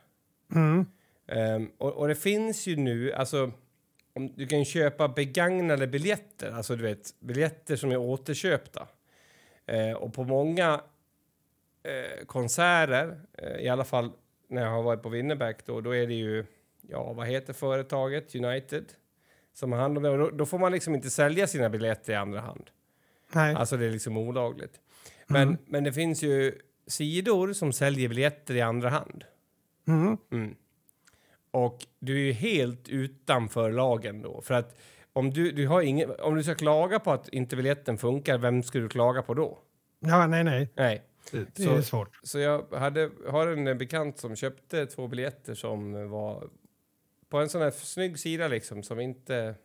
Mm. 0.55 0.85
Um, 1.31 1.71
och, 1.77 1.93
och, 1.93 2.07
det 2.07 2.15
finns 2.15 2.67
ju 2.67 2.75
nu, 2.75 3.13
alltså 3.13 3.51
om, 4.13 4.33
du 4.35 4.47
kan 4.47 4.65
köpa 4.65 5.07
begagnade 5.07 5.87
biljetter, 5.87 6.51
alltså 6.51 6.75
du 6.75 6.83
vet 6.83 7.19
biljetter 7.19 7.75
som 7.75 7.91
är 7.91 7.97
återköpta. 7.97 8.87
Eh, 9.65 9.91
och 9.91 10.13
på 10.13 10.23
många 10.23 10.81
eh, 11.83 12.25
konserter, 12.25 13.21
eh, 13.33 13.55
i 13.55 13.69
alla 13.69 13.85
fall 13.85 14.11
när 14.47 14.61
jag 14.61 14.69
har 14.69 14.83
varit 14.83 15.01
på 15.01 15.09
Winnerbäck 15.09 15.65
då, 15.65 15.81
då 15.81 15.95
är 15.95 16.07
det 16.07 16.13
ju, 16.13 16.45
ja 16.81 17.13
vad 17.13 17.27
heter 17.27 17.53
företaget, 17.53 18.35
United, 18.35 18.85
som 19.53 19.71
har 19.71 19.79
hand 19.79 19.97
om 19.97 20.03
det. 20.03 20.09
Och 20.09 20.17
då, 20.17 20.29
då, 20.29 20.45
får 20.45 20.59
man 20.59 20.71
liksom 20.71 20.95
inte 20.95 21.09
sälja 21.09 21.47
sina 21.47 21.69
biljetter 21.69 22.13
i 22.13 22.15
andra 22.15 22.39
hand. 22.39 22.69
Nej. 23.33 23.55
Alltså 23.55 23.77
det 23.77 23.85
är 23.85 23.91
liksom 23.91 24.17
olagligt. 24.17 24.79
Men, 25.27 25.41
mm. 25.41 25.57
men 25.65 25.83
det 25.83 25.93
finns 25.93 26.23
ju 26.23 26.61
sidor 26.87 27.53
som 27.53 27.73
säljer 27.73 28.09
biljetter 28.09 28.55
i 28.55 28.61
andra 28.61 28.89
hand. 28.89 29.23
Mm. 29.87 30.17
Mm. 30.31 30.55
Och 31.51 31.85
du 31.99 32.15
är 32.15 32.25
ju 32.25 32.31
helt 32.31 32.89
utanför 32.89 33.71
lagen 33.71 34.21
då. 34.21 34.41
För 34.41 34.53
att 34.53 34.79
om 35.13 35.31
du, 35.31 35.51
du 35.51 35.67
har 35.67 35.81
ingen, 35.81 36.11
om 36.19 36.35
du 36.35 36.43
ska 36.43 36.55
klaga 36.55 36.99
på 36.99 37.11
att 37.11 37.29
inte 37.29 37.55
biljetten 37.55 37.97
funkar, 37.97 38.37
vem 38.37 38.63
ska 38.63 38.79
du 38.79 38.89
klaga 38.89 39.21
på 39.21 39.33
då? 39.33 39.59
Ja, 39.99 40.27
nej, 40.27 40.43
nej. 40.43 40.69
Nej. 40.75 41.03
Det, 41.31 41.55
det 41.55 41.63
så, 41.63 41.75
är 41.75 41.81
svårt. 41.81 42.19
Så 42.23 42.39
jag 42.39 42.65
hade, 42.71 43.09
har 43.27 43.47
en 43.47 43.77
bekant 43.77 44.17
som 44.17 44.35
köpte 44.35 44.85
två 44.85 45.07
biljetter 45.07 45.55
som 45.55 46.09
var 46.09 46.49
på 47.29 47.37
en 47.37 47.49
sån 47.49 47.61
här 47.61 47.71
snygg 47.71 48.19
sida 48.19 48.47
liksom 48.47 48.83
som 48.83 48.99
inte 48.99 49.55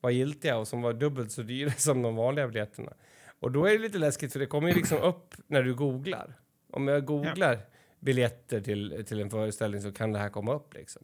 var 0.00 0.10
giltiga 0.10 0.56
och 0.56 0.68
som 0.68 0.82
var 0.82 0.92
dubbelt 0.92 1.32
så 1.32 1.42
dyra 1.42 1.70
som 1.76 2.02
de 2.02 2.16
vanliga 2.16 2.46
biljetterna. 2.46 2.92
Och 3.40 3.52
då 3.52 3.66
är 3.66 3.72
det 3.72 3.78
lite 3.78 3.98
läskigt 3.98 4.32
för 4.32 4.40
det 4.40 4.46
kommer 4.46 4.68
ju 4.68 4.74
liksom 4.74 4.98
upp 4.98 5.34
när 5.46 5.62
du 5.62 5.74
googlar 5.74 6.34
Om 6.70 6.88
jag 6.88 7.04
googlar 7.04 7.60
biljetter 8.04 8.60
till, 8.60 9.04
till 9.06 9.20
en 9.20 9.30
föreställning 9.30 9.80
så 9.80 9.92
kan 9.92 10.12
det 10.12 10.18
här 10.18 10.28
komma 10.28 10.54
upp 10.54 10.74
liksom. 10.74 11.02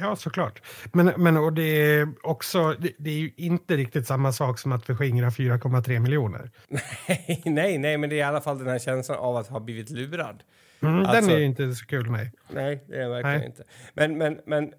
Ja, 0.00 0.16
såklart. 0.16 0.62
Men, 0.92 1.12
men 1.16 1.36
och 1.36 1.52
det 1.52 1.62
är 1.62 2.08
också, 2.22 2.76
det, 2.80 2.92
det 2.98 3.10
är 3.10 3.14
ju 3.18 3.30
inte 3.36 3.76
riktigt 3.76 4.06
samma 4.06 4.32
sak 4.32 4.58
som 4.58 4.72
att 4.72 4.86
förskingra 4.86 5.30
4,3 5.30 5.98
miljoner. 5.98 6.50
Nej, 6.68 7.42
nej, 7.44 7.78
nej, 7.78 7.98
men 7.98 8.10
det 8.10 8.16
är 8.16 8.18
i 8.18 8.22
alla 8.22 8.40
fall 8.40 8.58
den 8.58 8.68
här 8.68 8.78
känslan 8.78 9.18
av 9.18 9.36
att 9.36 9.48
ha 9.48 9.60
blivit 9.60 9.90
lurad. 9.90 10.42
Mm, 10.80 10.96
den 10.96 11.06
Alltså- 11.06 11.30
är 11.30 11.38
ju 11.38 11.44
inte 11.44 11.74
så 11.74 11.86
kul, 11.86 12.10
nej. 12.10 12.32
Nej, 12.50 12.84
det 12.88 13.02
är 13.02 13.08
verkligen 13.08 13.38
Nej. 13.38 13.46
inte. 13.46 13.64
Men, 13.94 14.18
men, 14.18 14.40
men 14.46 14.72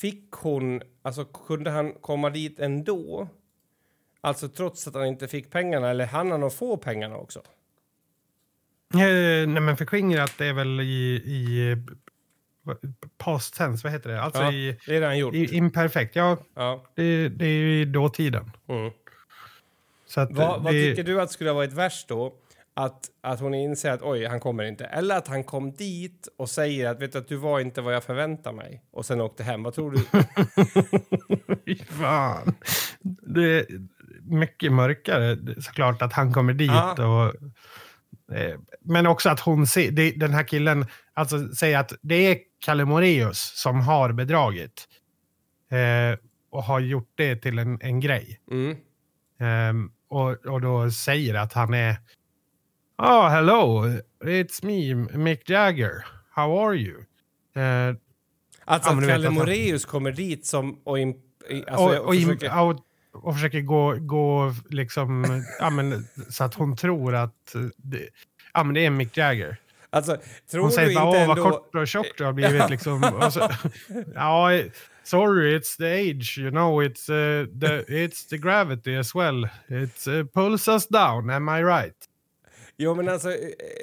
fick 0.00 0.30
hon, 0.32 0.82
alltså 1.02 1.24
kunde 1.24 1.70
han 1.70 1.92
komma 1.92 2.30
dit 2.30 2.60
ändå? 2.60 3.28
Alltså 4.20 4.48
trots 4.48 4.88
att 4.88 4.94
han 4.94 5.06
inte 5.06 5.28
fick 5.28 5.50
pengarna, 5.50 5.90
eller 5.90 6.06
hann 6.06 6.30
han 6.30 6.42
att 6.42 6.54
få 6.54 6.76
pengarna 6.76 7.16
också? 7.16 7.42
Eh, 8.94 9.48
nej, 9.48 9.62
men 9.62 9.76
förskingrat 9.76 10.40
är 10.40 10.52
väl 10.52 10.80
i, 10.80 11.22
i 11.26 11.76
vad- 12.62 12.76
past 13.18 13.54
tense, 13.54 13.84
vad 13.86 13.92
heter 13.92 14.10
det? 14.10 14.22
Alltså 14.22 14.42
Ja, 14.42 14.52
i, 14.52 14.78
det 14.86 14.96
är 14.96 15.00
det 15.00 15.06
han 15.06 15.18
gjort. 15.18 15.34
i 15.34 15.56
imperfekt. 15.56 16.16
Ja, 16.16 16.36
Ja. 16.54 16.84
det, 16.94 17.28
det 17.28 17.44
är 17.46 17.48
ju 17.58 17.80
i 17.80 17.84
dåtiden. 17.84 18.50
Mm. 18.68 18.90
Så 20.06 20.20
att 20.20 20.32
Vad, 20.32 20.62
vad 20.62 20.72
det, 20.74 20.90
tycker 20.90 21.04
du 21.04 21.20
att 21.20 21.30
skulle 21.30 21.50
ha 21.50 21.54
varit 21.54 21.72
värst 21.72 22.08
då? 22.08 22.34
Att, 22.74 23.00
att 23.20 23.40
hon 23.40 23.54
inser 23.54 23.90
att 23.90 24.02
oj, 24.02 24.24
han 24.26 24.40
kommer 24.40 24.64
inte. 24.64 24.84
Eller 24.84 25.16
att 25.16 25.28
han 25.28 25.44
kom 25.44 25.72
dit 25.72 26.28
och 26.38 26.48
säger 26.50 26.88
att 26.90 27.02
vet 27.02 27.12
du, 27.12 27.18
att 27.18 27.28
du 27.28 27.36
var 27.36 27.60
inte 27.60 27.80
vad 27.80 27.94
jag 27.94 28.04
förväntar 28.04 28.52
mig. 28.52 28.82
Och 28.90 29.06
sen 29.06 29.20
åkte 29.20 29.42
hem. 29.42 29.62
Vad 29.62 29.74
tror 29.74 29.90
du? 29.90 29.98
Fan. 31.84 32.54
Det 33.22 33.42
är 33.58 33.66
mycket 34.22 34.72
mörkare 34.72 35.38
såklart 35.62 36.02
att 36.02 36.12
han 36.12 36.32
kommer 36.32 36.52
dit. 36.52 36.70
Ja. 36.70 37.06
Och, 37.26 37.34
men 38.84 39.06
också 39.06 39.28
att 39.30 39.40
hon 39.40 39.66
ser, 39.66 40.18
den 40.18 40.34
här 40.34 40.42
killen 40.48 40.86
alltså 41.14 41.48
säger 41.48 41.78
att 41.78 41.92
det 42.02 42.14
är 42.14 42.38
Kalle 42.64 42.84
Moreus 42.84 43.52
som 43.62 43.80
har 43.80 44.12
bedragit. 44.12 44.88
Eh, 45.70 46.18
och 46.50 46.62
har 46.62 46.80
gjort 46.80 47.12
det 47.14 47.36
till 47.36 47.58
en, 47.58 47.78
en 47.82 48.00
grej. 48.00 48.40
Mm. 48.50 48.76
Ehm, 49.40 49.90
och, 50.10 50.46
och 50.46 50.60
då 50.60 50.90
säger 50.90 51.34
att 51.34 51.52
han 51.52 51.74
är 51.74 51.96
Oh, 52.98 53.28
hello, 53.28 53.84
it's 54.24 54.64
me, 54.64 54.94
Mick 55.18 55.50
Jagger. 55.50 56.04
How 56.30 56.66
are 56.66 56.76
you? 56.76 56.98
Eh, 57.56 57.94
Alltså 58.64 58.90
Ja, 58.90 58.96
att 58.98 59.06
Kalle 59.06 59.14
att 59.14 59.24
han- 59.24 59.34
Moreus 59.34 59.84
kommer 59.84 60.12
dit 60.12 60.46
som 60.46 60.80
och, 60.84 60.98
in, 60.98 61.14
alltså, 61.66 61.84
och, 61.84 61.94
och 61.96 62.08
och, 62.08 62.14
försöker, 62.14 62.60
och, 62.62 62.80
och 63.12 63.34
försöker 63.34 63.60
gå, 63.60 63.96
gå 64.00 64.54
liksom, 64.70 65.42
ja, 65.58 65.70
men, 65.70 66.08
så 66.28 66.44
att 66.44 66.54
hon 66.54 66.76
tror 66.76 67.14
att 67.14 67.54
det, 67.76 68.08
ja, 68.54 68.64
men 68.64 68.74
det 68.74 68.86
är 68.86 68.90
Mick 68.90 69.16
Jagger. 69.16 69.56
alltså, 69.90 70.18
tror 70.50 70.60
Hon 70.60 70.70
du 70.70 70.74
säger 70.74 70.94
bara, 70.94 71.04
åh 71.04 71.28
vad 71.28 71.38
ändå... 71.38 71.50
kort 71.50 71.74
och 71.74 71.88
tjockt 71.88 72.18
du 72.18 72.24
har 72.24 72.32
blivit. 72.32 72.70
liksom. 72.70 73.30
så, 73.32 73.40
ja, 74.14 74.60
sorry, 75.04 75.58
it's 75.58 75.76
the 75.76 76.10
age, 76.10 76.38
you 76.38 76.50
know, 76.50 76.82
it's, 76.82 77.10
uh, 77.10 77.46
the, 77.60 78.06
it's 78.06 78.28
the 78.28 78.38
gravity 78.38 78.96
as 78.96 79.14
well. 79.14 79.48
It 79.68 80.06
uh, 80.08 80.24
pulls 80.24 80.68
us 80.68 80.86
down, 80.86 81.30
am 81.30 81.48
I 81.48 81.62
right? 81.62 81.96
Jo, 82.76 82.94
men 82.94 83.08
alltså, 83.08 83.36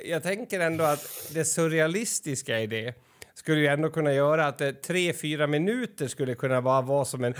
jag 0.05 0.23
tänker 0.23 0.59
ändå 0.59 0.83
att 0.83 1.29
det 1.33 1.45
surrealistiska 1.45 2.59
i 2.59 2.67
det 2.67 2.93
skulle 3.33 3.59
ju 3.59 3.67
ändå 3.67 3.89
kunna 3.89 4.13
göra 4.13 4.47
att 4.47 4.61
eh, 4.61 4.71
tre, 4.71 5.13
fyra 5.13 5.47
minuter 5.47 6.07
skulle 6.07 6.35
kunna 6.35 6.61
vara 6.61 6.81
vad 6.81 7.07
som 7.07 7.23
en... 7.23 7.33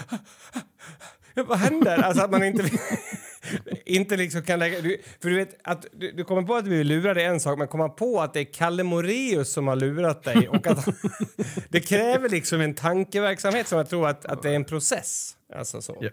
Vad 1.48 1.58
händer? 1.58 1.98
Alltså 1.98 2.24
att 2.24 2.32
man 2.32 2.44
inte... 2.44 2.64
inte 3.86 4.18
liksom 4.18 4.42
kan 4.42 4.60
lägga... 4.60 4.82
Du, 4.82 5.02
för 5.22 5.30
du 5.30 5.36
vet, 5.36 5.58
att 5.64 5.86
du, 5.92 6.12
du 6.12 6.24
kommer 6.24 6.42
på 6.42 6.56
att 6.56 6.64
du 6.64 6.70
blir 6.70 6.84
lurad 6.84 7.18
är 7.18 7.26
en 7.26 7.40
sak, 7.40 7.58
men 7.58 7.68
komma 7.68 7.90
på 7.90 8.22
att 8.22 8.34
det 8.34 8.40
är 8.40 8.54
Kalle 8.54 8.84
Moreus 8.84 9.54
som 9.54 9.68
har 9.68 9.76
lurat 9.76 10.24
dig 10.24 10.50
och 10.50 10.68
att 10.68 10.88
det 11.70 11.80
kräver 11.80 12.30
liksom 12.30 12.62
en 12.62 12.76
tankeverksamhet 12.76 13.68
som 13.68 13.78
jag 13.78 13.90
tror 13.90 14.08
att, 14.08 14.26
att 14.26 14.42
det 14.42 14.50
är 14.50 14.56
en 14.56 14.66
process. 14.66 15.38
Alltså 15.54 15.82
så. 15.82 15.98
Ja. 16.02 16.10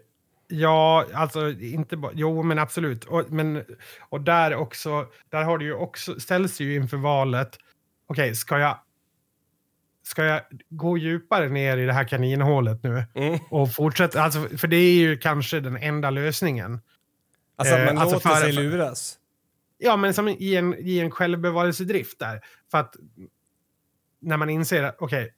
Ja, 0.54 1.06
alltså 1.14 1.50
inte 1.50 1.96
bara... 1.96 2.12
Jo, 2.14 2.42
men 2.42 2.58
absolut. 2.58 3.04
Och, 3.04 3.30
men, 3.30 3.64
och 4.08 4.20
där 4.20 4.54
också, 4.54 5.06
där 5.28 5.42
har 5.42 5.58
du 5.58 5.64
ju 5.64 5.74
också, 5.74 6.20
ställs 6.20 6.60
ju 6.60 6.74
inför 6.74 6.96
valet. 6.96 7.58
Okej, 8.06 8.34
ska 8.34 8.58
jag... 8.58 8.78
Ska 10.02 10.24
jag 10.24 10.40
gå 10.70 10.98
djupare 10.98 11.48
ner 11.48 11.76
i 11.78 11.86
det 11.86 11.92
här 11.92 12.04
kaninhålet 12.08 12.82
nu 12.82 13.04
Mm. 13.14 13.38
och 13.50 13.72
fortsätta? 13.74 14.22
Alltså, 14.22 14.48
för 14.58 14.68
det 14.68 14.76
är 14.76 14.94
ju 14.94 15.16
kanske 15.18 15.60
den 15.60 15.76
enda 15.76 16.10
lösningen. 16.10 16.80
Alltså 17.56 17.74
att 17.74 17.80
Eh, 17.80 17.86
man 17.86 17.98
alltså 17.98 18.28
låter 18.28 18.40
sig 18.40 18.52
luras. 18.52 19.18
Ja, 19.78 19.96
men 19.96 20.14
som 20.14 20.28
i 20.28 20.56
en, 20.56 20.74
i 20.78 20.98
en 20.98 21.10
självbevarelsedrift 21.10 22.18
där. 22.18 22.40
För 22.70 22.78
att 22.78 22.96
när 24.20 24.36
man 24.36 24.50
inser 24.50 24.82
att 24.82 24.96
okej, 24.98 25.34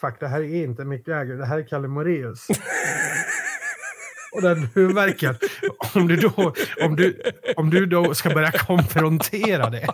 fuck, 0.00 0.20
det 0.20 0.28
här 0.28 0.40
är 0.40 0.64
inte 0.64 0.84
Mick 0.84 1.08
Jagger, 1.08 1.34
det 1.34 1.46
här 1.46 1.58
är 1.58 1.66
Kalle 1.68 1.88
Moreus. 1.88 2.46
Och 4.34 4.42
den 4.42 4.68
huvudvärken, 4.74 5.34
om 5.94 6.08
du, 6.08 6.16
då, 6.16 6.54
om, 6.80 6.96
du, 6.96 7.22
om 7.56 7.70
du 7.70 7.86
då 7.86 8.14
ska 8.14 8.30
börja 8.30 8.50
konfrontera 8.52 9.70
det. 9.70 9.86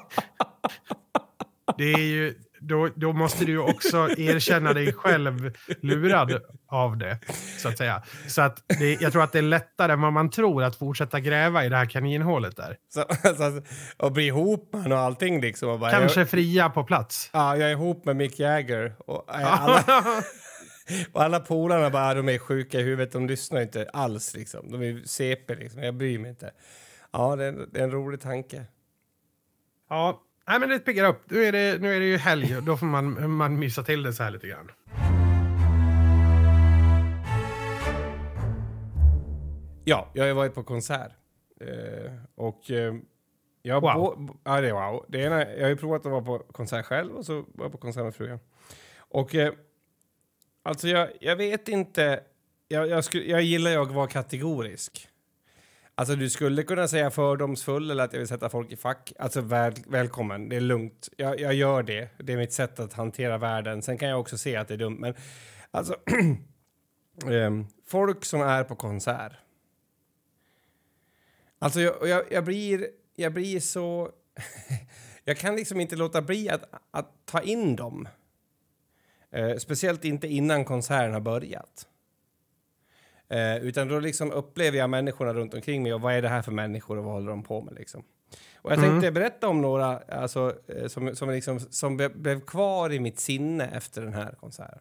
Det 1.78 1.92
är 1.92 1.98
ju, 1.98 2.34
då, 2.60 2.88
då 2.96 3.12
måste 3.12 3.44
du 3.44 3.58
också 3.58 4.08
erkänna 4.16 4.72
dig 4.72 4.92
själv 4.92 5.56
lurad 5.80 6.40
av 6.68 6.96
det, 6.96 7.18
så 7.58 7.68
att 7.68 7.78
säga. 7.78 8.02
Så 8.26 8.42
att 8.42 8.62
det, 8.78 9.00
jag 9.00 9.12
tror 9.12 9.22
att 9.22 9.32
det 9.32 9.38
är 9.38 9.42
lättare 9.42 9.92
än 9.92 10.00
vad 10.00 10.12
man 10.12 10.30
tror 10.30 10.62
att 10.62 10.76
fortsätta 10.76 11.20
gräva 11.20 11.64
i 11.64 11.68
det 11.68 11.76
här 11.76 11.86
kaninhålet 11.86 12.56
där. 12.56 12.76
Så, 12.88 13.00
alltså, 13.00 13.62
och 13.96 14.12
bli 14.12 14.26
ihop 14.26 14.72
med 14.72 14.82
honom 14.82 14.98
och 14.98 15.04
allting 15.04 15.40
liksom. 15.40 15.68
Och 15.68 15.78
bara, 15.78 15.90
Kanske 15.90 16.20
jag, 16.20 16.30
fria 16.30 16.70
på 16.70 16.84
plats. 16.84 17.30
ja, 17.32 17.56
jag 17.56 17.68
är 17.68 17.72
ihop 17.72 18.04
med 18.04 18.16
Mick 18.16 18.38
Jagger. 18.38 18.94
Och, 18.98 19.24
alla, 19.28 19.84
och 21.12 21.22
alla 21.22 21.40
polarna 21.40 21.90
bara, 21.90 22.14
de 22.14 22.28
är 22.28 22.38
sjuka 22.38 22.80
i 22.80 22.82
huvudet. 22.82 23.12
De 23.12 23.26
lyssnar 23.26 23.60
inte 23.60 23.88
alls 23.92 24.34
liksom. 24.34 24.70
De 24.70 24.82
är 24.82 25.02
CP 25.04 25.54
liksom. 25.54 25.82
Jag 25.82 25.94
bryr 25.94 26.18
mig 26.18 26.30
inte. 26.30 26.50
Ja, 27.12 27.36
det 27.36 27.44
är, 27.44 27.52
det 27.72 27.80
är 27.80 27.84
en 27.84 27.90
rolig 27.90 28.20
tanke. 28.20 28.64
Ja, 29.90 30.22
nej, 30.48 30.60
men 30.60 30.68
det 30.68 30.78
piggar 30.78 31.08
upp. 31.08 31.30
Nu 31.30 31.44
är 31.44 31.52
det, 31.52 31.80
nu 31.80 31.96
är 31.96 32.00
det 32.00 32.06
ju 32.06 32.16
helg 32.16 32.56
och 32.56 32.62
då 32.62 32.76
får 32.76 32.86
man, 32.86 33.30
man 33.30 33.58
mysa 33.58 33.82
till 33.82 34.02
det 34.02 34.12
så 34.12 34.22
här 34.22 34.30
lite 34.30 34.48
grann. 34.48 34.70
Ja, 39.84 40.10
jag 40.14 40.26
har 40.26 40.34
varit 40.34 40.54
på 40.54 40.62
konsert. 40.62 41.12
Eh, 41.60 42.12
och 42.34 42.70
eh, 42.70 42.94
jag... 43.62 43.80
Wow. 43.80 44.16
Bo, 44.18 44.38
ja, 44.44 44.60
det 44.60 44.68
är 44.68 44.72
wow. 44.72 45.04
Det 45.08 45.18
ena, 45.18 45.52
jag 45.52 45.62
har 45.62 45.68
ju 45.68 45.76
provat 45.76 46.06
att 46.06 46.12
vara 46.12 46.22
på 46.22 46.38
konsert 46.38 46.86
själv 46.86 47.16
och 47.16 47.26
så 47.26 47.34
var 47.34 47.64
jag 47.64 47.72
på 47.72 47.78
konsert 47.78 48.04
med 48.04 48.14
frugan. 48.14 48.38
Och 48.98 49.34
eh, 49.34 49.52
alltså 50.62 50.88
jag, 50.88 51.08
jag 51.20 51.36
vet 51.36 51.68
inte... 51.68 52.20
Jag, 52.68 52.88
jag, 52.88 53.04
skulle, 53.04 53.24
jag 53.24 53.42
gillar 53.42 53.70
ju 53.70 53.76
att 53.76 53.90
vara 53.90 54.06
kategorisk. 54.06 55.08
Alltså 55.98 56.16
du 56.16 56.30
skulle 56.30 56.62
kunna 56.62 56.88
säga 56.88 57.10
fördomsfull 57.10 57.90
eller 57.90 58.04
att 58.04 58.12
jag 58.12 58.18
vill 58.18 58.28
sätta 58.28 58.48
folk 58.48 58.72
i 58.72 58.76
fack. 58.76 59.12
Alltså 59.18 59.40
väl, 59.40 59.74
välkommen, 59.86 60.48
det 60.48 60.56
är 60.56 60.60
lugnt. 60.60 61.08
Jag, 61.16 61.40
jag 61.40 61.54
gör 61.54 61.82
det. 61.82 62.08
Det 62.18 62.32
är 62.32 62.36
mitt 62.36 62.52
sätt 62.52 62.80
att 62.80 62.92
hantera 62.92 63.38
världen. 63.38 63.82
Sen 63.82 63.98
kan 63.98 64.08
jag 64.08 64.20
också 64.20 64.38
se 64.38 64.56
att 64.56 64.68
det 64.68 64.74
är 64.74 64.78
dumt. 64.78 64.96
Men 65.00 65.14
alltså... 65.70 65.96
Ehm, 67.30 67.66
folk 67.86 68.24
som 68.24 68.42
är 68.42 68.64
på 68.64 68.76
konsert. 68.76 69.32
Alltså 71.58 71.80
jag, 71.80 72.08
jag, 72.08 72.24
jag, 72.30 72.44
blir, 72.44 72.88
jag 73.16 73.32
blir 73.32 73.60
så... 73.60 74.10
jag 75.24 75.36
kan 75.36 75.56
liksom 75.56 75.80
inte 75.80 75.96
låta 75.96 76.22
bli 76.22 76.48
att, 76.48 76.64
att 76.90 77.12
ta 77.24 77.40
in 77.40 77.76
dem. 77.76 78.08
Eh, 79.30 79.56
speciellt 79.56 80.04
inte 80.04 80.28
innan 80.28 80.64
konserten 80.64 81.14
har 81.14 81.20
börjat. 81.20 81.86
Eh, 83.30 83.56
utan 83.56 83.88
då 83.88 84.00
liksom 84.00 84.32
upplever 84.32 84.78
jag 84.78 84.90
människorna 84.90 85.32
runt 85.34 85.54
omkring 85.54 85.82
mig 85.82 85.94
och 85.94 86.00
vad 86.00 86.14
är 86.14 86.22
det 86.22 86.28
här 86.28 86.42
för 86.42 86.52
människor 86.52 86.98
och 86.98 87.04
vad 87.04 87.12
håller 87.12 87.30
de 87.30 87.42
på 87.42 87.60
med 87.60 87.74
liksom. 87.74 88.04
Och 88.56 88.72
jag 88.72 88.80
tänkte 88.80 89.10
berätta 89.10 89.48
om 89.48 89.62
några 89.62 89.98
alltså, 89.98 90.54
eh, 90.68 90.86
som, 90.86 91.16
som, 91.16 91.30
liksom, 91.30 91.60
som 91.60 91.96
be, 91.96 92.08
blev 92.08 92.40
kvar 92.40 92.92
i 92.92 93.00
mitt 93.00 93.20
sinne 93.20 93.66
efter 93.66 94.02
den 94.02 94.14
här 94.14 94.34
konserten. 94.40 94.78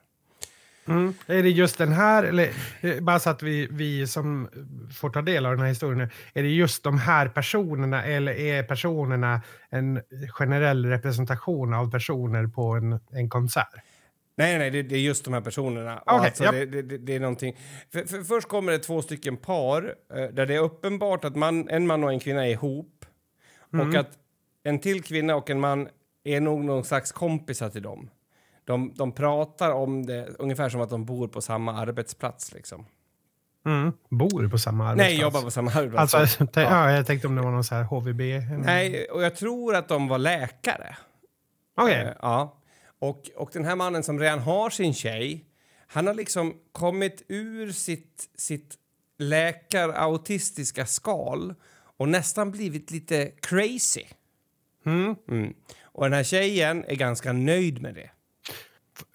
Mm. 0.87 1.13
Är 1.27 1.43
det 1.43 1.49
just 1.49 1.77
den 1.77 1.93
här, 1.93 2.23
eller 2.23 2.49
eh, 2.81 2.99
bara 2.99 3.19
så 3.19 3.29
att 3.29 3.43
vi, 3.43 3.67
vi 3.71 4.07
som 4.07 4.49
får 4.99 5.09
ta 5.09 5.21
del 5.21 5.45
av 5.45 5.51
den 5.51 5.61
här 5.61 5.67
historien, 5.67 5.97
nu, 5.97 6.09
är 6.33 6.43
det 6.43 6.49
just 6.49 6.83
de 6.83 6.97
här 6.97 7.27
personerna 7.27 8.03
eller 8.03 8.31
är 8.31 8.63
personerna 8.63 9.41
en 9.69 10.01
generell 10.29 10.85
representation 10.85 11.73
av 11.73 11.91
personer 11.91 12.47
på 12.47 12.71
en, 12.71 12.99
en 13.11 13.29
konsert? 13.29 13.83
Nej, 14.37 14.57
nej, 14.57 14.71
det, 14.71 14.83
det 14.83 14.95
är 14.95 14.99
just 14.99 15.25
de 15.25 15.33
här 15.33 15.41
personerna. 15.41 16.03
Okej, 16.05 16.27
alltså, 16.27 16.43
japp. 16.43 16.53
det, 16.53 16.81
det, 16.81 16.97
det, 16.97 17.15
är 17.15 17.19
någonting... 17.19 17.57
För, 17.91 18.03
för 18.03 18.23
först 18.23 18.47
kommer 18.47 18.71
det 18.71 18.79
två 18.79 19.01
stycken 19.01 19.37
par 19.37 19.95
eh, 20.15 20.23
där 20.23 20.45
det 20.45 20.55
är 20.55 20.59
uppenbart 20.59 21.25
att 21.25 21.35
man, 21.35 21.69
en 21.69 21.87
man 21.87 22.03
och 22.03 22.11
en 22.11 22.19
kvinna 22.19 22.47
är 22.47 22.51
ihop 22.51 23.05
och 23.71 23.95
att 23.95 24.09
en 24.63 24.79
till 24.79 25.03
kvinna 25.03 25.35
och 25.35 25.49
en 25.49 25.59
man 25.59 25.87
är 26.23 26.41
nog 26.41 26.63
någon 26.63 26.83
slags 26.83 27.11
kompisar 27.11 27.69
till 27.69 27.81
dem. 27.81 28.09
De, 28.65 28.93
de 28.95 29.11
pratar 29.11 29.71
om 29.71 30.05
det 30.05 30.27
ungefär 30.39 30.69
som 30.69 30.81
att 30.81 30.89
de 30.89 31.05
bor 31.05 31.27
på 31.27 31.41
samma 31.41 31.73
arbetsplats. 31.73 32.53
Liksom. 32.53 32.85
Mm. 33.65 33.93
Bor 34.09 34.49
på 34.49 34.57
samma 34.57 34.87
arbetsplats? 34.87 35.09
Nej, 35.09 35.21
jobbar 35.21 35.41
på 35.41 35.51
samma 35.51 35.71
arbetsplats. 35.71 36.13
Alltså, 36.13 36.47
t- 36.47 36.61
ja. 36.61 36.91
jag 36.91 37.05
tänkte 37.05 37.27
om 37.27 37.35
det 37.35 37.41
var 37.41 37.51
någon 37.51 37.63
så 37.63 37.75
här 37.75 37.83
HVB. 37.83 38.21
Nej, 38.65 39.05
och 39.05 39.23
jag 39.23 39.35
tror 39.35 39.75
att 39.75 39.87
de 39.87 40.07
var 40.07 40.17
läkare. 40.17 40.97
Okej. 41.77 42.01
Eh, 42.01 42.13
ja. 42.21 42.56
Och, 42.99 43.29
och 43.35 43.49
den 43.53 43.65
här 43.65 43.75
mannen 43.75 44.03
som 44.03 44.19
redan 44.19 44.39
har 44.39 44.69
sin 44.69 44.93
tjej, 44.93 45.45
han 45.87 46.07
har 46.07 46.13
liksom 46.13 46.53
kommit 46.71 47.23
ur 47.27 47.71
sitt, 47.71 48.29
sitt 48.37 48.75
läkarautistiska 49.19 50.85
skal 50.85 51.53
och 51.97 52.09
nästan 52.09 52.51
blivit 52.51 52.91
lite 52.91 53.31
crazy. 53.41 54.03
Mm. 54.85 55.15
Mm. 55.29 55.53
Och 55.83 56.03
den 56.03 56.13
här 56.13 56.23
tjejen 56.23 56.85
är 56.87 56.95
ganska 56.95 57.33
nöjd 57.33 57.81
med 57.81 57.95
det. 57.95 58.09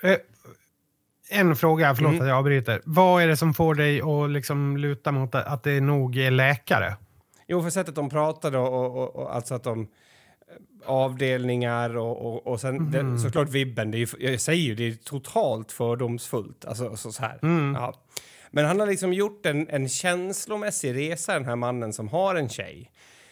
Eh, 0.08 0.18
en 1.30 1.56
fråga, 1.56 1.94
förlåt 1.94 2.10
Mm. 2.12 2.22
att 2.22 2.28
jag 2.28 2.38
avbryter. 2.38 2.82
Vad 2.84 3.22
är 3.22 3.28
det 3.28 3.36
som 3.36 3.54
får 3.54 3.74
dig 3.74 4.00
att 4.02 4.30
liksom 4.30 4.76
luta 4.76 5.12
mot 5.12 5.34
att- 5.34 5.62
det 5.62 5.80
nog 5.80 6.16
är 6.18 6.30
läkare? 6.30 6.96
Jo, 7.46 7.62
för 7.62 7.70
sättet 7.70 7.94
de 7.94 8.10
pratade 8.10 8.58
och, 8.58 8.74
och, 8.74 8.96
och, 9.02 9.16
och 9.16 9.34
alltså 9.34 9.54
att 9.54 9.64
de 9.64 9.88
avdelningar 10.86 11.96
och, 11.96 12.26
och, 12.26 12.46
och 12.46 12.60
sen 12.60 12.90
det, 12.90 13.18
såklart 13.18 13.48
vibben. 13.48 13.90
Det 13.90 13.96
är, 13.96 13.98
ju- 14.20 14.30
jag 14.30 14.40
säger 14.40 14.62
ju, 14.62 14.74
det 14.74 14.88
är 14.88 14.92
totalt 14.94 15.72
fördomsfullt. 15.72 16.64
Alltså 16.64 16.96
så, 16.96 17.12
så 17.12 17.22
här. 17.22 17.38
Ja. 17.74 17.94
Men 18.50 18.64
han 18.64 18.80
har 18.80 18.86
liksom 18.86 19.12
gjort 19.12 19.46
en, 19.46 19.68
en 19.68 19.88
känslomässig 19.88 20.94
resa, 20.96 21.32
den 21.34 21.44
här 21.44 21.56
mannen 21.56 21.92
som 21.92 22.08
har 22.08 22.34
en 22.34 22.48
tjej 22.48 22.90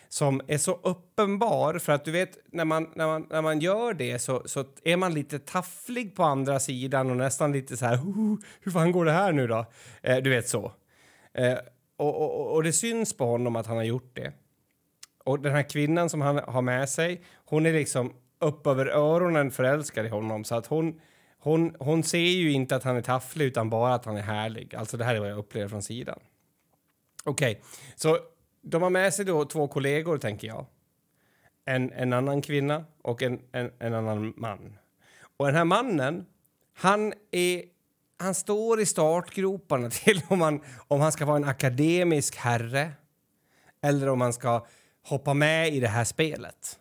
som 0.09 0.41
är 0.47 0.59
så 0.59 0.81
uppenbar 0.83 1.79
för 1.79 1.93
att 1.93 2.05
du 2.05 2.11
vet 2.11 2.39
när 2.53 2.65
man, 2.65 2.91
när 2.95 3.07
man, 3.07 3.27
när 3.31 3.43
man 3.43 3.61
gör 3.61 3.95
det 3.95 4.19
så, 4.19 4.43
så 4.47 4.65
är 4.85 4.97
man 4.97 5.15
lite 5.15 5.39
tafflig 5.39 6.17
på 6.17 6.23
andra 6.25 6.61
sidan 6.61 7.11
och 7.11 7.17
nästan 7.17 7.53
lite 7.53 7.77
så 7.77 7.87
här 7.87 7.97
"Oh, 7.97 8.37
hur 8.61 8.73
fan 8.73 8.93
går 8.93 9.05
det 9.05 9.13
här 9.13 9.33
nu 9.33 9.47
då? 9.47 9.67
Eh, 10.03 10.17
du 10.17 10.31
vet 10.31 10.49
så. 10.49 10.73
Eh, 11.35 11.55
och, 11.97 12.17
och, 12.23 12.55
och 12.55 12.63
det 12.63 12.73
syns 12.73 13.17
på 13.17 13.25
honom 13.27 13.57
att 13.57 13.67
han 13.67 13.77
har 13.77 13.85
gjort 13.85 14.11
det. 14.17 14.33
Och 15.25 15.41
den 15.41 15.53
här 15.53 15.71
kvinnan 15.71 16.11
som 16.11 16.21
han 16.21 16.39
har 16.39 16.63
med 16.63 16.89
sig, 16.89 17.23
hon 17.45 17.67
är 17.67 17.73
liksom 17.73 18.15
upp 18.39 18.67
över 18.67 18.87
öronen 18.87 19.51
förälskad 19.51 20.07
i 20.07 20.09
honom 20.09 20.45
så 20.45 20.55
att 20.55 20.67
hon, 20.67 21.01
hon, 21.39 21.77
hon 21.79 22.03
ser 22.03 22.19
ju 22.19 22.53
inte 22.53 22.77
att 22.77 22.85
han 22.85 22.97
är 22.97 23.03
tafflig 23.03 23.45
utan 23.45 23.71
bara 23.71 23.95
att 23.95 24.05
han 24.05 24.17
är 24.17 24.23
härlig. 24.23 24.75
Alltså 24.75 24.97
det 24.97 25.05
här 25.05 25.15
är 25.15 25.21
vad 25.21 25.31
jag 25.31 25.39
upplever 25.39 25.69
från 25.69 25.83
sidan. 25.83 26.19
Okej, 27.25 27.63
så 27.97 28.19
de 28.63 28.83
har 28.83 28.91
med 28.91 29.15
sig 29.15 29.25
då 29.25 29.45
två 29.45 29.69
kollegor 29.69 30.19
tänker 30.19 30.49
jag. 30.49 30.67
En, 31.65 31.93
en 31.93 32.13
annan 32.13 32.43
kvinna 32.43 32.85
och 33.03 33.23
en, 33.23 33.41
en, 33.53 33.71
en 33.79 33.95
annan 33.95 34.35
man. 34.37 34.79
Och 35.37 35.47
den 35.47 35.55
här 35.55 35.65
mannen, 35.65 36.27
han 36.75 37.13
är 37.31 37.63
han 38.21 38.35
står 38.35 38.81
i 38.81 38.87
startgroparna 38.87 39.91
till 40.05 40.23
om 40.29 40.41
han, 40.41 40.61
om 40.89 41.01
han 41.01 41.13
ska 41.13 41.25
vara 41.25 41.37
en 41.37 41.45
akademisk 41.45 42.37
herre 42.37 42.93
eller 43.81 44.09
om 44.09 44.21
han 44.21 44.33
ska 44.33 44.67
hoppa 45.03 45.35
med 45.35 45.75
i 45.75 45.81
det 45.81 45.89
här 45.89 46.05
spelet. 46.05 46.77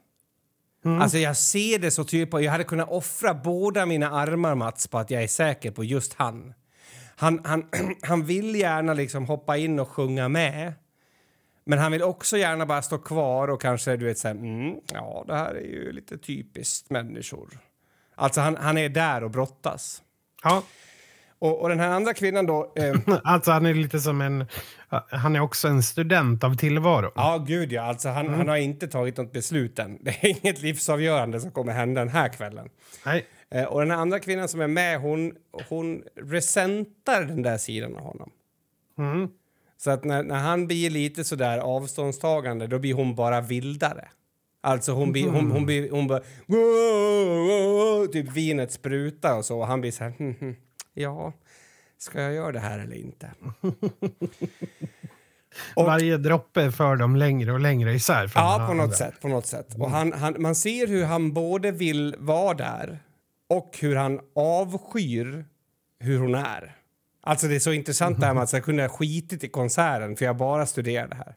Alltså 0.85 1.17
jag 1.17 1.37
ser 1.37 1.79
det 1.79 1.91
så 1.91 2.03
tydligt. 2.03 2.43
Jag 2.43 2.51
hade 2.51 2.63
kunnat 2.63 2.89
offra 2.89 3.33
båda 3.33 3.85
mina 3.85 4.11
armar, 4.11 4.55
Mats, 4.55 4.87
på 4.87 4.97
att 4.97 5.11
jag 5.11 5.23
är 5.23 5.27
säker 5.27 5.71
på 5.71 5.83
just 5.83 6.13
han. 6.13 6.53
Han, 7.15 7.41
han, 7.45 7.69
han 8.01 8.25
vill 8.25 8.55
gärna 8.55 8.93
liksom 8.93 9.25
hoppa 9.25 9.57
in 9.57 9.79
och 9.79 9.89
sjunga 9.89 10.29
med. 10.29 10.73
Men 11.63 11.79
han 11.79 11.91
vill 11.91 12.03
också 12.03 12.37
gärna 12.37 12.65
bara 12.65 12.81
stå 12.81 12.97
kvar 12.97 13.47
och 13.47 13.61
kanske, 13.61 13.97
du 13.97 14.05
vet, 14.05 14.17
säga 14.17 14.31
mm, 14.31 14.75
ja, 14.93 15.23
det 15.27 15.35
här 15.35 15.55
är 15.55 15.67
ju 15.67 15.91
lite 15.91 16.17
typiskt 16.17 16.89
människor. 16.89 17.59
Alltså 18.15 18.41
han, 18.41 18.57
han 18.57 18.77
är 18.77 18.89
där 18.89 19.23
och 19.23 19.31
brottas. 19.31 20.03
Ja. 20.43 20.63
Och, 21.39 21.61
och 21.61 21.69
den 21.69 21.79
här 21.79 21.89
andra 21.89 22.13
kvinnan 22.13 22.45
då... 22.45 22.73
Eh, 22.75 22.95
Alltså 23.23 23.51
han 23.51 23.65
är 23.65 23.73
lite 23.73 23.99
som 23.99 24.21
en... 24.21 24.45
Han 25.09 25.35
är 25.35 25.39
också 25.39 25.67
en 25.67 25.83
student 25.83 26.43
av 26.43 26.55
tillvaron. 26.55 27.11
ja, 27.15 27.43
gud 27.47 27.71
ja. 27.71 27.81
Alltså 27.81 28.09
han, 28.09 28.29
han 28.33 28.47
har 28.47 28.57
inte 28.57 28.87
tagit 28.87 29.17
något 29.17 29.33
beslut 29.33 29.79
än. 29.79 29.97
Det 30.03 30.09
är 30.09 30.27
inget 30.43 30.61
livsavgörande 30.61 31.39
som 31.39 31.51
kommer 31.51 31.73
hända 31.73 32.01
den 32.01 32.09
här 32.13 32.29
kvällen. 32.29 32.69
Nej. 33.05 33.25
Eh, 33.51 33.63
och 33.63 33.79
den 33.79 33.91
här 33.91 33.97
andra 33.97 34.19
kvinnan 34.19 34.47
som 34.47 34.61
är 34.61 34.67
med, 34.67 34.99
hon, 34.99 35.33
hon 35.69 36.03
resentar 36.21 37.23
den 37.23 37.41
där 37.41 37.57
sidan 37.57 37.95
av 37.95 38.01
honom. 38.03 38.29
Mm. 38.97 39.27
Så 39.77 39.91
att 39.91 40.03
när, 40.03 40.23
när 40.23 40.39
han 40.39 40.67
blir 40.67 40.89
lite 40.89 41.23
sådär 41.23 41.57
avståndstagande, 41.57 42.67
då 42.67 42.79
blir 42.79 42.93
hon 42.93 43.15
bara 43.15 43.41
vildare. 43.41 44.07
Alltså 44.63 44.91
hon 44.91 45.11
blir, 45.11 45.27
hon, 45.29 45.51
hon 45.51 45.65
blir, 45.65 45.91
hon 45.91 46.07
bara, 46.07 46.21
typ 48.11 48.31
vinet 48.31 48.71
sprutar 48.71 49.37
och 49.37 49.45
så 49.45 49.59
och 49.59 49.67
han 49.67 49.81
blir 49.81 49.91
så 49.91 50.03
här, 50.03 50.13
"Hmm, 50.17 50.35
hmm, 50.39 50.55
ja, 50.93 51.33
ska 51.97 52.21
jag 52.21 52.33
göra 52.33 52.51
det 52.51 52.59
här 52.59 52.79
eller 52.79 52.95
inte? 52.95 53.31
Och- 55.75 55.85
Varje 55.85 56.17
droppe 56.17 56.71
för 56.71 56.95
dem 56.95 57.15
längre 57.15 57.51
och 57.53 57.59
längre 57.59 57.93
isär. 57.93 58.27
från 58.27 58.43
Ja, 58.43 58.65
på 58.67 58.73
något 58.73 58.95
sätt. 58.95 59.21
På 59.21 59.27
något 59.27 59.45
sätt. 59.45 59.75
Och 59.79 59.91
han, 59.91 60.13
han, 60.13 60.35
man 60.41 60.55
ser 60.55 60.87
hur 60.87 61.05
han 61.05 61.33
både 61.33 61.71
vill 61.71 62.15
vara 62.19 62.53
där 62.53 62.99
och 63.49 63.77
hur 63.81 63.95
han 63.95 64.19
avskyr 64.35 65.45
hur 65.99 66.19
hon 66.19 66.35
är. 66.35 66.75
Alltså 67.21 67.47
det 67.47 67.55
är 67.55 67.59
så 67.59 67.71
intressant 67.71 68.19
det 68.19 68.25
här 68.25 68.33
med 68.33 68.43
att 68.43 68.53
jag 68.53 68.63
kunde 68.63 68.83
ha 68.83 68.89
skitit 68.89 69.43
i 69.43 69.49
konserten 69.49 70.15
för 70.15 70.25
jag 70.25 70.37
bara 70.37 70.65
studerade 70.65 71.15
här. 71.15 71.35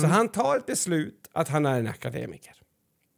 Så 0.00 0.06
han 0.06 0.28
tar 0.28 0.56
ett 0.56 0.66
beslut 0.66 1.28
att 1.32 1.48
han 1.48 1.66
är 1.66 1.78
en 1.78 1.86
akademiker. 1.86 2.54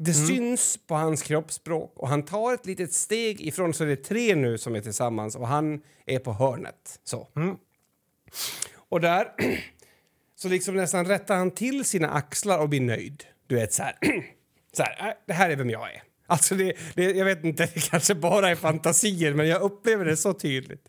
Det 0.02 0.14
syns 0.14 0.78
på 0.86 0.94
hans 0.94 1.22
kroppsspråk 1.22 1.92
och 1.96 2.08
han 2.08 2.22
tar 2.22 2.54
ett 2.54 2.66
litet 2.66 2.92
steg 2.92 3.40
ifrån 3.40 3.74
så 3.74 3.84
det 3.84 3.92
är 3.92 3.96
tre 3.96 4.34
nu 4.34 4.58
som 4.58 4.74
är 4.74 4.80
tillsammans 4.80 5.36
och 5.36 5.48
han 5.48 5.82
är 6.06 6.18
på 6.18 6.32
hörnet. 6.32 7.00
Så. 7.04 7.28
Och 8.74 9.00
där 9.00 9.32
så 10.36 10.48
liksom 10.48 10.76
nästan 10.76 11.06
rättar 11.06 11.36
han 11.36 11.50
till 11.50 11.84
sina 11.84 12.10
axlar 12.10 12.58
och 12.58 12.68
blir 12.68 12.80
nöjd. 12.80 13.24
Du 13.46 13.54
vet 13.54 13.72
så 13.72 13.82
här. 13.82 13.96
så 14.72 14.82
här 14.82 15.08
"Äh, 15.08 15.14
det 15.26 15.32
här 15.32 15.50
är 15.50 15.56
vem 15.56 15.70
jag 15.70 15.94
är. 15.94 16.02
Alltså 16.26 16.54
det, 16.54 16.72
det, 16.94 17.04
jag 17.04 17.24
vet 17.24 17.44
inte, 17.44 17.66
det 17.74 17.90
kanske 17.90 18.14
bara 18.14 18.50
är 18.50 18.54
fantasier 18.54 19.34
men 19.34 19.48
jag 19.48 19.62
upplever 19.62 20.04
det 20.04 20.16
så 20.16 20.32
tydligt. 20.32 20.88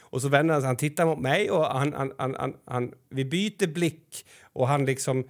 Och 0.00 0.22
så 0.22 0.28
vänder 0.28 0.54
han 0.54 0.62
sig, 0.62 0.66
han 0.66 0.76
tittar 0.76 1.06
mot 1.06 1.18
mig 1.18 1.50
och 1.50 1.64
han, 1.64 1.92
han, 1.92 2.12
han, 2.18 2.56
han, 2.64 2.92
vi 3.08 3.24
byter 3.24 3.66
blick 3.66 4.26
och 4.52 4.68
han 4.68 4.84
liksom 4.84 5.24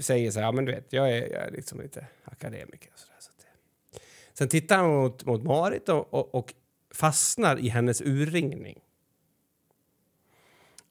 säger 0.00 0.30
så 0.30 0.38
här, 0.38 0.46
ja 0.46 0.52
men 0.52 0.64
du 0.64 0.72
vet, 0.72 0.92
jag 0.92 1.10
är, 1.10 1.32
jag 1.32 1.42
är 1.46 1.50
liksom 1.50 1.80
lite 1.80 2.06
akademiker 2.24 2.90
och 2.92 2.98
så 2.98 3.06
där. 3.06 3.20
Så 3.20 3.30
att 3.30 3.38
det. 3.38 4.00
Sen 4.32 4.48
tittar 4.48 4.76
han 4.76 4.90
mot, 4.90 5.24
mot 5.24 5.42
Marit 5.42 5.88
och, 5.88 6.14
och, 6.14 6.34
och 6.34 6.54
fastnar 6.94 7.58
i 7.58 7.68
hennes 7.68 8.00
urringning. 8.00 8.80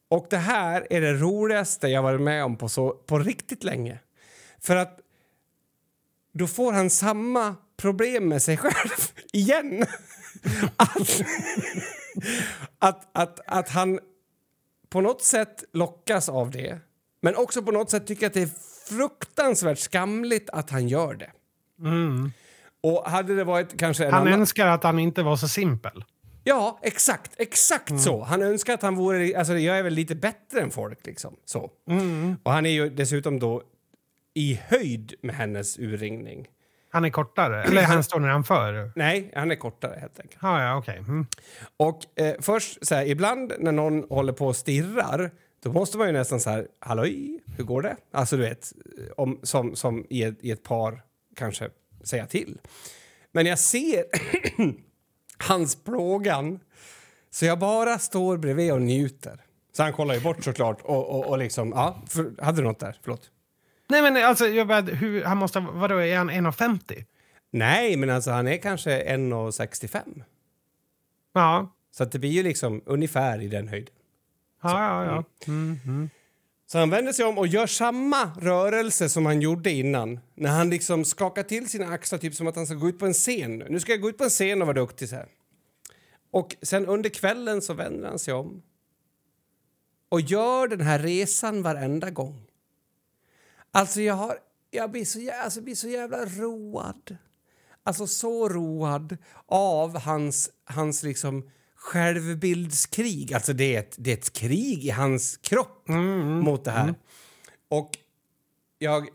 Och 0.08 0.28
det 0.30 0.38
här 0.38 0.88
är 0.90 1.02
det 1.02 1.14
roligaste 1.14 1.88
jag 1.88 2.04
varit 2.04 2.22
med 2.22 2.44
om 2.44 2.58
på, 2.58 2.70
så, 2.70 2.92
på 2.92 3.20
riktigt 3.20 3.64
länge. 3.64 4.00
För 4.60 4.76
att 4.76 5.00
då 6.32 6.48
får 6.48 6.74
han 6.74 6.90
samma 6.90 7.56
problem 7.78 8.28
med 8.28 8.42
sig 8.42 8.58
själv 8.64 9.12
igen. 9.32 9.86
att, 10.78 11.22
att, 12.80 13.10
att, 13.12 13.40
att 13.46 13.70
han 13.70 14.00
på 14.90 15.02
något 15.02 15.24
sätt 15.24 15.64
lockas 15.72 16.30
av 16.30 16.52
det 16.52 16.80
men 17.22 17.36
också 17.36 17.64
på 17.64 17.72
något 17.72 17.90
sätt 17.90 18.08
tycker 18.08 18.28
att 18.28 18.34
det 18.34 18.42
är 18.42 18.50
fruktansvärt 18.98 19.80
skamligt 19.80 20.50
att 20.50 20.70
han 20.70 20.88
gör 20.88 21.14
det. 21.14 21.32
Och 22.82 23.04
hade 23.12 23.36
det 23.36 23.44
varit 23.44 23.80
kanske 23.80 24.06
Han 24.06 24.14
annan... 24.14 24.40
önskar 24.40 24.68
att 24.68 24.84
han 24.84 25.00
inte 25.00 25.24
var 25.24 25.36
så 25.36 25.48
simpel. 25.48 26.04
Ja, 26.44 26.80
exakt. 26.82 27.32
Exakt 27.38 28.02
så. 28.02 28.24
Han 28.24 28.42
önskar 28.42 28.74
att 28.74 28.82
han 28.82 28.96
vore... 28.96 29.38
Alltså, 29.38 29.58
jag 29.58 29.80
är 29.80 29.84
väl 29.84 29.94
lite 29.94 30.16
bättre 30.16 30.62
än 30.62 30.72
folk, 30.72 31.06
liksom. 31.06 31.36
Så. 31.46 31.72
Och 32.44 32.52
han 32.52 32.66
är 32.66 32.70
ju 32.70 32.90
dessutom 32.90 33.40
då 33.40 33.64
i 34.34 34.60
höjd 34.68 35.14
med 35.22 35.36
hennes 35.36 35.80
urringning. 35.80 36.48
Han 36.90 37.06
är 37.06 37.10
kortare. 37.10 37.64
Eller 37.64 37.84
han 37.84 38.04
står 38.04 38.20
nedanför. 38.20 38.92
Nej, 38.96 39.32
han 39.36 39.52
är 39.52 39.56
kortare 39.56 39.98
helt 40.00 40.20
enkelt. 40.20 40.40
Ja, 40.42 40.64
ja, 40.64 40.78
okej. 40.78 40.98
Mm. 40.98 41.26
Och 41.78 42.20
eh, 42.20 42.36
först 42.40 42.88
så 42.88 42.96
här, 42.96 43.06
ibland 43.06 43.54
när 43.60 43.72
någon 43.72 44.04
håller 44.10 44.34
på 44.34 44.48
och 44.48 44.56
stirrar 44.56 45.32
då 45.64 45.72
måste 45.72 45.98
man 45.98 46.08
ju 46.08 46.14
nästan 46.14 46.40
så 46.40 46.50
här, 46.50 46.68
halloj, 46.80 47.40
hur 47.58 47.64
går 47.64 47.82
det? 47.82 47.98
Alltså 48.12 48.38
du 48.38 48.44
vet, 48.44 48.74
om, 49.18 49.40
som, 49.44 49.76
som 49.76 50.06
i, 50.10 50.24
ett, 50.24 50.38
i 50.42 50.52
ett 50.52 50.64
par 50.64 51.02
kanske 51.36 51.70
säga 52.04 52.26
till. 52.26 52.58
Men 53.32 53.46
jag 53.46 53.60
ser 53.60 54.06
hans 55.38 55.76
plågan 55.76 56.60
så 57.30 57.46
jag 57.46 57.60
bara 57.60 58.00
står 58.00 58.38
bredvid 58.38 58.72
och 58.72 58.82
njuter. 58.82 59.42
Så 59.72 59.84
han 59.84 59.94
kollar 59.94 60.16
ju 60.16 60.22
bort 60.22 60.44
såklart 60.44 60.82
och, 60.82 61.10
och, 61.10 61.26
och 61.26 61.38
liksom, 61.38 61.70
ja, 61.76 62.02
för, 62.10 62.44
hade 62.44 62.62
du 62.62 62.68
något 62.68 62.80
där? 62.80 63.00
Förlåt. 63.02 63.30
Nej, 63.90 64.02
men 64.02 64.26
alltså, 64.26 64.48
jag 64.48 64.68
bara, 64.68 64.82
hur, 64.82 65.24
han 65.24 65.38
måste, 65.38 65.60
vadå, 65.60 65.96
är 65.96 66.18
han 66.18 66.32
1,50? 66.32 67.06
Nej, 67.52 67.98
men 67.98 68.10
alltså 68.10 68.32
han 68.32 68.48
är 68.48 68.58
kanske 68.58 69.16
1,65. 69.16 70.24
Ja. 71.34 71.76
Så 71.92 72.06
det 72.06 72.20
blir 72.20 72.30
ju 72.30 72.44
liksom 72.44 72.82
ungefär 72.86 73.42
i 73.42 73.48
den 73.48 73.68
höjden. 73.68 73.94
Ja, 74.64 75.06
ja, 75.06 75.06
ja. 75.06 75.24
Mm. 75.48 76.10
Så 76.66 76.80
han 76.80 76.90
vänder 76.90 77.14
sig 77.14 77.26
om 77.26 77.38
och 77.38 77.48
gör 77.48 77.68
samma 77.68 78.32
rörelse 78.42 79.10
som 79.10 79.26
han 79.26 79.42
gjorde 79.42 79.72
innan. 79.72 80.20
När 80.36 80.50
han 80.50 80.70
liksom 80.70 81.06
skakar 81.06 81.44
till 81.44 81.70
sina 81.70 81.88
axlar 81.88 82.20
typ 82.20 82.36
som 82.36 82.48
att 82.48 82.56
han 82.56 82.66
ska 82.66 82.76
gå 82.76 82.90
ut 82.90 83.00
på 83.00 83.06
en 83.06 83.14
scen. 83.14 83.58
Nu 83.70 83.80
ska 83.80 83.92
jag 83.92 84.02
gå 84.02 84.10
ut 84.10 84.18
på 84.18 84.24
en 84.24 84.30
scen 84.30 84.62
och 84.62 84.68
vara 84.68 84.80
duktig 84.80 85.10
så 85.10 85.16
här. 85.16 85.28
Och 86.32 86.56
sen 86.62 86.86
under 86.86 87.10
kvällen 87.10 87.62
så 87.62 87.74
vänder 87.74 88.10
han 88.10 88.20
sig 88.20 88.34
om. 88.34 88.62
Och 90.10 90.22
gör 90.22 90.68
den 90.68 90.82
här 90.82 91.00
resan 91.00 91.64
varenda 91.64 92.10
gång. 92.10 92.46
Alltså 93.72 94.02
jag 94.02 94.14
har... 94.14 94.38
Jag 94.72 94.92
blir 94.92 95.06
så, 95.06 95.20
jä- 95.20 95.40
alltså, 95.44 95.62
blir 95.62 95.76
så 95.76 95.88
jävla 95.88 96.26
road. 96.26 97.18
alltså 97.84 98.08
så 98.08 98.50
road 98.50 99.18
av 99.46 100.00
hans, 100.00 100.50
hans 100.66 101.04
liksom 101.04 101.50
självbildskrig. 101.84 103.34
Alltså 103.34 103.54
det 103.54 103.76
är, 103.76 103.80
ett, 103.80 103.96
det 103.98 104.12
är 104.12 104.18
ett 104.18 104.34
krig 104.34 104.86
i 104.86 104.90
hans 104.90 105.38
kropp 105.38 105.88
mot 106.42 106.66
det 106.66 106.72
här. 106.72 106.96
Och 107.70 107.98
jag, 108.80 109.08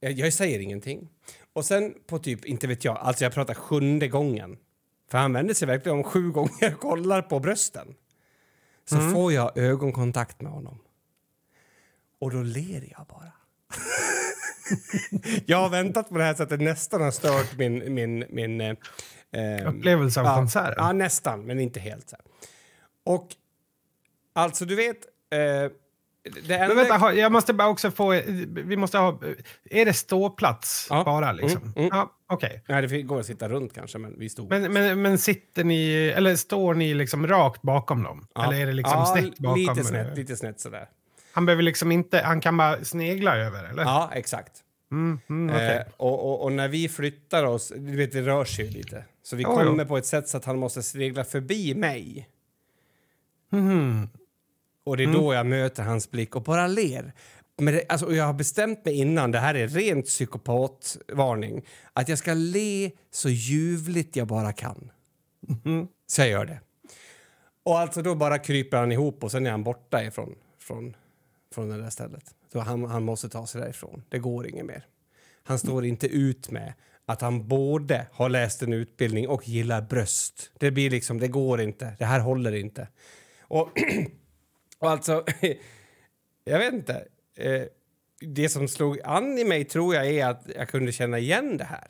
jag, 0.00 0.12
jag 0.12 0.32
säger 0.32 0.58
ingenting. 0.58 1.08
Och 1.52 1.64
sen 1.64 1.94
på 2.06 2.18
typ, 2.18 2.44
inte 2.44 2.66
vet 2.66 2.84
jag, 2.84 2.96
alltså 2.96 3.24
jag 3.24 3.32
pratar 3.32 3.54
sjunde 3.54 4.08
gången. 4.08 4.56
För 5.10 5.18
han 5.18 5.32
vänder 5.32 5.54
sig 5.54 5.68
verkligen 5.68 5.98
om 5.98 6.04
sju 6.04 6.30
gånger 6.30 6.74
och 6.74 6.80
kollar 6.80 7.22
på 7.22 7.40
brösten. 7.40 7.94
Så 8.84 9.10
får 9.10 9.32
jag 9.32 9.58
ögonkontakt 9.58 10.40
med 10.40 10.52
honom. 10.52 10.78
Och 12.20 12.30
då 12.30 12.42
ler 12.42 12.88
jag 12.90 13.06
bara. 13.06 13.32
jag 15.46 15.58
har 15.58 15.68
väntat 15.68 16.08
på 16.08 16.18
det 16.18 16.24
här 16.24 16.34
så 16.34 16.42
att 16.42 16.48
det 16.48 16.56
nästan 16.56 17.02
har 17.02 17.10
stört 17.10 17.58
min... 17.58 17.94
min, 17.94 18.24
min 18.30 18.76
eh, 19.34 19.56
eh, 19.56 19.68
Upplevelse 19.68 20.20
av 20.20 20.26
ja, 20.26 20.34
konserten. 20.34 20.74
Ja, 20.76 20.92
nästan, 20.92 21.46
men 21.46 21.60
inte 21.60 21.80
helt. 21.80 22.10
Så. 22.10 22.16
Och 23.04 23.28
alltså, 24.32 24.64
du 24.64 24.76
vet... 24.76 24.98
Eh. 25.30 25.70
Men 26.48 26.76
vänta, 26.76 27.14
jag 27.14 27.32
måste 27.32 27.52
bara 27.52 27.68
också 27.68 27.90
få... 27.90 28.10
Vi 28.48 28.76
måste 28.76 28.98
ha... 28.98 29.20
Är 29.70 29.84
det 29.84 29.92
ståplats 29.92 30.86
Ja. 30.90 31.04
bara 31.04 31.32
liksom? 31.32 31.62
Mm, 31.62 31.72
mm. 31.76 31.88
Ja, 31.92 32.12
okej. 32.26 32.64
Nej, 32.68 32.86
det 32.86 33.02
går 33.02 33.20
att 33.20 33.26
sitta 33.26 33.48
runt 33.48 33.74
kanske, 33.74 33.98
men 33.98 34.18
vi 34.18 34.28
stod. 34.28 34.50
Men, 34.50 34.72
men, 34.72 35.02
men 35.02 35.18
sitter 35.18 35.64
ni... 35.64 36.12
Eller 36.16 36.36
står 36.36 36.74
ni 36.74 36.94
liksom 36.94 37.26
rakt 37.26 37.62
bakom 37.62 38.02
dem? 38.02 38.26
Ja. 38.34 38.44
Eller 38.44 38.62
är 38.62 38.66
det 38.66 38.72
liksom 38.72 38.98
ja, 38.98 39.06
snett 39.06 39.38
bakom? 39.38 39.58
Lite 39.58 39.84
snett, 39.84 40.16
lite 40.16 40.36
snett 40.36 40.60
sådär. 40.60 40.88
Han 41.32 41.46
behöver 41.46 41.62
liksom 41.62 41.92
inte... 41.92 42.20
Han 42.20 42.40
kan 42.40 42.56
bara 42.56 42.84
snegla 42.84 43.36
över, 43.36 43.64
eller? 43.64 43.82
Ja, 43.82 44.10
exakt. 44.14 44.52
Mm, 44.92 45.20
mm, 45.28 45.56
okej. 45.56 45.76
Eh, 45.76 45.82
och, 45.96 46.30
och, 46.30 46.42
och 46.42 46.52
när 46.52 46.68
vi 46.68 46.88
flyttar 46.88 47.44
oss, 47.44 47.72
du 47.76 47.96
vet 47.96 48.12
det 48.12 48.22
rör 48.22 48.44
sig 48.44 48.64
ju 48.64 48.70
lite. 48.70 49.04
Så 49.24 49.36
vi 49.36 49.42
ja. 49.42 49.54
kommer 49.54 49.84
på 49.84 49.96
ett 49.96 50.06
sätt 50.06 50.28
så 50.28 50.36
att 50.36 50.44
han 50.44 50.58
måste 50.58 50.82
snegla 50.82 51.24
förbi 51.24 51.74
mig. 51.74 52.28
Mhm. 53.50 54.08
Och 54.84 54.96
det 54.96 55.02
är 55.02 55.12
då 55.12 55.34
jag 55.34 55.46
möter 55.46 55.82
hans 55.82 56.10
blick 56.10 56.36
och 56.36 56.42
bara 56.42 56.66
ler. 56.66 57.12
Men 57.56 57.74
det, 57.74 57.84
alltså, 57.88 58.12
jag 58.12 58.24
har 58.24 58.32
bestämt 58.32 58.84
mig 58.84 58.94
innan, 58.94 59.30
det 59.30 59.38
här 59.38 59.54
är 59.54 59.68
rent 59.68 60.06
psykopatvarning, 60.06 61.64
att 61.92 62.08
jag 62.08 62.18
ska 62.18 62.34
le 62.34 62.90
så 63.10 63.28
ljuvligt 63.28 64.16
jag 64.16 64.26
bara 64.26 64.52
kan. 64.52 64.90
Så 66.06 66.20
jag 66.20 66.28
gör 66.28 66.46
det. 66.46 66.60
Och 67.62 67.78
alltså 67.78 68.02
då 68.02 68.14
bara 68.14 68.38
kryper 68.38 68.76
han 68.76 68.92
ihop 68.92 69.24
och 69.24 69.30
sen 69.30 69.46
är 69.46 69.50
han 69.50 69.64
borta 69.64 70.04
ifrån 70.04 70.34
från, 70.58 70.96
från 71.54 71.68
det 71.68 71.82
där 71.82 71.90
stället. 71.90 72.34
Så 72.52 72.60
han, 72.60 72.84
han 72.84 73.04
måste 73.04 73.28
ta 73.28 73.46
sig 73.46 73.60
därifrån. 73.60 74.02
Det 74.08 74.18
går 74.18 74.46
inget 74.46 74.66
mer. 74.66 74.86
Han 75.42 75.58
står 75.58 75.84
inte 75.84 76.06
ut 76.06 76.50
med 76.50 76.72
att 77.06 77.20
han 77.20 77.48
både 77.48 78.06
har 78.12 78.28
läst 78.28 78.62
en 78.62 78.72
utbildning 78.72 79.28
och 79.28 79.48
gillar 79.48 79.82
bröst. 79.82 80.50
Det 80.58 80.70
blir 80.70 80.90
liksom, 80.90 81.20
det 81.20 81.28
går 81.28 81.60
inte. 81.60 81.96
Det 81.98 82.04
här 82.04 82.20
håller 82.20 82.54
inte. 82.54 82.88
Och, 83.40 83.68
och 84.78 84.90
alltså, 84.90 85.24
jag 86.44 86.58
vet 86.58 86.72
inte. 86.72 87.04
Eh, 87.36 87.62
det 88.20 88.48
som 88.48 88.68
slog 88.68 89.00
an 89.04 89.38
i 89.38 89.44
mig 89.44 89.64
tror 89.64 89.94
jag 89.94 90.06
är 90.06 90.26
att 90.26 90.42
jag 90.56 90.68
kunde 90.68 90.92
känna 90.92 91.18
igen 91.18 91.56
det 91.56 91.64
här. 91.64 91.86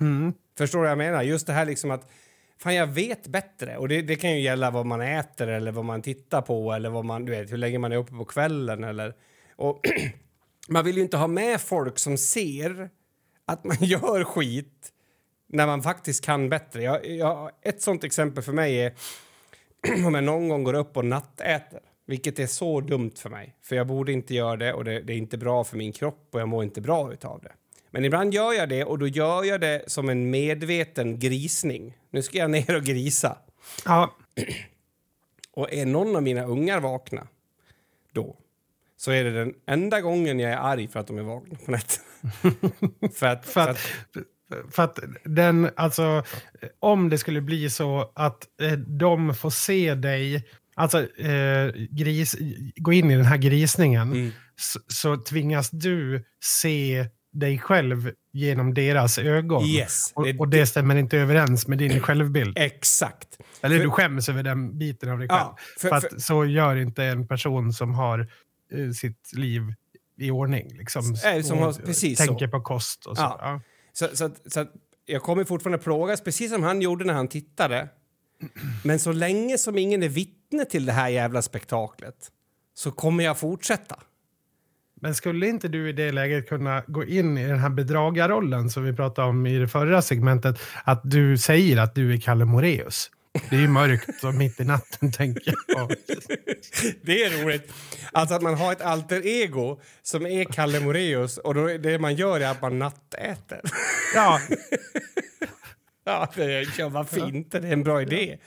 Mm. 0.00 0.32
Förstår 0.58 0.78
du 0.78 0.82
vad 0.82 0.90
jag 0.90 0.98
menar? 0.98 1.22
Just 1.22 1.46
det 1.46 1.52
här 1.52 1.66
liksom 1.66 1.90
att 1.90 2.10
fan 2.58 2.74
jag 2.74 2.86
vet 2.86 3.26
bättre. 3.26 3.76
Och 3.76 3.88
det, 3.88 4.02
det 4.02 4.16
kan 4.16 4.30
ju 4.30 4.40
gälla 4.40 4.70
vad 4.70 4.86
man 4.86 5.00
äter 5.00 5.48
eller 5.48 5.72
vad 5.72 5.84
man 5.84 6.02
tittar 6.02 6.42
på 6.42 6.72
eller 6.72 6.90
vad 6.90 7.04
man, 7.04 7.24
du 7.24 7.32
vet, 7.32 7.52
hur 7.52 7.56
länge 7.56 7.78
man 7.78 7.92
är 7.92 7.96
uppe 7.96 8.12
på 8.12 8.24
kvällen 8.24 8.84
eller... 8.84 9.14
Och 9.56 9.80
man 10.68 10.84
vill 10.84 10.96
ju 10.96 11.02
inte 11.02 11.16
ha 11.16 11.26
med 11.26 11.60
folk 11.60 11.98
som 11.98 12.18
ser 12.18 12.90
att 13.48 13.64
man 13.64 13.76
gör 13.80 14.24
skit 14.24 14.92
när 15.46 15.66
man 15.66 15.82
faktiskt 15.82 16.24
kan 16.24 16.48
bättre. 16.48 16.82
Jag, 16.82 17.06
jag, 17.06 17.50
ett 17.62 17.82
sånt 17.82 18.04
exempel 18.04 18.42
för 18.42 18.52
mig 18.52 18.80
är 18.80 18.92
om 20.06 20.14
jag 20.14 20.24
någon 20.24 20.48
gång 20.48 20.64
går 20.64 20.74
upp 20.74 20.96
och 20.96 21.04
nattäter. 21.04 21.80
Vilket 22.06 22.38
är 22.38 22.46
så 22.46 22.80
dumt 22.80 23.12
för 23.16 23.30
mig. 23.30 23.56
För 23.62 23.76
jag 23.76 23.86
borde 23.86 24.12
inte 24.12 24.34
göra 24.34 24.56
det 24.56 24.72
och 24.72 24.84
det, 24.84 25.00
det 25.00 25.12
är 25.12 25.16
inte 25.16 25.38
bra 25.38 25.64
för 25.64 25.76
min 25.76 25.92
kropp 25.92 26.28
och 26.32 26.40
jag 26.40 26.48
mår 26.48 26.64
inte 26.64 26.80
bra 26.80 27.12
utav 27.12 27.40
det. 27.42 27.52
Men 27.90 28.04
ibland 28.04 28.34
gör 28.34 28.52
jag 28.52 28.68
det 28.68 28.84
och 28.84 28.98
då 28.98 29.06
gör 29.06 29.44
jag 29.44 29.60
det 29.60 29.84
som 29.86 30.08
en 30.08 30.30
medveten 30.30 31.18
grisning. 31.18 31.98
Nu 32.10 32.22
ska 32.22 32.38
jag 32.38 32.50
ner 32.58 32.76
och 32.76 32.84
grisa. 32.84 33.38
Ja, 33.84 34.16
Och 35.52 35.72
är 35.72 35.86
någon 35.86 36.16
av 36.16 36.22
mina 36.22 36.44
ungar 36.44 36.80
vakna 36.80 37.28
då 38.12 38.36
så 39.00 39.10
är 39.10 39.24
det 39.24 39.30
den 39.30 39.52
enda 39.66 40.00
gången 40.00 40.38
jag 40.40 40.52
är 40.52 40.56
arg 40.56 40.88
för 40.88 41.00
att 41.00 41.06
de 41.06 41.18
är 41.18 41.22
vakna 41.22 41.58
på 41.64 41.70
nätterna. 41.70 42.08
för 43.18 43.26
att, 43.26 43.46
för 43.46 43.60
att, 43.60 43.78
för 44.70 44.82
att 44.82 44.98
den, 45.24 45.70
alltså, 45.76 46.22
om 46.80 47.08
det 47.08 47.18
skulle 47.18 47.40
bli 47.40 47.70
så 47.70 48.12
att 48.14 48.38
eh, 48.62 48.72
de 48.72 49.34
får 49.34 49.50
se 49.50 49.94
dig, 49.94 50.44
alltså 50.74 50.98
eh, 51.18 51.72
gris, 51.90 52.36
gå 52.76 52.92
in 52.92 53.10
i 53.10 53.16
den 53.16 53.24
här 53.26 53.36
grisningen, 53.36 54.12
Mm. 54.12 54.30
så, 54.56 54.80
så 54.88 55.16
tvingas 55.16 55.70
du 55.70 56.24
se 56.44 57.06
dig 57.32 57.58
själv 57.58 58.10
genom 58.32 58.74
deras 58.74 59.18
ögon. 59.18 59.64
Yes, 59.64 60.12
Och, 60.14 60.24
det 60.24 60.38
och 60.38 60.48
det 60.48 60.66
stämmer 60.66 60.96
inte 60.96 61.18
överens 61.18 61.66
med 61.68 61.78
din 61.78 62.00
självbild. 62.00 62.58
Exakt. 62.58 63.28
Eller 63.60 63.76
för- 63.76 63.84
du 63.84 63.90
skäms 63.90 64.28
över 64.28 64.42
den 64.42 64.78
biten 64.78 65.10
av 65.10 65.18
dig 65.18 65.28
själv. 65.28 65.38
Ja, 65.40 65.56
för- 65.80 65.88
för, 65.88 65.96
att 65.96 66.02
för- 66.10 66.18
så 66.20 66.44
gör 66.44 66.76
inte 66.76 67.04
en 67.04 67.26
person 67.28 67.72
som 67.72 67.94
har 67.94 68.26
sitt 68.96 69.32
liv 69.32 69.62
i 70.16 70.30
ordning. 70.30 70.68
Liksom, 70.74 71.14
Nej, 71.24 71.42
som 71.42 71.58
har- 71.58 71.72
precis 71.72 72.18
så. 72.18 72.24
tänker 72.26 72.48
på 72.48 72.60
kost 72.60 73.06
och 73.06 73.16
så. 73.16 73.22
Ja. 73.22 73.38
Ja. 73.42 73.60
Så, 73.92 74.16
så, 74.16 74.24
att- 74.24 74.52
så 74.52 74.60
att 74.60 74.72
jag 75.06 75.22
kommer 75.22 75.44
fortfarande 75.44 75.78
plågas, 75.78 76.20
precis 76.20 76.52
som 76.52 76.62
han 76.62 76.82
gjorde 76.82 77.04
när 77.04 77.14
han 77.14 77.28
tittade. 77.28 77.88
Men 78.84 78.98
så 78.98 79.12
länge 79.12 79.58
som 79.58 79.78
ingen 79.78 80.02
är 80.02 80.08
vittne 80.08 80.64
till 80.64 80.86
det 80.86 80.92
här 80.92 81.08
jävla 81.08 81.42
spektaklet 81.42 82.14
så 82.74 82.90
kommer 82.90 83.24
jag 83.24 83.38
fortsätta. 83.38 83.96
Men 85.00 85.14
skulle 85.14 85.46
inte 85.48 85.68
du 85.68 85.88
i 85.88 85.92
det 85.92 86.12
läget 86.12 86.48
kunna 86.48 86.82
gå 86.86 87.04
in 87.04 87.38
i 87.38 87.46
den 87.46 87.58
här 87.58 87.70
bedragarrollen 87.70 88.70
som 88.70 88.84
vi 88.84 88.92
pratade 88.92 89.28
om 89.28 89.46
i 89.46 89.58
det 89.58 89.68
förra 89.68 90.02
segmentet? 90.02 90.58
Att 90.84 91.00
du 91.04 91.38
säger 91.38 91.76
att 91.76 91.94
du 91.94 92.12
är 92.14 92.20
Kalle 92.20 92.44
Moreus. 92.44 93.10
Det 93.50 93.56
är 93.56 93.60
ju 93.60 93.68
mörkt 93.68 94.24
och 94.24 94.34
mitt 94.34 94.60
i 94.60 94.64
natten, 94.64 95.12
tänker 95.12 95.54
jag. 95.66 95.94
Det 97.02 97.24
är 97.24 97.44
roligt. 97.44 97.72
Alltså 98.12 98.34
att 98.34 98.42
man 98.42 98.54
har 98.54 98.72
ett 98.72 98.82
alter 98.82 99.26
ego 99.26 99.80
som 100.02 100.26
är 100.26 100.44
Kalle 100.44 100.80
Moreus 100.80 101.38
och 101.38 101.54
då, 101.54 101.66
det 101.66 101.98
man 101.98 102.14
gör 102.14 102.40
är 102.40 102.50
att 102.50 102.62
man 102.62 102.78
nattäter. 102.78 103.60
Ja, 104.14 104.40
Ja, 106.08 106.28
det 106.34 106.44
är, 106.44 106.74
ja, 106.78 106.88
varför 106.88 107.28
inte? 107.28 107.60
Det 107.60 107.68
är 107.68 107.72
en 107.72 107.82
bra 107.82 108.02
idé. 108.02 108.38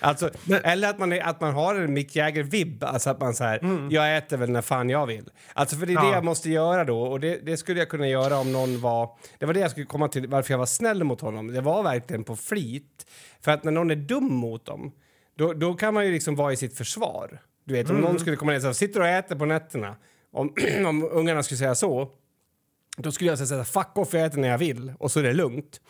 Alltså, 0.00 0.30
Men- 0.44 0.64
eller 0.64 0.90
att 0.90 0.98
man, 0.98 1.12
är, 1.12 1.20
att 1.20 1.40
man 1.40 1.54
har 1.54 1.74
en 1.74 1.92
Mick 1.92 2.16
Jagger-vibb. 2.16 2.84
Alltså 2.84 3.10
att 3.10 3.20
man 3.20 3.34
så 3.34 3.44
här, 3.44 3.88
jag 3.90 4.16
äter 4.16 4.36
väl 4.36 4.50
när 4.50 4.62
fan 4.62 4.90
jag 4.90 5.06
vill. 5.06 5.30
Alltså 5.54 5.76
för 5.76 5.86
det 5.86 5.92
är 5.92 5.94
det 5.94 6.00
Mm. 6.00 6.08
Ja. 6.10 6.14
jag 6.16 6.24
måste 6.24 6.50
göra 6.50 6.84
då. 6.84 7.02
Och 7.02 7.20
det, 7.20 7.38
det 7.46 7.56
skulle 7.56 7.78
jag 7.78 7.88
kunna 7.88 8.08
göra 8.08 8.38
om 8.38 8.52
någon 8.52 8.80
var... 8.80 9.10
Det 9.38 9.46
var 9.46 9.54
det 9.54 9.60
jag 9.60 9.70
skulle 9.70 9.86
komma 9.86 10.08
till, 10.08 10.26
varför 10.28 10.52
jag 10.52 10.58
var 10.58 10.66
snäll 10.66 11.04
mot 11.04 11.20
honom. 11.20 11.46
Det 11.52 11.60
var 11.60 11.82
verkligen 11.82 12.24
på 12.24 12.36
flit. 12.36 13.06
För 13.40 13.50
att 13.52 13.64
när 13.64 13.72
någon 13.72 13.90
är 13.90 13.96
dum 13.96 14.24
mot 14.34 14.66
dem, 14.66 14.92
då, 15.38 15.52
då 15.52 15.74
kan 15.74 15.94
man 15.94 16.06
ju 16.06 16.12
liksom 16.12 16.34
vara 16.36 16.52
i 16.52 16.56
sitt 16.56 16.76
försvar. 16.76 17.42
Du 17.64 17.74
vet, 17.74 17.90
om 17.90 17.96
Mm. 17.96 18.04
någon 18.10 18.18
skulle 18.20 18.36
komma 18.36 18.50
ner 18.52 18.56
och 18.58 18.62
säga, 18.62 18.74
sitter 18.74 19.00
och 19.00 19.06
äter 19.08 19.36
på 19.36 19.44
nätterna. 19.44 19.96
Om, 20.32 20.54
om 20.86 21.08
ungarna 21.12 21.42
skulle 21.42 21.58
säga 21.58 21.74
så, 21.74 22.08
då 22.96 23.12
skulle 23.12 23.30
jag 23.30 23.38
säga 23.48 23.64
fuck 23.64 23.90
off, 23.98 24.14
jag 24.14 24.24
äter 24.24 24.38
när 24.40 24.48
jag 24.48 24.58
vill 24.58 24.92
och 24.98 25.10
så 25.10 25.18
är 25.20 25.24
det 25.24 25.32
lugnt. 25.32 25.80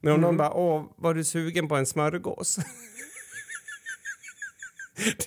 Men 0.00 0.12
om 0.12 0.20
någon 0.20 0.36
bara, 0.36 0.52
åh, 0.54 0.82
var 0.96 1.14
du 1.14 1.24
sugen 1.24 1.68
på 1.68 1.76
en 1.76 1.86
smörgås? 1.86 2.58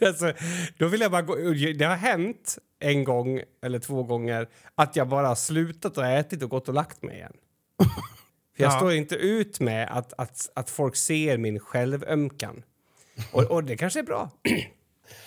alltså, 0.02 0.34
då 0.78 0.88
vill 0.88 1.02
jag 1.02 1.12
bara 1.12 1.22
gå, 1.22 1.36
det 1.78 1.86
har 1.86 1.96
hänt 1.96 2.58
en 2.80 3.04
gång 3.04 3.42
eller 3.64 3.80
två 3.80 4.04
gånger 4.04 4.48
att 4.76 4.96
jag 4.96 5.08
bara 5.10 5.28
har 5.28 5.36
slutat 5.36 5.98
och 5.98 6.06
ätit 6.06 6.44
och 6.44 6.50
gått 6.50 6.68
och 6.68 6.74
lagt 6.74 7.04
mig 7.04 7.16
igen. 7.16 7.34
För 8.58 8.64
jag 8.64 8.72
Ja. 8.74 8.78
står 8.78 8.94
inte 8.94 9.16
ut 9.16 9.60
med 9.60 9.90
att, 9.98 10.14
att, 10.18 10.50
att 10.54 10.70
folk 10.70 10.96
ser 10.96 11.38
min 11.38 11.60
självömkan. 11.60 12.64
Och, 13.32 13.44
och 13.44 13.64
det 13.64 13.78
kanske 13.78 14.00
är 14.00 14.04
bra. 14.04 14.32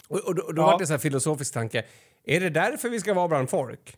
och, 0.08 0.18
och, 0.20 0.34
då- 0.34 0.42
och 0.42 0.54
då 0.54 0.62
Ja. 0.62 0.66
var 0.66 0.78
det 0.78 0.84
en 0.84 0.90
här 0.90 0.98
filosofisk 0.98 1.54
tanke. 1.54 1.84
Är 2.24 2.40
det 2.40 2.50
därför 2.50 2.88
vi 2.88 3.00
ska 3.00 3.14
vara 3.14 3.28
bland 3.28 3.50
folk? 3.50 3.96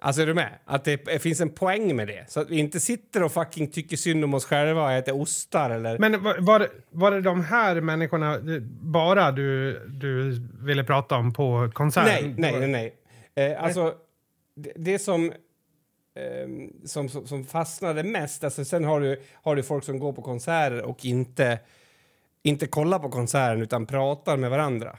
Alltså 0.00 0.22
är 0.22 0.26
du 0.26 0.34
med? 0.34 0.58
Att 0.64 0.84
det 0.84 1.22
finns 1.22 1.40
en 1.40 1.50
poäng 1.50 1.96
med 1.96 2.08
det. 2.08 2.30
Så 2.30 2.40
att 2.40 2.50
vi 2.50 2.58
inte 2.58 2.80
sitter 2.80 3.22
och 3.22 3.32
fucking 3.32 3.70
tycker 3.70 3.96
synd 3.96 4.24
om 4.24 4.34
oss 4.34 4.44
själva 4.44 4.84
och 4.84 4.92
äter 4.92 5.20
ostar 5.20 5.70
eller... 5.70 5.98
men 5.98 6.22
var, 6.22 6.38
var, 6.38 6.68
var 6.90 7.10
det 7.10 7.20
de 7.20 7.44
här 7.44 7.80
människorna 7.80 8.34
eh, 8.34 8.60
bara 8.80 9.32
du, 9.32 9.78
du 9.88 10.40
ville 10.62 10.84
prata 10.84 11.16
om 11.16 11.32
på 11.32 11.70
konserten? 11.74 12.34
nej, 12.38 12.52
nej, 12.52 12.68
nej. 12.68 12.94
nej. 13.34 13.50
Eh, 13.50 13.64
alltså, 13.64 13.94
det, 14.54 14.72
det 14.76 14.98
som, 14.98 15.32
ehm, 16.14 16.72
som, 16.84 17.08
som, 17.08 17.26
som 17.26 17.44
fastnade 17.44 18.02
mest... 18.02 18.44
Alltså, 18.44 18.64
sen 18.64 18.84
har 18.84 19.00
du, 19.00 19.20
har 19.32 19.56
du 19.56 19.62
folk 19.62 19.84
som 19.84 19.98
går 19.98 20.12
på 20.12 20.22
konserter 20.22 20.82
och 20.82 21.04
inte, 21.04 21.58
inte 22.42 22.66
kollar 22.66 22.98
på 22.98 23.08
konserten 23.08 23.62
utan 23.62 23.86
pratar 23.86 24.36
med 24.36 24.50
varandra. 24.50 24.98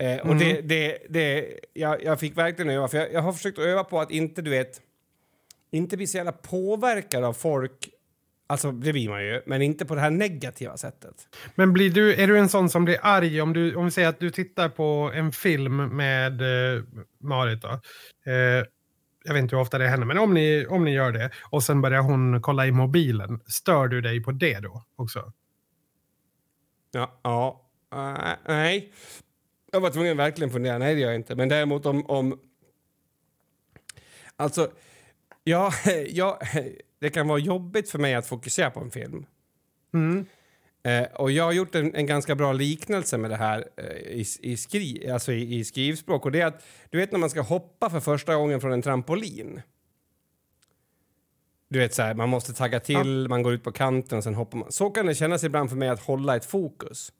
Eh, 0.00 0.28
och 0.28 0.36
det, 0.36 0.60
det, 0.60 0.98
det, 1.08 1.58
jag, 1.72 2.04
jag 2.04 2.20
fick 2.20 2.36
verkligen 2.36 2.70
öva, 2.70 2.88
för 2.88 2.98
jag, 2.98 3.12
jag 3.12 3.22
har 3.22 3.32
försökt 3.32 3.58
öva 3.58 3.84
på 3.84 4.00
att 4.00 4.10
inte, 4.10 4.42
du 4.42 4.50
vet, 4.50 4.80
inte 5.70 5.96
bli 5.96 6.06
så 6.06 6.16
jävla 6.16 6.32
påverkad 6.32 7.24
av 7.24 7.32
folk 7.32 7.88
Alltså, 8.46 8.72
det 8.72 8.92
blir 8.92 9.08
man 9.08 9.24
ju, 9.24 9.42
men 9.46 9.62
inte 9.62 9.86
på 9.86 9.94
det 9.94 10.00
här 10.00 10.10
negativa 10.10 10.76
sättet. 10.76 11.14
Men 11.54 11.72
blir 11.72 11.90
du, 11.90 12.14
är 12.14 12.26
du 12.26 12.38
en 12.38 12.48
sån 12.48 12.70
som 12.70 12.84
blir 12.84 12.98
arg 13.02 13.40
om 13.40 13.52
du, 13.52 13.74
om 13.74 13.84
vi 13.84 13.90
säger 13.90 14.08
att 14.08 14.20
du 14.20 14.30
tittar 14.30 14.68
på 14.68 15.10
en 15.14 15.32
film 15.32 15.76
med 15.96 16.40
eh, 16.40 16.82
Marit 17.18 17.62
då. 17.62 17.68
Eh, 18.26 18.64
jag 19.24 19.34
vet 19.34 19.42
inte 19.42 19.56
hur 19.56 19.62
ofta 19.62 19.78
det 19.78 19.88
händer, 19.88 20.06
men 20.06 20.18
om 20.18 20.34
ni, 20.34 20.66
om 20.68 20.84
ni 20.84 20.92
gör 20.92 21.12
det 21.12 21.30
och 21.50 21.62
sen 21.62 21.80
börjar 21.80 22.00
hon 22.00 22.42
kolla 22.42 22.66
i 22.66 22.72
mobilen, 22.72 23.40
stör 23.46 23.88
du 23.88 24.00
dig 24.00 24.22
på 24.22 24.32
det 24.32 24.60
då 24.60 24.84
också? 24.96 25.32
Ja, 26.90 27.20
ja. 27.22 27.66
Uh, 27.94 28.54
nej. 28.54 28.92
Jag 29.72 29.80
var 29.80 29.90
tvungen 29.90 30.12
att 30.12 30.18
verkligen 30.18 30.50
fundera. 30.50 30.78
Nej, 30.78 30.94
det 30.94 31.00
gör 31.00 31.08
jag 31.08 31.16
inte. 31.16 31.34
Men 31.34 31.48
däremot 31.48 31.86
om... 31.86 32.06
om 32.06 32.40
alltså, 34.36 34.70
ja, 35.44 35.72
ja, 36.08 36.40
det 36.98 37.10
kan 37.10 37.28
vara 37.28 37.38
jobbigt 37.38 37.90
för 37.90 37.98
mig 37.98 38.14
att 38.14 38.26
fokusera 38.26 38.70
på 38.70 38.80
en 38.80 38.90
film. 38.90 39.26
Mm. 39.94 40.26
Eh, 40.82 41.04
och 41.14 41.30
jag 41.30 41.44
har 41.44 41.52
gjort 41.52 41.74
en, 41.74 41.94
en, 41.94 42.06
ganska 42.06 42.34
bra 42.34 42.52
liknelse 42.52 43.18
med 43.18 43.30
det 43.30 43.36
här 43.36 43.68
eh, 43.76 43.84
i, 43.96 44.24
i, 44.40 44.56
skri, 44.56 45.10
alltså 45.10 45.32
i, 45.32 45.58
i, 45.58 45.64
skrivspråk. 45.64 46.24
Och 46.24 46.32
det 46.32 46.40
är 46.40 46.46
att, 46.46 46.64
du 46.90 46.98
vet 46.98 47.12
när 47.12 47.18
man 47.18 47.30
ska 47.30 47.40
hoppa 47.40 47.90
för 47.90 48.00
första 48.00 48.34
gången 48.34 48.60
från 48.60 48.72
en 48.72 48.82
trampolin. 48.82 49.62
Du 51.68 51.78
vet 51.78 51.94
så 51.94 52.02
här, 52.02 52.14
man 52.14 52.28
måste 52.28 52.52
tagga 52.52 52.80
till, 52.80 53.22
ja. 53.22 53.28
man 53.28 53.42
går 53.42 53.52
ut 53.52 53.64
på 53.64 53.72
kanten 53.72 54.18
och 54.18 54.24
sen 54.24 54.34
hoppar 54.34 54.58
man. 54.58 54.72
Så 54.72 54.90
kan 54.90 55.06
det 55.06 55.14
kännas 55.14 55.44
ibland 55.44 55.70
för 55.70 55.76
mig 55.76 55.88
att 55.88 56.00
hålla 56.00 56.36
ett 56.36 56.44
fokus. 56.44 57.12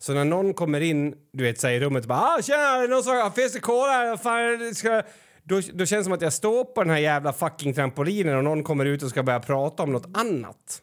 Så 0.00 0.14
när 0.14 0.24
någon 0.24 0.54
kommer 0.54 0.80
in, 0.80 1.14
du 1.32 1.44
vet 1.44 1.60
så 1.60 1.68
i 1.68 1.80
rummet 1.80 2.04
och 2.04 2.08
bara 2.08 2.18
ah, 2.18 2.42
“tjena, 2.42 2.86
någon 2.86 3.02
som 3.02 3.32
finns 3.32 3.52
det 3.52 3.60
cola? 3.60 4.18
Fan, 4.22 4.74
ska... 4.74 5.02
Då, 5.42 5.60
då 5.72 5.86
känns 5.86 6.00
det 6.00 6.04
som 6.04 6.12
att 6.12 6.22
jag 6.22 6.32
står 6.32 6.64
på 6.64 6.82
den 6.82 6.90
här 6.90 6.98
jävla 6.98 7.32
fucking 7.32 7.74
trampolinen 7.74 8.36
och 8.36 8.44
någon 8.44 8.62
kommer 8.62 8.84
ut 8.84 9.02
och 9.02 9.10
ska 9.10 9.22
börja 9.22 9.40
prata 9.40 9.82
om 9.82 9.92
något 9.92 10.18
annat. 10.18 10.82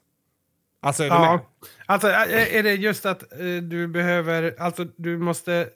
Alltså, 0.82 1.03
är 1.03 1.07
ja. 1.07 1.51
Alltså, 1.86 2.07
är 2.07 2.63
det 2.63 2.74
just 2.74 3.05
att 3.05 3.32
eh, 3.32 3.63
du 3.63 3.88
behöver, 3.88 4.55
alltså 4.59 4.86
du 4.97 5.18
måste 5.18 5.70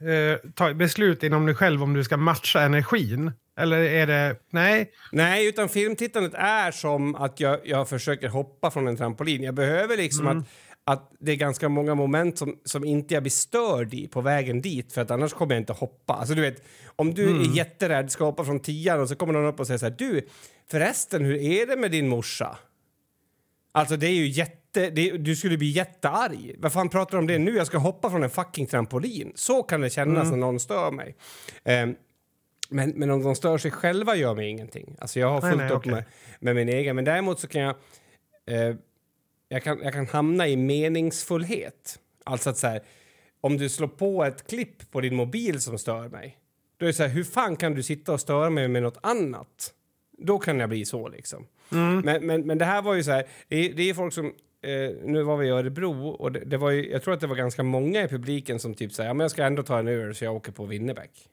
eh, 0.00 0.50
ta 0.54 0.74
beslut 0.74 1.22
inom 1.22 1.46
dig 1.46 1.54
själv 1.54 1.82
om 1.82 1.94
du 1.94 2.04
ska 2.04 2.16
matcha 2.16 2.62
energin? 2.62 3.32
Eller 3.56 3.78
är 3.78 4.06
det, 4.06 4.36
nej? 4.50 4.92
Nej, 5.12 5.48
utan 5.48 5.68
filmtittandet 5.68 6.34
är 6.34 6.70
som 6.70 7.14
att 7.14 7.40
jag, 7.40 7.58
jag 7.64 7.88
försöker 7.88 8.28
hoppa 8.28 8.70
från 8.70 8.88
en 8.88 8.96
trampolin. 8.96 9.42
Jag 9.42 9.54
behöver 9.54 9.96
liksom 9.96 10.26
mm. 10.26 10.38
att 10.38 10.44
att 10.84 11.12
det 11.20 11.32
är 11.32 11.36
ganska 11.36 11.68
många 11.68 11.94
moment 11.94 12.38
som, 12.38 12.58
som 12.64 12.84
inte 12.84 13.14
jag 13.14 13.22
blir 13.22 13.30
störd 13.30 13.94
i 13.94 14.08
på 14.08 14.20
vägen 14.20 14.60
dit 14.60 14.92
för 14.92 15.00
att 15.00 15.10
annars 15.10 15.32
kommer 15.32 15.54
jag 15.54 15.60
inte 15.60 15.72
hoppa. 15.72 16.14
Alltså 16.14 16.34
du 16.34 16.42
vet, 16.42 16.62
om 16.96 17.14
du 17.14 17.28
mm. 17.28 17.40
är 17.40 17.56
jätterädd, 17.56 18.10
ska 18.10 18.24
hoppa 18.24 18.44
från 18.44 18.60
tian 18.60 19.00
och 19.00 19.08
så 19.08 19.16
kommer 19.16 19.32
någon 19.32 19.46
upp 19.46 19.60
och 19.60 19.66
säger 19.66 19.78
så 19.78 19.86
här, 19.86 19.94
du 19.98 20.28
förresten, 20.70 21.24
hur 21.24 21.36
är 21.36 21.66
det 21.66 21.76
med 21.76 21.90
din 21.90 22.08
morsa? 22.08 22.58
Alltså 23.72 23.96
det 23.96 24.06
är 24.06 24.14
ju 24.14 24.26
jätte, 24.26 24.90
det, 24.90 25.10
du 25.10 25.36
skulle 25.36 25.58
bli 25.58 25.70
jättearg. 25.70 26.54
Vad 26.58 26.72
fan 26.72 26.88
pratar 26.88 27.12
du 27.12 27.18
om 27.18 27.26
det 27.26 27.38
nu? 27.38 27.56
Jag 27.56 27.66
ska 27.66 27.78
hoppa 27.78 28.10
från 28.10 28.22
en 28.22 28.30
fucking 28.30 28.66
trampolin. 28.66 29.32
Så 29.34 29.62
kan 29.62 29.80
det 29.80 29.90
kännas 29.90 30.28
mm. 30.28 30.30
när 30.30 30.46
någon 30.46 30.60
stör 30.60 30.90
mig. 30.90 31.16
Um, 31.64 31.96
men, 32.68 32.90
men 32.90 33.10
om 33.10 33.22
de 33.22 33.34
stör 33.34 33.58
sig 33.58 33.70
själva 33.70 34.16
gör 34.16 34.34
mig 34.34 34.48
ingenting. 34.48 34.96
Alltså 35.00 35.20
jag 35.20 35.30
har 35.30 35.40
fullt 35.40 35.56
nej, 35.56 35.66
nej, 35.66 35.72
upp 35.72 35.78
okay. 35.78 35.92
med, 35.92 36.04
med 36.40 36.56
min 36.56 36.68
egen. 36.68 36.96
Men 36.96 37.04
däremot 37.04 37.40
så 37.40 37.48
kan 37.48 37.62
jag 37.62 37.76
eh, 38.46 38.76
jag 39.52 39.62
kan, 39.62 39.80
jag 39.82 39.92
kan 39.92 40.06
hamna 40.06 40.48
i 40.48 40.56
meningsfullhet. 40.56 41.98
Alltså 42.24 42.50
att 42.50 42.58
så 42.58 42.66
här, 42.66 42.82
om 43.40 43.56
du 43.56 43.68
slår 43.68 43.88
på 43.88 44.24
ett 44.24 44.46
klipp 44.46 44.90
på 44.90 45.00
din 45.00 45.14
mobil 45.14 45.60
som 45.60 45.78
stör 45.78 46.08
mig, 46.08 46.38
då 46.76 46.86
är 46.86 46.86
det 46.86 46.92
så 46.92 47.02
här, 47.02 47.10
hur 47.10 47.24
fan 47.24 47.56
kan 47.56 47.74
du 47.74 47.82
sitta 47.82 48.12
och 48.12 48.20
störa 48.20 48.50
mig 48.50 48.68
med 48.68 48.82
något 48.82 48.98
annat? 49.02 49.74
Då 50.18 50.38
kan 50.38 50.60
jag 50.60 50.68
bli 50.68 50.84
så 50.84 51.08
liksom. 51.08 51.46
Mm. 51.72 52.00
Men, 52.00 52.26
men, 52.26 52.46
men 52.46 52.58
det 52.58 52.64
här 52.64 52.82
var 52.82 52.94
ju 52.94 53.04
så 53.04 53.10
här, 53.10 53.26
det, 53.48 53.68
det 53.68 53.90
är 53.90 53.94
folk 53.94 54.12
som 54.12 54.26
eh, 54.62 54.90
nu 55.04 55.22
var 55.22 55.36
vi 55.36 55.46
i 55.46 55.50
Örebro 55.50 56.08
och 56.08 56.32
det, 56.32 56.40
det, 56.40 56.56
var 56.56 56.70
ju, 56.70 56.90
jag 56.90 57.02
tror 57.02 57.14
att 57.14 57.20
det 57.20 57.26
var 57.26 57.36
ganska 57.36 57.62
många 57.62 58.02
i 58.02 58.08
publiken 58.08 58.58
som 58.58 58.74
typ 58.74 58.92
säger 58.92 59.10
ja 59.10 59.14
men 59.14 59.24
jag 59.24 59.30
ska 59.30 59.44
ändå 59.44 59.62
ta 59.62 59.78
en 59.78 59.88
öl 59.88 60.14
så 60.14 60.24
jag 60.24 60.34
åker 60.34 60.52
på 60.52 60.66
Winnerbäck. 60.66 61.28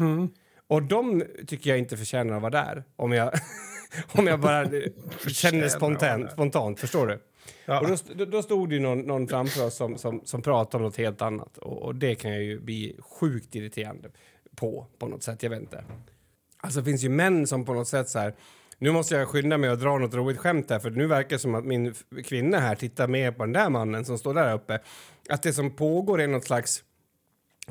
Mm. 0.00 0.28
Och 0.66 0.82
de 0.82 1.24
tycker 1.46 1.70
jag 1.70 1.78
inte 1.78 1.96
förtjänar 1.96 2.36
att 2.36 2.42
vara 2.42 2.64
där 2.64 2.84
om 2.96 3.12
jag, 3.12 3.32
om 4.12 4.26
jag 4.26 4.40
bara 4.40 4.70
känner 5.28 5.68
spontant, 5.68 6.32
spontant, 6.32 6.80
förstår 6.80 7.06
du? 7.06 7.18
Ja. 7.64 7.80
Och 7.80 7.98
då, 8.14 8.24
då 8.24 8.42
stod 8.42 8.70
det 8.70 8.80
någon, 8.80 8.98
någon 9.00 9.28
framför 9.28 9.66
oss 9.66 9.74
som, 9.74 9.98
som, 9.98 10.20
som 10.24 10.42
pratade 10.42 10.76
om 10.76 10.82
något 10.82 10.96
helt 10.96 11.22
annat. 11.22 11.58
Och, 11.58 11.82
och, 11.82 11.94
det 11.94 12.14
kan 12.14 12.30
jag 12.30 12.42
ju 12.42 12.60
bli 12.60 12.96
sjukt 13.00 13.54
irriterande 13.54 14.08
på, 14.56 14.86
på 14.98 15.06
något 15.06 15.22
sätt. 15.22 15.42
Jag 15.42 15.50
vet 15.50 15.60
inte. 15.60 15.84
Alltså 16.56 16.80
det 16.80 16.84
finns 16.84 17.04
ju 17.04 17.08
män 17.08 17.46
som 17.46 17.64
på 17.64 17.74
något 17.74 17.88
sätt 17.88 18.08
så 18.08 18.18
här... 18.18 18.34
Nu 18.78 18.90
måste 18.90 19.14
jag 19.14 19.28
skynda 19.28 19.58
mig 19.58 19.70
och 19.70 19.78
dra 19.78 19.98
något 19.98 20.14
roligt 20.14 20.38
skämt 20.38 20.70
här 20.70 20.78
för 20.78 20.90
nu 20.90 21.06
verkar 21.06 21.28
det 21.28 21.38
som 21.38 21.54
att 21.54 21.64
min 21.64 21.94
kvinna 22.24 22.58
här 22.58 22.74
tittar 22.74 23.08
mer 23.08 23.32
på 23.32 23.44
den 23.44 23.52
där 23.52 23.70
mannen 23.70 24.04
som 24.04 24.18
står 24.18 24.34
där 24.34 24.54
uppe. 24.54 24.80
Att 25.28 25.42
det 25.42 25.52
som 25.52 25.70
pågår 25.70 26.20
är 26.20 26.26
något 26.26 26.44
slags 26.44 26.84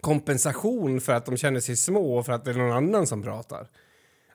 kompensation 0.02 1.02
för 1.02 1.14
att 1.14 1.26
de 1.26 1.38
känner 1.38 1.60
sig 1.60 1.78
små 1.78 2.18
och 2.18 2.26
för 2.26 2.34
att 2.34 2.46
det 2.46 2.52
är 2.52 2.56
någon 2.56 2.72
annan 2.72 3.08
som 3.08 3.24
pratar. 3.24 3.68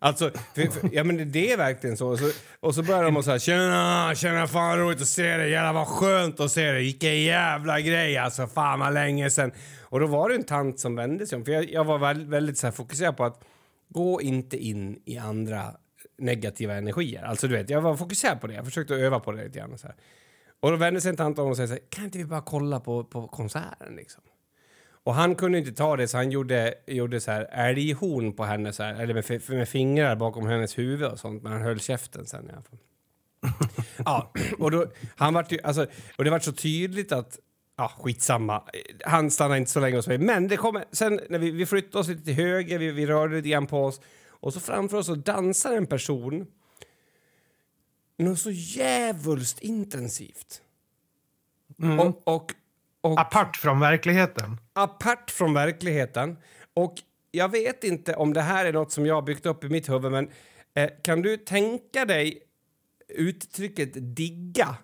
Alltså, 0.03 0.31
för, 0.55 0.63
för, 0.63 0.91
ja 0.93 1.05
men 1.05 1.33
det 1.33 1.53
är 1.53 1.57
verkligen 1.57 1.97
så. 1.97 2.09
Och 2.09 2.19
så, 2.19 2.31
och 2.61 2.75
så 2.75 2.83
börjar 2.83 3.05
de 3.05 3.17
och 3.17 3.25
så 3.25 3.31
här, 3.31 3.39
tjena, 3.39 4.15
tjena, 4.15 4.47
fan 4.47 4.79
roligt 4.79 5.03
att 5.03 5.09
se 5.09 5.37
dig, 5.37 5.51
jävlar 5.51 5.73
vad 5.73 5.87
skönt 5.87 6.41
att 6.41 6.51
se 6.51 6.73
dig, 6.73 6.83
vilken 6.83 7.23
jävla 7.23 7.81
grej 7.81 8.19
alltså, 8.19 8.47
fan 8.47 8.81
vad 8.81 8.95
länge 8.95 9.31
sen. 9.31 9.53
Och 9.83 10.01
då 10.01 10.07
var 10.07 10.29
det 10.29 10.35
en 10.35 10.45
tant 10.45 10.81
som 10.81 10.97
vände 10.97 11.27
sig 11.27 11.37
om, 11.37 11.45
för 11.45 11.53
jag, 11.53 11.71
jag 11.71 11.85
var 11.85 11.99
väldigt, 11.99 12.29
väldigt 12.29 12.59
så 12.59 12.67
här, 12.67 12.73
fokuserad 12.73 13.17
på 13.17 13.25
att 13.25 13.45
gå 13.89 14.21
inte 14.21 14.57
in 14.57 15.03
i 15.05 15.19
andra 15.19 15.65
negativa 16.19 16.75
energier. 16.75 17.23
Alltså 17.23 17.49
du 17.49 17.57
vet, 17.57 17.71
jag 17.71 17.81
var 17.81 17.97
fokuserad 17.97 18.41
på 18.41 18.47
det, 18.47 18.55
jag 18.55 18.65
försökte 18.65 18.95
öva 18.95 19.21
på 19.21 19.33
det 19.33 19.45
lite 19.45 19.59
grann. 19.59 19.73
Och, 19.73 19.81
Så 19.81 19.87
här. 19.87 19.97
Och 20.61 20.71
då 20.71 20.77
vände 20.77 21.01
sig 21.01 21.11
en 21.11 21.17
tant 21.17 21.39
om 21.39 21.49
och 21.49 21.57
sa 21.57 21.67
så 21.67 21.73
här, 21.73 21.81
kan 21.89 22.05
inte 22.05 22.19
vi 22.19 22.25
bara 22.25 22.43
kolla 22.43 22.81
på, 22.81 23.05
på 23.05 23.29
konserten 23.29 23.97
liksom? 23.97 24.23
Och 25.05 25.15
han 25.15 25.35
kunde 25.35 25.59
inte 25.59 25.73
ta 25.73 25.97
det 25.97 26.09
så 26.09 26.17
han 26.17 26.31
gjorde, 26.31 26.75
gjorde 26.87 27.21
så 27.21 27.31
här 27.31 27.49
älghorn 27.53 28.33
på 28.33 28.45
henne 28.45 28.73
så 28.73 28.83
här, 28.83 28.95
eller 28.95 29.15
med, 29.15 29.43
med 29.49 29.69
fingrar 29.69 30.17
bakom 30.17 30.47
hennes 30.47 30.79
huvud 30.79 31.09
och 31.09 31.19
sånt, 31.19 31.43
men 31.43 31.53
han 31.53 31.63
höll 31.63 31.81
käften 31.81 32.27
sen 32.27 32.51
i 32.51 32.53
alla 32.53 32.63
fall. 32.63 32.79
ja, 34.05 34.33
och, 34.59 34.71
då, 34.71 34.87
han 35.17 35.35
var 35.35 35.47
alltså, 35.63 35.87
och 36.19 36.25
det 36.25 36.31
var 36.31 36.39
så 36.39 36.53
tydligt 36.53 37.13
att 37.13 37.39
Ja, 37.77 37.93
skitsamma. 37.99 38.63
Han 39.05 39.31
stannade 39.31 39.59
inte 39.59 39.71
så 39.71 39.81
länge 39.81 39.97
hos 39.97 40.09
mig. 40.09 40.19
Men 40.19 40.49
det 40.49 40.57
kommer, 40.57 40.85
sen 40.93 41.21
när 41.29 41.39
vi, 41.39 41.51
vi 41.51 41.67
flyttade 41.67 41.99
oss 41.99 42.09
lite 42.09 42.25
till 42.25 42.35
höger, 42.35 42.79
vi, 42.79 42.91
vi 42.91 43.07
rörde 43.07 43.37
lite 43.37 43.49
grann 43.49 43.67
på 43.67 43.85
oss 43.85 44.01
och 44.29 44.53
så 44.55 44.61
framför 44.61 44.97
oss 44.97 45.07
så 45.07 45.15
dansar 45.15 45.73
en 45.73 45.87
person 45.87 46.47
något 48.17 48.39
så 48.39 48.51
jävulst 48.51 49.61
intensivt. 49.61 50.63
Mm. 51.83 52.01
Och, 52.01 52.23
och 52.25 52.55
och, 53.03 53.21
apart 53.21 53.57
från 53.57 53.81
verkligheten? 53.81 54.61
Apart 54.73 55.31
från 55.31 55.55
verkligheten. 55.55 56.37
Och 56.75 56.95
jag 57.31 57.49
vet 57.49 57.85
inte 57.85 58.15
om 58.15 58.33
det 58.33 58.41
här 58.41 58.65
är 58.65 58.73
något 58.73 58.93
som 58.93 59.07
jag 59.07 59.15
har 59.15 59.23
byggt 59.23 59.47
upp 59.47 59.65
i 59.65 59.69
mitt 59.69 59.89
huvud, 59.89 60.13
men 60.13 60.31
eh, 60.75 60.91
kan 61.03 61.23
du 61.23 61.37
tänka 61.37 62.05
dig 62.05 62.43
uttrycket 63.09 64.17
digga 64.17 64.77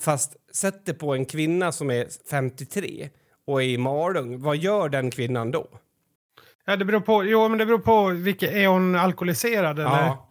fast 0.00 0.36
sätt 0.52 0.86
det 0.86 0.94
på 0.94 1.14
en 1.14 1.24
kvinna 1.24 1.72
som 1.72 1.90
är 1.90 2.06
53 2.30 3.08
och 3.46 3.62
är 3.62 3.66
i 3.66 3.78
Malung. 3.78 4.42
Vad 4.42 4.56
gör 4.56 4.88
den 4.88 5.10
kvinnan 5.10 5.50
då? 5.50 5.68
Ja, 6.64 6.76
det 6.76 6.84
beror 6.84 7.00
på. 7.00 7.24
Jo, 7.24 7.48
men 7.48 7.58
det 7.58 7.66
beror 7.66 7.78
på 7.78 8.06
vilket. 8.08 8.52
Är 8.52 8.66
hon 8.66 8.96
alkoholiserad 8.96 9.78
eller? 9.78 9.90
Ja. 9.90 10.29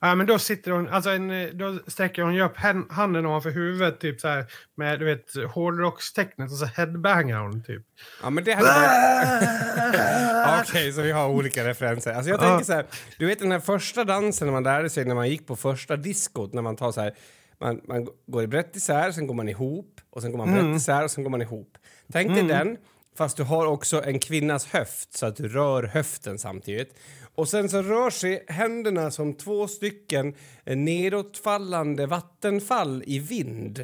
Ja, 0.00 0.14
men 0.14 0.26
då 0.26 0.38
sitter 0.38 0.70
hon, 0.70 0.88
alltså 0.88 1.10
en, 1.10 1.58
då 1.58 1.78
sträcker 1.86 2.22
hon 2.22 2.34
ju 2.34 2.42
upp 2.42 2.56
handen 2.90 3.26
ovanför 3.26 3.50
huvudet 3.50 4.00
typ 4.00 4.20
så 4.20 4.28
här 4.28 4.46
med 4.76 4.98
du 4.98 5.04
vet 5.04 5.34
hårdrockstecknet 5.54 6.50
och 6.50 6.56
så 6.56 6.66
headbangar 6.66 7.38
hon 7.38 7.62
typ. 7.62 7.82
Ja, 8.22 8.30
men 8.30 8.44
det 8.44 8.52
hade 8.52 8.68
varit... 8.68 10.60
Okej, 10.68 10.80
okay, 10.80 10.92
så 10.92 11.02
vi 11.02 11.12
har 11.12 11.28
olika 11.28 11.64
referenser. 11.64 12.12
Alltså 12.12 12.30
jag 12.30 12.40
tänker 12.40 12.64
så 12.64 12.72
här, 12.72 12.86
du 13.18 13.26
vet 13.26 13.38
den 13.38 13.52
här 13.52 13.60
första 13.60 14.04
dansen 14.04 14.46
när 14.46 14.52
man 14.52 14.62
lärde 14.62 14.90
sig 14.90 15.04
när 15.04 15.14
man 15.14 15.28
gick 15.28 15.46
på 15.46 15.56
första 15.56 15.96
diskot 15.96 16.52
när 16.52 16.62
man 16.62 16.76
tar 16.76 16.92
så 16.92 17.00
här 17.00 17.14
man, 17.60 17.80
man 17.88 18.08
går 18.26 18.46
brett 18.46 18.76
isär, 18.76 19.12
sen 19.12 19.26
går 19.26 19.34
man 19.34 19.48
ihop 19.48 20.00
och 20.10 20.22
sen 20.22 20.30
går 20.30 20.38
man 20.38 20.52
brett 20.52 20.60
mm. 20.60 20.76
isär 20.76 21.04
och 21.04 21.10
sen 21.10 21.24
går 21.24 21.30
man 21.30 21.42
ihop. 21.42 21.78
Tänk 22.12 22.28
dig 22.28 22.40
mm. 22.40 22.48
den, 22.48 22.76
fast 23.16 23.36
du 23.36 23.42
har 23.42 23.66
också 23.66 24.04
en 24.04 24.18
kvinnas 24.18 24.66
höft 24.66 25.12
så 25.12 25.26
att 25.26 25.36
du 25.36 25.48
rör 25.48 25.82
höften 25.82 26.38
samtidigt. 26.38 26.94
Och 27.40 27.48
sen 27.48 27.68
så 27.68 27.82
rör 27.82 28.10
sig 28.10 28.44
händerna 28.48 29.10
som 29.10 29.34
två 29.34 29.68
stycken 29.68 30.34
nedåtfallande 30.64 32.06
vattenfall 32.06 33.02
i 33.06 33.18
vind 33.18 33.78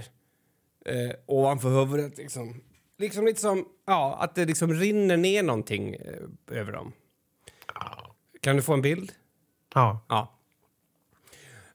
eh, 0.84 1.11
ovanför 1.26 1.68
huvudet. 1.68 2.18
Liksom. 2.18 2.61
liksom 2.98 3.24
lite 3.26 3.40
som 3.40 3.64
ja, 3.86 4.18
att 4.20 4.34
det 4.34 4.44
liksom 4.44 4.72
rinner 4.72 5.16
ner 5.16 5.42
någonting 5.42 5.94
eh, 5.94 6.59
över 6.59 6.72
dem. 6.72 6.92
Kan 8.40 8.57
du 8.57 8.62
få 8.62 8.72
en 8.72 8.82
bild? 8.82 9.12
Ja. 9.74 10.07
ja. 10.09 10.38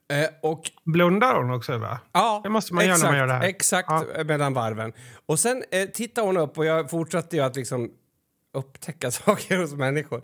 Eh, 0.08 0.28
och, 0.42 0.70
Blundar 0.84 1.36
hon 1.36 1.50
också? 1.50 1.78
Va? 1.78 2.00
Ja, 2.12 2.40
det 2.44 2.50
måste 2.50 2.74
man 2.74 2.84
exakt, 2.84 3.02
göra 3.02 3.10
när 3.10 3.18
man 3.18 3.28
gör 3.28 3.34
det 3.34 3.40
här. 3.40 3.48
Exakt, 3.48 3.88
ja. 3.90 4.24
mellan 4.24 4.54
varven. 4.54 4.92
Och 5.26 5.38
sen 5.38 5.64
eh, 5.70 5.88
tittar 5.88 6.22
hon 6.22 6.36
upp 6.36 6.58
och 6.58 6.64
jag 6.64 6.90
fortsatte 6.90 7.36
ju 7.36 7.42
att 7.42 7.56
liksom 7.56 7.90
upptäcka 8.52 9.10
saker 9.10 9.58
hos 9.58 9.72
människor. 9.72 10.22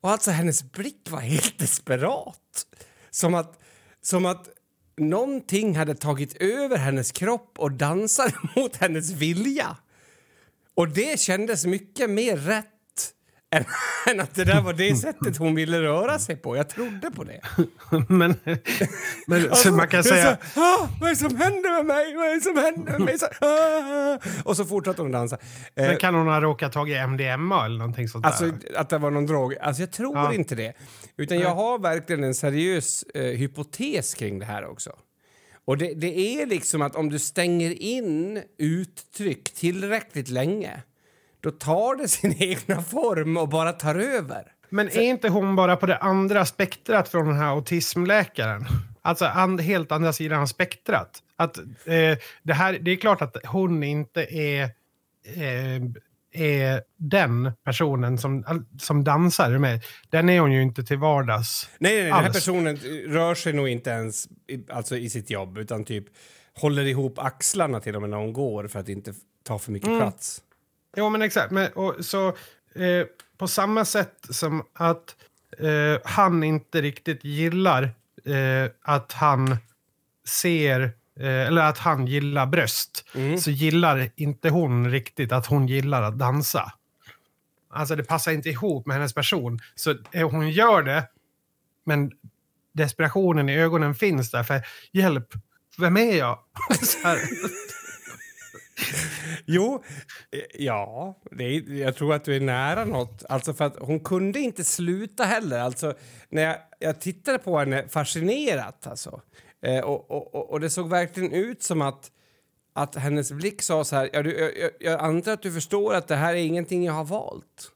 Och 0.00 0.10
alltså 0.10 0.30
hennes 0.30 0.72
blick 0.72 1.10
var 1.10 1.20
helt 1.20 1.58
desperat. 1.58 2.66
Som 3.10 3.34
att, 3.34 3.58
som 4.02 4.26
att 4.26 4.48
någonting 4.96 5.76
hade 5.76 5.94
tagit 5.94 6.36
över 6.42 6.76
hennes 6.76 7.12
kropp 7.12 7.58
och 7.58 7.72
dansade 7.72 8.34
mot 8.56 8.76
hennes 8.76 9.10
vilja. 9.10 9.76
Och 10.74 10.88
det 10.88 11.20
kändes 11.20 11.66
mycket 11.66 12.10
mer 12.10 12.36
rätt 12.36 12.66
än, 14.10 14.20
att 14.20 14.34
det 14.34 14.44
där 14.44 14.60
var 14.60 14.72
det 14.72 14.96
sättet 14.96 15.36
hon 15.36 15.54
ville 15.54 15.82
röra 15.82 16.18
sig 16.18 16.36
på. 16.36 16.56
Jag 16.56 16.68
trodde 16.68 17.10
på 17.10 17.24
det. 17.24 17.40
men 18.08 18.34
men 19.26 19.50
Alltså, 19.50 19.68
så 19.68 19.74
man 19.74 19.88
kan 19.88 20.04
säga... 20.04 20.38
Så, 20.54 20.60
ah, 20.60 20.88
vad 21.00 21.08
är 21.10 21.14
det 21.14 21.16
som 21.20 21.36
händer 21.36 21.76
med 21.76 21.86
mig? 21.86 22.14
Vad 22.16 22.26
är 22.26 22.34
det 22.34 22.40
som 22.40 22.56
händer 22.56 22.92
med 22.92 23.00
mig? 23.00 23.18
Så, 23.18 23.26
ah. 23.46 24.18
Och 24.44 24.56
så 24.56 24.64
fortsatte 24.64 25.02
hon 25.02 25.12
dansa. 25.12 25.38
Eh, 25.76 25.86
Men 25.86 25.96
kan 25.96 26.14
hon 26.14 26.26
ha 26.26 26.40
råkat 26.40 26.72
tagit 26.72 26.96
MDMA 27.08 27.64
eller 27.64 27.78
någonting 27.78 28.08
sånt 28.08 28.26
Alltså 28.26 28.44
där? 28.46 28.76
att 28.76 28.88
det 28.88 28.98
var 28.98 29.10
någon 29.10 29.26
drog? 29.26 29.54
Alltså 29.58 29.82
jag 29.82 29.90
tror 29.92 30.16
Ja. 30.16 30.34
inte 30.34 30.54
det. 30.54 30.72
Utan 31.16 31.38
jag 31.38 31.54
har 31.54 31.78
verkligen 31.78 32.24
en 32.24 32.34
seriös 32.34 33.02
eh, 33.14 33.22
hypotes 33.22 34.14
kring 34.14 34.38
det 34.38 34.46
här 34.46 34.64
också. 34.70 34.90
Och 35.64 35.78
det, 35.78 35.94
det 35.94 36.18
är 36.42 36.46
liksom 36.46 36.82
att 36.82 36.96
om 36.96 37.08
du 37.08 37.18
stänger 37.18 37.82
in 37.82 38.42
uttryck 38.58 39.54
tillräckligt 39.54 40.28
länge 40.28 40.82
då 41.40 41.50
tar 41.50 41.96
det 41.96 42.08
sin 42.08 42.34
egna 42.42 42.82
form 42.82 43.36
och 43.36 43.48
bara 43.48 43.72
tar 43.72 43.94
över. 43.94 44.42
Men 44.70 44.88
är 44.88 45.00
inte 45.00 45.28
hon 45.28 45.56
bara 45.56 45.76
på 45.76 45.86
det 45.86 45.96
andra 45.96 46.46
spektrat 46.46 47.08
från 47.08 47.26
den 47.26 47.36
här 47.36 47.46
autismläkaren? 47.46 48.66
Alltså 49.02 49.24
and, 49.24 49.60
helt 49.60 49.92
andra 49.92 50.12
sidan 50.12 50.48
spektrat. 50.48 51.22
Att, 51.36 51.58
eh, 51.58 52.18
det, 52.42 52.52
här, 52.54 52.78
det 52.80 52.90
är 52.90 52.96
klart 52.96 53.22
att 53.22 53.36
hon 53.46 53.82
inte 53.82 54.22
är, 54.22 54.62
eh, 55.24 55.82
är 56.32 56.82
den 56.96 57.52
personen 57.64 58.18
som, 58.18 58.64
som 58.78 59.04
dansar 59.04 59.58
med. 59.58 59.84
Den 60.10 60.28
är 60.28 60.40
hon 60.40 60.52
ju 60.52 60.62
inte 60.62 60.84
till 60.84 60.98
vardags. 60.98 61.70
Nej, 61.78 61.92
nej, 61.92 62.02
nej 62.02 62.12
den 62.12 62.24
här 62.24 62.32
personen 62.32 62.76
rör 63.06 63.34
sig 63.34 63.52
nog 63.52 63.68
inte 63.68 63.90
ens 63.90 64.26
i, 64.26 64.64
alltså 64.70 64.96
i 64.96 65.10
sitt 65.10 65.30
jobb 65.30 65.58
utan 65.58 65.84
typ 65.84 66.04
håller 66.54 66.84
ihop 66.84 67.18
axlarna 67.18 67.80
till 67.80 67.96
och 67.96 68.00
med 68.00 68.10
när 68.10 68.16
hon 68.16 68.32
går 68.32 68.68
för 68.68 68.78
att 68.78 68.88
inte 68.88 69.14
ta 69.44 69.58
för 69.58 69.72
mycket 69.72 69.98
plats. 69.98 70.42
Jo, 70.96 71.10
men 71.10 71.22
exakt. 71.22 71.50
Men, 71.50 71.72
och, 71.72 72.04
så, 72.04 72.28
eh, 72.74 73.06
på 73.38 73.48
samma 73.48 73.84
sätt 73.84 74.26
som 74.30 74.66
att 74.72 75.16
eh, 75.58 76.00
han 76.04 76.42
inte 76.42 76.82
riktigt 76.82 77.24
gillar 77.24 77.82
eh, 78.24 78.70
att 78.82 79.12
han 79.12 79.56
ser, 80.28 80.82
eh, 81.20 81.46
eller 81.46 81.62
att 81.62 81.78
han 81.78 82.06
gillar 82.06 82.46
bröst, 82.46 83.04
så 83.38 83.50
gillar 83.50 84.10
inte 84.16 84.48
hon 84.48 84.90
riktigt 84.90 85.32
att 85.32 85.46
hon 85.46 85.66
gillar 85.68 86.02
att 86.02 86.18
dansa. 86.18 86.72
Alltså 87.72 87.96
det 87.96 88.04
passar 88.04 88.32
inte 88.32 88.48
ihop 88.48 88.86
med 88.86 88.96
hennes 88.96 89.14
person. 89.14 89.60
Så 89.74 89.94
eh, 90.12 90.30
hon 90.30 90.50
gör 90.50 90.82
det, 90.82 91.08
men 91.84 92.12
desperationen 92.72 93.48
i 93.48 93.56
ögonen 93.56 93.94
finns 93.94 94.30
där. 94.30 94.42
För 94.42 94.62
hjälp, 94.92 95.34
vem 95.78 95.96
är 95.96 96.18
jag? 96.18 96.38
Jo, 99.46 99.82
eh, 100.30 100.40
ja, 100.64 101.18
det 101.30 101.44
är, 101.44 101.72
jag 101.72 101.96
tror 101.96 102.14
att 102.14 102.24
du 102.24 102.36
är 102.36 102.40
nära 102.40 102.84
något. 102.84 103.24
Alltså 103.28 103.54
för 103.54 103.64
att 103.64 103.76
hon 103.80 104.00
kunde 104.00 104.40
inte 104.40 104.64
sluta 104.64 105.24
heller. 105.24 105.58
Alltså, 105.60 105.94
när 106.28 106.42
jag, 106.42 106.56
jag 106.78 107.00
tittade 107.00 107.38
på 107.38 107.58
henne 107.58 107.88
fascinerat 107.88 108.86
alltså. 108.86 109.20
Eh, 109.62 109.80
och, 109.80 110.10
och, 110.10 110.50
och- 110.50 110.60
det 110.60 110.70
såg 110.70 110.88
verkligen 110.88 111.32
ut 111.32 111.62
som 111.62 111.82
att, 111.82 112.10
att 112.74 112.94
hennes 112.94 113.32
blick 113.32 113.62
sa 113.62 113.84
så 113.84 113.96
här, 113.96 114.10
ja, 114.12 114.22
du, 114.22 114.38
jag, 114.60 114.70
jag, 114.80 115.00
antar 115.00 115.32
att 115.32 115.42
du 115.42 115.52
förstår 115.52 115.94
att 115.94 116.08
det 116.08 116.16
här 116.16 116.32
är 116.34 116.38
ingenting 116.38 116.84
jag 116.84 116.92
har 116.92 117.04
valt. 117.04 117.72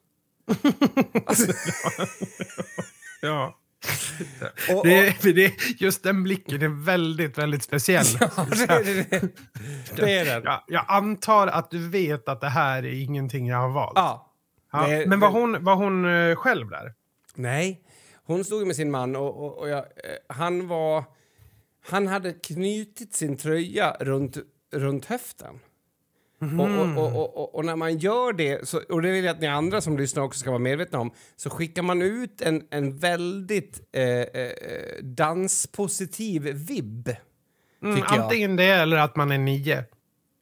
alltså, 1.26 1.52
Ja. 3.22 3.58
och, 4.70 4.76
och, 4.76 4.86
Det, 4.86 5.32
det, 5.32 5.52
just 5.80 6.02
den 6.02 6.22
blicken 6.22 6.62
är 6.62 6.84
väldigt, 6.84 7.38
väldigt 7.38 7.62
speciell. 7.62 8.06
ja, 8.20 8.46
det, 8.50 9.10
det, 9.10 9.28
det, 9.96 10.18
är 10.18 10.24
den. 10.24 10.42
Jag, 10.44 10.62
jag 10.66 10.84
antar 10.88 11.46
att 11.46 11.70
du 11.70 11.88
vet 11.88 12.28
att 12.28 12.40
det 12.40 12.48
här 12.48 12.84
är 12.84 13.02
ingenting 13.02 13.46
jag 13.46 13.58
har 13.58 13.70
valt. 13.70 13.92
Ja. 13.94 14.30
Ja, 14.72 15.04
men 15.06 15.20
var 15.20 15.30
hon, 15.30 15.64
var 15.64 15.74
hon 15.74 16.04
eh, 16.04 16.36
själv 16.36 16.70
där? 16.70 16.94
Nej, 17.34 17.80
hon 18.24 18.44
stod 18.44 18.66
med 18.66 18.76
sin 18.76 18.90
man 18.90 19.16
och, 19.16 19.44
och, 19.44 19.58
och 19.58 19.68
jag, 19.68 19.78
eh, 19.78 19.84
han 20.28 20.68
var... 20.68 21.04
Han 21.86 22.06
hade 22.06 22.32
knutit 22.32 23.14
sin 23.14 23.36
tröja 23.36 23.96
runt, 24.00 24.38
runt 24.72 25.04
höften. 25.04 25.60
Och, 26.60 26.68
och, 26.80 27.16
och, 27.16 27.36
och, 27.36 27.54
och, 27.54 27.64
när 27.64 27.76
man 27.76 27.98
gör 27.98 28.32
det, 28.32 28.68
så, 28.68 28.80
och 28.88 29.02
det 29.02 29.10
vill 29.10 29.24
jag 29.24 29.34
att 29.34 29.40
ni 29.40 29.46
andra 29.46 29.80
som 29.80 29.98
lyssnar 29.98 30.22
också 30.22 30.40
ska 30.40 30.50
vara 30.50 30.58
medvetna 30.58 31.00
om, 31.00 31.10
så 31.36 31.50
skickar 31.50 31.82
man 31.82 32.02
ut 32.02 32.40
en, 32.40 32.62
en 32.70 32.96
väldigt 32.96 33.80
eh, 33.92 34.02
eh, 34.02 34.52
danspositiv 35.02 36.42
vibb. 36.42 37.10
Mm, 37.82 38.02
antingen 38.06 38.56
det 38.56 38.64
eller 38.64 38.96
att 38.96 39.16
man 39.16 39.32
är 39.32 39.38
nio. 39.38 39.84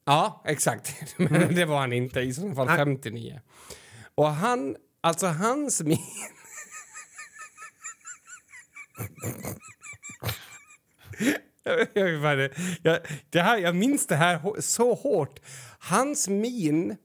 Ja, 0.05 0.43
exakt. 0.47 0.95
Men 1.17 1.55
det 1.55 1.65
var 1.65 1.79
han 1.79 1.93
inte, 1.93 2.21
i 2.21 2.35
så 2.35 2.53
fall 2.53 2.67
Nej. 2.67 2.77
59. 2.77 3.41
Och 4.15 4.29
han, 4.29 4.77
alltså 5.01 5.27
hans 5.27 5.83
min... 5.83 5.99
Jag, 11.65 11.89
jag, 11.95 12.51
jag, 12.83 12.99
det 13.31 13.41
här, 13.41 13.59
jag 13.59 13.77
minns 13.77 14.07
det 14.07 14.17
här 14.17 14.61
så 14.61 14.95
hårt. 14.95 15.41
Hans 15.83 16.29
min 16.29 16.97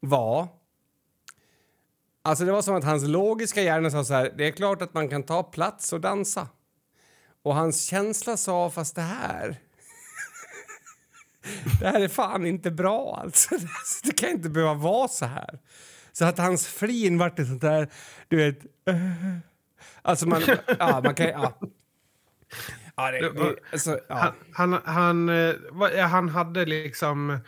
var... 0.00 0.48
Alltså 2.22 2.44
det 2.44 2.52
var 2.52 2.62
som 2.62 2.74
att 2.74 2.84
hans 2.84 3.04
logiska 3.04 3.62
hjärna 3.62 3.90
sa 3.90 4.04
så 4.04 4.14
här, 4.14 4.34
det 4.36 4.46
är 4.46 4.50
klart 4.50 4.82
att 4.82 4.94
man 4.94 5.08
kan 5.08 5.22
ta 5.22 5.42
plats 5.42 5.92
och 5.92 6.00
dansa. 6.00 6.48
Och 7.42 7.54
hans 7.54 7.84
känsla 7.84 8.36
sa, 8.36 8.70
fast 8.70 8.94
det 8.94 9.02
här... 9.02 9.56
Det 11.80 11.86
här 11.86 12.00
är 12.00 12.08
fan 12.08 12.46
inte 12.46 12.70
bra 12.70 13.20
alltså. 13.22 13.54
Det 14.04 14.12
kan 14.12 14.30
inte 14.30 14.48
behöva 14.50 14.74
vara 14.74 15.08
så 15.08 15.26
här. 15.26 15.58
Så 16.12 16.24
att 16.24 16.38
hans 16.38 16.66
flin 16.66 17.18
vart 17.18 17.36
det 17.36 17.46
sånt 17.46 17.62
där, 17.62 17.92
du 18.28 18.36
vet... 18.36 18.58
Alltså 20.02 20.28
man... 20.28 20.42
Ja, 20.78 21.00
man 21.04 21.14
kan... 21.14 21.26
Ja. 21.26 21.58
Ja, 22.96 23.10
det, 23.10 23.32
det, 23.32 23.56
alltså, 23.72 24.00
ja. 24.08 24.34
Han, 24.52 24.72
han, 24.72 25.28
han, 25.28 25.28
eh, 25.98 26.08
han 26.08 26.28
hade 26.28 26.64
liksom... 26.64 27.40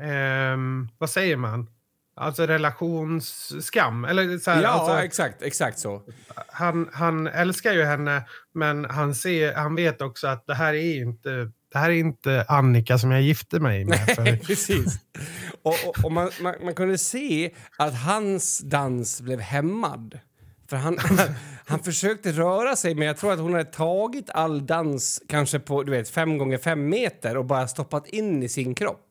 ehm, 0.00 0.88
vad 0.98 1.10
säger 1.10 1.36
man? 1.36 1.70
Alltså 2.20 2.46
relationsskam. 2.46 4.04
Eller 4.04 4.38
så 4.38 4.50
här, 4.50 4.62
ja 4.62 4.68
alltså, 4.68 5.04
exakt, 5.04 5.42
exakt 5.42 5.78
så. 5.78 6.02
han, 6.48 6.88
han 6.92 7.26
älskar 7.26 7.72
ju 7.72 7.84
henne, 7.84 8.22
men 8.54 8.84
han, 8.84 9.14
ser, 9.14 9.54
han 9.54 9.74
vet 9.74 10.02
också 10.02 10.26
att 10.26 10.46
det 10.46 10.54
här 10.54 10.74
är 10.74 11.02
inte, 11.02 11.50
det 11.72 11.78
här 11.78 11.90
är 11.90 11.94
inte 11.94 12.44
Annika 12.48 12.98
som 12.98 13.10
jag 13.10 13.22
gifte 13.22 13.60
mig 13.60 13.84
med. 13.84 13.98
För, 13.98 14.36
Precis. 14.46 14.98
Och, 15.62 15.74
och, 15.86 16.04
och 16.04 16.12
man, 16.12 16.30
man, 16.40 16.54
man 16.64 16.74
kunde 16.74 16.98
se 16.98 17.50
att 17.78 17.94
hans 17.94 18.58
dans 18.58 19.20
blev 19.20 19.40
hämmad. 19.40 20.18
För 20.68 20.76
han, 20.76 20.98
han 21.66 21.78
försökte 21.78 22.32
röra 22.32 22.76
sig, 22.76 22.94
men 22.94 23.06
jag 23.06 23.16
tror 23.16 23.32
att 23.32 23.38
hon 23.38 23.52
hade 23.52 23.64
tagit 23.64 24.30
all 24.30 24.66
dans 24.66 25.22
kanske 25.28 25.58
på 25.58 25.82
du 25.82 25.92
vet, 25.92 26.08
fem 26.08 26.38
gånger 26.38 26.58
fem 26.58 26.88
meter 26.88 27.36
och 27.36 27.44
bara 27.44 27.68
stoppat 27.68 28.06
in 28.06 28.42
i 28.42 28.48
sin 28.48 28.74
kropp. 28.74 29.05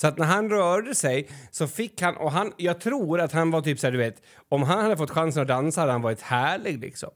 Så 0.00 0.06
att 0.06 0.18
när 0.18 0.26
han 0.26 0.50
rörde 0.50 0.94
sig 0.94 1.28
så 1.50 1.66
fick 1.66 2.02
han, 2.02 2.16
och 2.16 2.32
han, 2.32 2.52
jag 2.56 2.80
tror 2.80 3.20
att 3.20 3.32
han 3.32 3.50
var 3.50 3.60
typ 3.60 3.78
så 3.78 3.86
här, 3.86 3.92
du 3.92 3.98
vet, 3.98 4.22
om 4.48 4.62
han 4.62 4.82
hade 4.82 4.96
fått 4.96 5.10
chansen 5.10 5.42
att 5.42 5.48
dansa 5.48 5.80
hade 5.80 5.92
han 5.92 6.02
varit 6.02 6.20
härlig 6.20 6.80
liksom. 6.80 7.10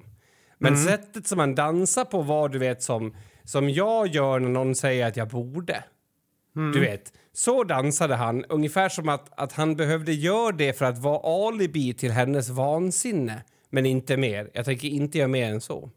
Men 0.59 0.76
sättet 0.78 1.26
som 1.26 1.39
han 1.39 1.55
dansar 1.55 2.05
på 2.05 2.22
var 2.22 2.49
du 2.49 2.59
vet 2.59 2.83
som, 2.83 3.14
som 3.45 3.70
jag 3.70 4.07
gör 4.07 4.41
när 4.41 4.49
någon 4.49 4.74
säger 4.74 5.07
att 5.07 5.16
jag 5.16 5.28
borde. 5.28 5.85
Du 6.72 6.80
vet, 6.80 7.12
så 7.33 7.64
dansade 7.64 8.14
han, 8.14 8.45
ungefär 8.45 8.89
som 8.89 9.09
att, 9.09 9.41
att 9.41 9.53
han 9.53 9.76
behövde 9.76 10.12
göra 10.12 10.53
det 10.53 10.78
för 10.78 10.85
att 10.85 10.99
vara 10.99 11.49
alibi 11.49 11.95
till 11.95 12.12
hennes 12.12 12.49
vansinne. 12.49 13.45
Men 13.70 13.87
inte 13.87 14.16
mer. 14.16 14.51
Jag 14.55 14.64
tänker 14.64 14.89
inte 14.89 15.18
göra 15.18 15.28
mer 15.28 15.51
än 15.51 15.61
så. 15.61 15.91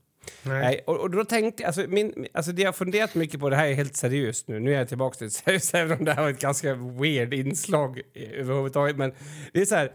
Nej. 0.44 0.60
Nej, 0.60 0.84
och, 0.88 1.00
och 1.00 1.10
då 1.10 1.26
tänkte 1.26 1.64
jag, 1.64 1.68
alltså, 1.68 1.86
min, 1.88 2.28
alltså 2.34 2.52
det 2.52 2.62
jag 2.62 2.68
har 2.68 2.74
funderat 2.74 3.16
mycket 3.16 3.40
på, 3.40 3.50
det 3.50 3.56
här 3.56 3.68
är 3.68 3.74
helt 3.74 3.96
seriöst 3.96 4.48
nu, 4.48 4.60
nu 4.60 4.74
är 4.74 4.78
jag 4.78 4.88
tillbaka 4.88 5.18
till 5.18 5.32
seriöst, 5.32 5.74
även 5.76 6.00
om 6.00 6.06
det 6.06 6.14
här 6.14 6.22
var 6.22 6.30
ett 6.30 6.40
ganska 6.40 6.76
weird 6.76 7.34
inslag 7.34 8.02
eh, 8.14 8.40
överhuvudtaget, 8.40 8.98
men 8.98 9.14
det 9.54 9.62
är 9.62 9.66
så 9.66 9.76
här, 9.76 9.92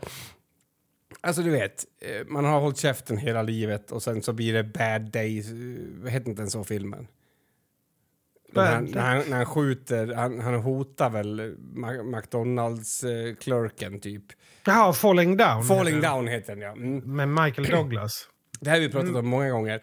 alltså 1.20 1.42
du 1.42 1.50
vet, 1.50 1.84
eh, 2.00 2.26
man 2.26 2.44
har 2.44 2.60
hållit 2.60 2.78
käften 2.78 3.16
hela 3.16 3.42
livet 3.42 3.92
och 3.92 4.02
sen 4.02 4.22
så 4.22 4.32
blir 4.32 4.52
det 4.52 4.64
bad 4.64 5.02
days, 5.02 5.46
eh, 5.46 6.10
heter 6.10 6.28
inte 6.28 6.42
den 6.42 6.50
så 6.50 6.64
filmen? 6.64 7.06
När 8.52 8.74
han, 8.74 8.84
Day. 8.84 8.94
när, 8.94 9.00
han, 9.00 9.22
när 9.28 9.36
han 9.36 9.46
skjuter, 9.46 10.14
han, 10.14 10.40
han 10.40 10.54
hotar 10.54 11.10
väl 11.10 11.56
McDonalds-clerken 12.04 14.00
typ. 14.00 14.24
Jaha, 14.64 14.92
Falling 14.92 15.36
Down. 15.36 15.64
Falling 15.64 15.94
heter 15.94 16.08
down 16.08 16.28
heter 16.28 16.56
den 16.56 16.62
ja. 16.62 16.72
Mm. 16.72 17.16
Med 17.16 17.28
Michael 17.28 17.70
Douglas. 17.76 18.28
Det 18.60 18.70
här 18.70 18.76
har 18.76 18.86
vi 18.86 18.92
pratat 18.92 19.14
om 19.14 19.28
många 19.28 19.50
gånger. 19.50 19.82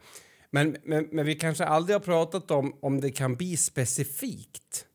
Men, 0.49 0.77
men, 0.83 1.07
men 1.11 1.25
vi 1.25 1.35
kanske 1.35 1.65
aldrig 1.65 1.95
har 1.95 1.99
pratat 1.99 2.51
om 2.51 2.77
om 2.81 3.01
det 3.01 3.11
kan 3.11 3.35
bli 3.35 3.57
specifikt. 3.57 4.85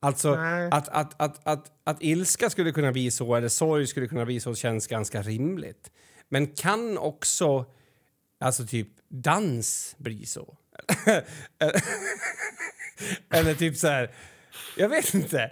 Alltså 0.00 0.34
Nej. 0.34 0.68
att, 0.72 0.88
att, 0.88 1.22
att, 1.22 1.46
att, 1.46 1.72
att 1.84 2.02
ilska 2.02 2.50
skulle 2.50 2.72
kunna 2.72 2.92
bli 2.92 3.10
så 3.10 3.34
eller 3.34 3.48
sorg 3.48 3.86
skulle 3.86 4.08
kunna 4.08 4.24
bli 4.24 4.40
så 4.40 4.54
känns 4.54 4.86
ganska 4.86 5.22
rimligt. 5.22 5.90
Men 6.28 6.46
kan 6.46 6.98
också 6.98 7.66
alltså 8.40 8.66
typ 8.66 8.88
dans 9.08 9.94
bli 9.98 10.26
så? 10.26 10.56
Eller 13.30 13.54
typ 13.54 13.76
så 13.76 13.88
här... 13.88 14.10
Jag 14.76 14.88
vet 14.88 15.14
inte. 15.14 15.50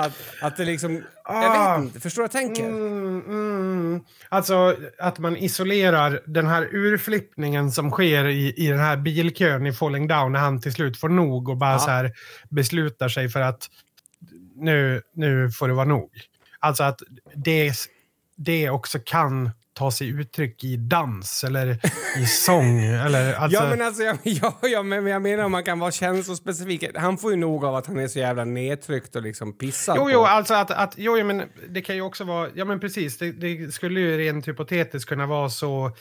Att, 0.00 0.12
att 0.42 0.56
det 0.56 0.64
liksom... 0.64 1.02
Ah. 1.24 1.42
Jag 1.42 1.78
vet 1.78 1.84
inte. 1.86 2.00
Förstår 2.00 2.22
du 2.22 2.28
vad 2.28 2.34
jag 2.34 2.42
tänker? 2.42 2.64
Mm, 2.64 3.22
mm. 3.28 4.04
Alltså 4.28 4.76
att 4.98 5.18
man 5.18 5.36
isolerar 5.36 6.20
den 6.26 6.46
här 6.46 6.68
urflippningen 6.74 7.72
som 7.72 7.90
sker 7.90 8.24
i, 8.24 8.54
i 8.56 8.68
den 8.68 8.78
här 8.78 8.96
bilkön 8.96 9.66
i 9.66 9.72
Falling 9.72 10.08
Down 10.08 10.32
när 10.32 10.40
han 10.40 10.60
till 10.60 10.72
slut 10.72 10.96
får 11.00 11.08
nog 11.08 11.48
och 11.48 11.56
bara 11.56 11.72
Ja. 11.72 11.78
så 11.78 11.90
här 11.90 12.12
beslutar 12.50 13.08
sig 13.08 13.28
för 13.28 13.40
att 13.40 13.68
nu, 14.56 15.02
nu 15.14 15.50
får 15.50 15.68
det 15.68 15.74
vara 15.74 15.86
nog. 15.86 16.10
Alltså 16.58 16.84
att 16.84 17.00
det, 17.34 17.72
det 18.36 18.70
också 18.70 18.98
kan 19.04 19.50
ta 19.80 19.90
sig 19.90 20.08
uttryck 20.08 20.64
i 20.64 20.76
dans 20.76 21.44
eller 21.44 21.78
i 22.18 22.26
sång. 22.26 22.80
eller, 22.80 23.34
alltså, 23.38 23.62
Ja, 23.62 23.70
men 23.70 23.82
alltså, 23.82 24.02
jag, 24.02 24.18
ja, 24.22 24.58
ja, 24.62 24.82
men 24.82 25.06
jag 25.06 25.22
menar 25.22 25.44
om 25.44 25.52
man 25.52 25.64
kan 25.64 25.78
vara 25.78 25.90
känslospecifik. 25.90 26.84
Han 26.96 27.18
får 27.18 27.30
ju 27.30 27.36
nog 27.36 27.64
av 27.64 27.74
att 27.74 27.86
han 27.86 27.98
är 27.98 28.08
så 28.08 28.18
jävla 28.18 28.44
nedtryckt 28.44 29.16
och 29.16 29.22
liksom 29.22 29.58
pissad 29.58 29.96
Jo, 29.98 30.04
på. 30.04 30.10
jo, 30.10 30.24
alltså 30.24 30.54
att, 30.54 30.70
att 30.70 30.94
jo, 30.96 31.18
jo, 31.18 31.24
men 31.26 31.42
det 31.68 31.80
kan 31.82 31.96
ju 31.96 32.02
också 32.02 32.24
vara, 32.24 32.48
ja 32.54 32.64
men 32.64 32.80
precis, 32.80 33.18
det, 33.18 33.32
det 33.32 33.74
skulle 33.74 34.00
ju 34.00 34.18
rent 34.18 34.48
hypotetiskt 34.48 35.08
kunna 35.08 35.26
vara 35.26 35.48
så, 35.50 35.92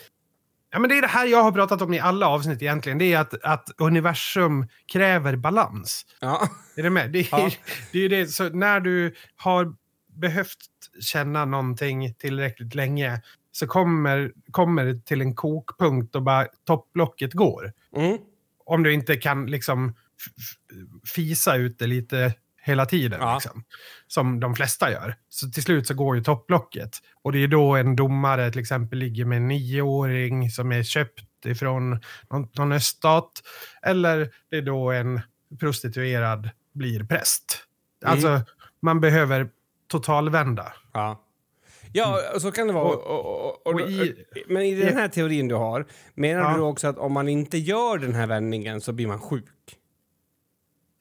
ja 0.71 0.79
men 0.79 0.89
det 0.89 0.97
är 0.97 1.01
det 1.01 1.07
här 1.07 1.25
jag 1.25 1.43
har 1.43 1.51
pratat 1.51 1.81
om 1.81 1.93
i 1.93 1.99
alla 1.99 2.27
avsnitt 2.27 2.61
egentligen, 2.61 2.97
det 2.97 3.13
är 3.13 3.19
att, 3.19 3.43
att 3.43 3.69
universum 3.77 4.67
kräver 4.91 5.35
balans. 5.35 6.05
Ja. 6.21 6.49
Är 6.77 6.83
du 6.83 6.89
med? 6.89 7.11
Det 7.11 7.19
är, 7.19 7.27
Ja. 7.31 7.49
det 7.91 7.97
är 7.97 8.01
ju 8.01 8.07
det, 8.07 8.27
så 8.27 8.49
när 8.49 8.79
du 8.79 9.13
har 9.35 9.73
behövt 10.21 10.57
känna 11.01 11.45
någonting 11.45 12.13
tillräckligt 12.13 12.75
länge 12.75 13.21
så 13.59 13.67
kommer, 13.67 14.31
kommer 14.51 14.85
det 14.85 15.05
till 15.05 15.21
en 15.21 15.35
kokpunkt 15.35 16.15
och 16.15 16.23
bara 16.23 16.47
topplocket 16.65 17.33
går. 17.33 17.73
Mm. 17.95 18.17
Om 18.65 18.83
du 18.83 18.93
inte 18.93 19.15
kan 19.15 19.45
liksom 19.45 19.95
fisa 21.15 21.55
ut 21.55 21.79
det 21.79 21.87
lite 21.87 22.33
hela 22.61 22.85
tiden. 22.85 23.19
Ja. 23.21 23.33
Liksom, 23.33 23.63
som 24.07 24.39
de 24.39 24.55
flesta 24.55 24.91
gör. 24.91 25.15
Så 25.29 25.51
till 25.51 25.63
slut 25.63 25.87
så 25.87 25.93
går 25.93 26.15
ju 26.15 26.23
topplocket. 26.23 26.91
Och 27.21 27.31
det 27.31 27.43
är 27.43 27.47
då 27.47 27.75
en 27.75 27.95
domare 27.95 28.51
till 28.51 28.61
exempel 28.61 28.99
ligger 28.99 29.25
med 29.25 29.37
en 29.37 29.47
nioåring 29.47 30.51
som 30.51 30.71
är 30.71 30.83
köpt 30.83 31.45
ifrån 31.45 31.99
någon, 32.29 32.47
någon 32.53 32.71
öststat. 32.71 33.31
Eller 33.81 34.29
det 34.49 34.57
är 34.57 34.61
då 34.61 34.91
en 34.91 35.21
prostituerad 35.59 36.49
blir 36.73 37.03
präst. 37.03 37.63
Mm. 38.03 38.13
Alltså, 38.13 38.53
man 38.81 39.01
behöver 39.01 39.49
totalvända. 39.87 40.73
Ja. 40.93 41.25
Ja, 41.93 42.19
så 42.39 42.51
kan 42.51 42.67
det 42.67 42.73
vara. 42.73 42.83
Och- 42.83 43.67
Och, 43.67 43.67
och, 43.73 43.81
i- 43.81 44.25
men 44.47 44.63
i 44.63 44.75
den 44.75 44.97
här 44.97 45.07
teorin 45.07 45.47
du 45.47 45.55
har, 45.55 45.85
menar 46.13 46.41
Ja. 46.51 46.57
du 46.57 46.61
också 46.63 46.87
att 46.87 46.97
om 46.97 47.13
man 47.13 47.29
inte 47.29 47.57
gör 47.57 47.97
den 47.97 48.15
här 48.15 48.27
vändningen 48.27 48.81
så 48.81 48.93
blir 48.93 49.07
man 49.07 49.19
sjuk? 49.19 49.45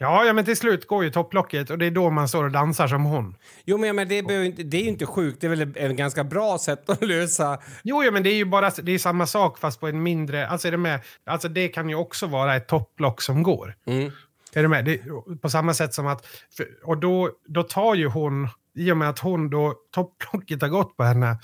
Ja, 0.01 0.24
ja, 0.24 0.32
men 0.32 0.45
till 0.45 0.57
slut 0.57 0.86
går 0.86 1.05
ju 1.05 1.11
topplocket 1.11 1.70
och 1.70 1.78
det 1.78 1.86
är 1.86 1.91
då 1.91 2.11
man 2.11 2.28
står 2.28 2.45
och 2.45 2.51
dansar 2.51 2.89
som 2.89 3.05
hon. 3.05 3.36
Jo, 3.64 3.76
men, 3.78 3.86
ja, 3.86 3.93
men 3.93 4.09
det, 4.09 4.18
inte, 4.18 4.62
det 4.62 4.76
är 4.76 4.82
ju 4.82 4.89
inte 4.89 5.07
sjukt. 5.07 5.41
Det 5.41 5.47
är 5.47 5.49
väl 5.49 5.61
ett- 5.76 5.97
ganska 5.97 6.24
bra 6.24 6.59
sätt 6.59 6.91
att 6.91 7.03
lösa... 7.07 7.59
Jo, 7.84 8.05
jo, 8.05 8.12
men 8.12 8.22
det 8.22 8.30
är 8.30 8.34
ju 8.34 8.45
bara 8.45 8.70
det 8.82 8.93
är 8.93 8.99
samma 8.99 9.26
sak 9.26 9.59
fast 9.59 9.80
på 9.80 9.86
en 9.89 10.03
mindre... 10.03 10.49
Alltså, 10.49 10.68
är 10.68 10.72
det, 10.72 10.78
med, 10.78 11.01
alltså 11.26 11.49
det 11.49 11.68
kan 11.68 11.89
ju 11.89 11.95
också 11.95 12.26
vara 12.26 12.57
ett 12.57 12.66
topplock 12.68 13.22
som 13.22 13.43
går. 13.43 13.74
Mm. 13.86 14.11
Är 14.55 14.62
du 14.62 14.68
med? 14.68 14.84
Det, 14.84 15.01
på 15.43 15.49
samma 15.51 15.74
sätt 15.74 15.95
som 15.95 16.07
att... 16.07 16.26
För, 16.57 16.66
och 16.84 16.99
då, 16.99 17.30
då 17.47 17.62
tar 17.62 17.95
ju 17.95 18.07
hon... 18.09 18.49
I 18.79 18.93
och 18.93 18.97
med 18.97 19.09
att 19.09 19.18
hon 19.18 19.51
då... 19.51 19.74
Topplocket 19.93 20.62
har 20.62 20.68
gått 20.68 20.97
på 20.97 21.05
henne. 21.05 21.39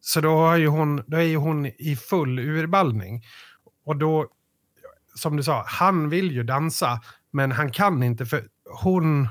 Så 0.00 0.20
då, 0.20 0.36
har 0.36 0.56
ju 0.56 0.66
hon, 0.66 1.02
då 1.06 1.16
är 1.16 1.22
ju 1.22 1.36
hon 1.36 1.66
i 1.66 1.96
full 1.96 2.38
urballning. 2.38 3.22
Och 3.84 3.96
då... 3.96 4.26
Som 5.14 5.36
du 5.36 5.42
sa, 5.42 5.64
han 5.66 6.08
vill 6.08 6.32
ju 6.32 6.42
dansa. 6.42 7.00
Men 7.30 7.52
han 7.52 7.70
kan 7.70 8.02
inte 8.02 8.26
för 8.26 8.44
hon... 8.82 9.28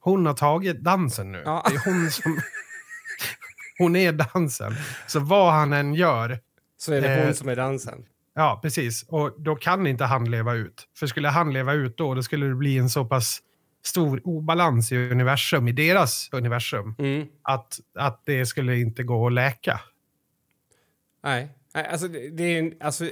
Hon 0.00 0.26
har 0.26 0.34
tagit 0.34 0.80
dansen 0.84 1.32
nu. 1.32 1.42
Ja. 1.44 1.66
Det 1.68 1.74
är 1.74 1.92
hon 1.92 2.10
som... 2.10 2.40
Hon 3.78 3.96
är 3.96 4.12
dansen. 4.12 4.72
Så 5.06 5.20
vad 5.20 5.52
han 5.52 5.72
än 5.72 5.94
gör 5.94 6.38
Så 6.76 6.92
är 6.92 7.00
det 7.00 7.08
Eh. 7.08 7.24
hon 7.24 7.34
som 7.34 7.48
är 7.48 7.56
dansen. 7.56 8.04
Ja, 8.34 8.58
precis. 8.62 9.04
Och 9.08 9.34
då 9.38 9.56
kan 9.56 9.86
inte 9.86 10.04
han 10.04 10.30
leva 10.30 10.54
ut. 10.54 10.88
För 10.98 11.06
skulle 11.06 11.28
han 11.28 11.52
leva 11.52 11.72
ut 11.72 11.96
då, 11.96 12.14
då 12.14 12.22
skulle 12.22 12.46
det 12.46 12.54
bli 12.54 12.78
en 12.78 12.90
så 12.90 13.04
pass 13.04 13.40
stor 13.86 14.20
obalans 14.24 14.92
i 14.92 14.96
universum, 14.96 15.68
i 15.68 15.72
deras 15.72 16.28
universum, 16.32 16.94
Mm. 16.98 17.26
att, 17.42 17.80
att 17.94 18.22
det 18.24 18.46
skulle 18.46 18.76
inte 18.76 19.02
gå 19.02 19.26
att 19.26 19.32
läka. 19.32 19.80
Nej. 21.24 21.48
Nej, 21.74 21.86
alltså 21.86 22.08
det, 22.08 22.28
det 22.30 22.58
är 22.58 22.72
alltså, 22.80 23.10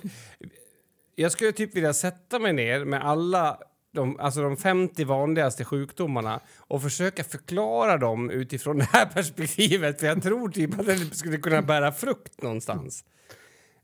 Jag 1.14 1.32
skulle 1.32 1.52
typ 1.52 1.76
vilja 1.76 1.92
sätta 1.92 2.38
mig 2.38 2.52
ner 2.52 2.84
med 2.84 3.04
alla 3.04 3.58
de, 3.92 4.20
alltså 4.20 4.42
de 4.42 4.56
50 4.56 5.04
vanligaste 5.04 5.64
sjukdomarna 5.64 6.40
och 6.56 6.82
försöka 6.82 7.24
förklara 7.24 7.96
dem 7.98 8.30
utifrån 8.30 8.78
det 8.78 8.88
här 8.92 9.06
perspektivet. 9.06 10.00
För 10.00 10.06
jag 10.06 10.22
tror 10.22 10.48
typ 10.48 10.80
att 10.80 10.86
det 10.86 10.96
skulle 11.16 11.36
kunna 11.36 11.62
bära 11.62 11.92
frukt 11.92 12.42
någonstans. 12.42 13.04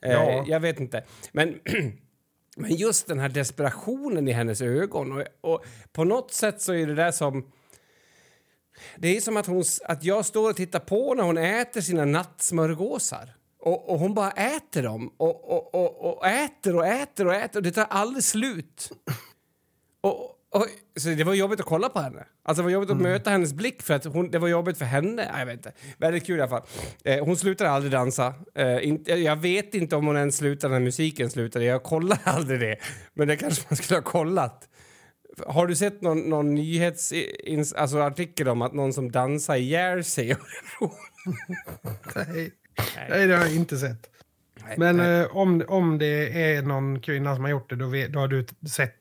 Ja. 0.01 0.09
Eh, 0.09 0.45
jag 0.47 0.61
vet 0.61 0.81
inte. 0.81 1.05
Men, 1.33 1.61
men 2.59 2.75
just 2.75 3.07
den 3.07 3.19
här 3.19 3.29
desperationen 3.29 4.29
i 4.29 4.33
hennes 4.33 4.61
ögon. 4.61 5.13
Och, 5.13 5.25
och 5.41 5.65
på 5.93 6.05
något 6.05 6.33
sätt 6.33 6.63
så 6.63 6.73
är 6.73 6.87
det 6.87 6.95
där 6.95 7.11
som... 7.11 7.53
Det 8.97 9.17
är 9.17 9.21
som 9.21 9.37
att, 9.37 9.47
hon, 9.47 9.65
att 9.85 10.05
jag 10.05 10.27
står 10.27 10.51
och 10.51 10.57
tittar 10.57 10.79
på 10.79 11.15
när 11.15 11.23
hon 11.23 11.39
äter 11.39 11.81
sina 11.81 12.05
nattsmörgåsar. 12.05 13.35
Och, 13.59 13.91
och 13.91 13.99
hon 13.99 14.15
bara 14.15 14.31
äter 14.31 14.83
dem 14.83 15.15
och, 15.17 15.51
och, 15.51 15.75
och, 15.75 16.17
och 16.17 16.27
äter 16.27 16.77
och 16.77 16.87
äter 16.87 17.27
och 17.27 17.35
äter 17.35 17.59
och 17.59 17.63
det 17.63 17.71
tar 17.71 17.87
aldrig 17.91 18.25
slut. 18.25 18.91
Och, 20.01 20.38
och, 20.51 20.67
så 20.97 21.09
det 21.09 21.25
var 21.25 21.35
jobbigt 21.35 21.61
att 21.61 21.67
kolla 21.67 21.89
på 21.89 22.01
henne. 22.01 22.27
Alltså 22.43 22.63
det 22.63 22.65
var 22.65 22.71
jobbigt 22.71 22.91
att 22.91 23.01
möta 23.01 23.31
hennes 23.31 23.53
blick 23.53 23.83
för 23.83 23.95
att 23.95 24.05
hon, 24.05 24.31
det 24.31 24.39
var 24.39 24.49
jobbigt 24.49 24.79
för 24.79 24.85
henne. 24.85 25.11
Nej, 25.11 25.31
Jag 25.39 25.47
vet 25.47 25.55
inte. 25.55 25.73
Väldigt 25.99 26.27
kul 26.27 26.39
i 26.39 26.43
alla 26.43 26.49
fall. 26.49 26.63
Eh, 27.05 27.25
hon 27.25 27.37
slutar 27.37 27.67
aldrig 27.67 27.93
dansa. 27.93 28.35
Eh, 28.55 28.89
inte, 28.89 29.13
jag 29.13 29.37
vet 29.37 29.75
inte 29.75 29.97
om 29.97 30.07
hon 30.07 30.17
ens 30.17 30.37
slutar 30.37 30.69
när 30.69 30.81
musiken 30.81 31.31
slutade. 31.31 31.65
Jag 31.65 31.83
kollar 31.83 32.19
aldrig 32.25 32.61
det. 32.61 32.77
Men 33.15 33.29
det 33.29 33.37
kanske 33.37 33.65
man 33.69 33.77
skulle 33.77 33.97
ha 33.97 34.05
kollat. 34.05 34.69
Har 35.47 35.67
du 35.67 35.77
sett 35.77 36.03
någon, 36.03 36.19
någon 36.21 36.55
nyhetsartikel 36.55 37.65
alltså 37.77 37.99
artikel 37.99 38.49
om 38.49 38.63
att 38.63 38.73
någon 38.73 38.93
som 38.93 39.13
dansar 39.13 39.57
ihjäl 39.57 40.05
sig? 40.05 40.27
Nej, 42.15 42.53
Nej 43.09 43.27
det 43.27 43.37
har 43.37 43.45
jag 43.45 43.55
inte 43.55 43.77
sett. 43.77 44.11
Men 44.77 45.01
eh, 45.01 45.37
om, 45.37 45.65
om 45.69 45.99
det 45.99 46.43
är 46.43 46.63
någon 46.63 47.01
kvinna 47.01 47.35
som 47.35 47.45
har 47.45 47.51
gjort 47.51 47.71
det, 47.71 47.77
då, 47.77 47.87
vet, 47.87 48.13
då 48.13 48.19
har 48.19 48.29
du 48.29 48.47
sett 48.71 48.95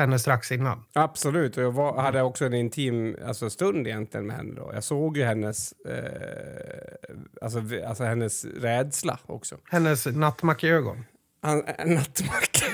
henne 0.00 0.18
strax 0.18 0.52
innan. 0.52 0.84
Absolut, 0.92 1.56
och 1.56 1.62
jag 1.62 1.72
var, 1.72 2.02
hade 2.02 2.22
också 2.22 2.44
en 2.44 2.54
intim 2.54 3.16
alltså, 3.26 3.50
stund 3.50 3.86
egentligen 3.86 4.26
med 4.26 4.36
henne 4.36 4.54
då. 4.54 4.70
Jag 4.74 4.84
såg 4.84 5.16
ju 5.16 5.24
hennes, 5.24 5.72
eh, 5.72 7.14
alltså, 7.42 7.62
alltså 7.86 8.04
hennes 8.04 8.44
rädsla 8.44 9.18
också. 9.26 9.56
Hennes 9.70 10.06
nattmackögon. 10.06 11.04
Han, 11.42 11.58
nattmacka. 11.84 12.66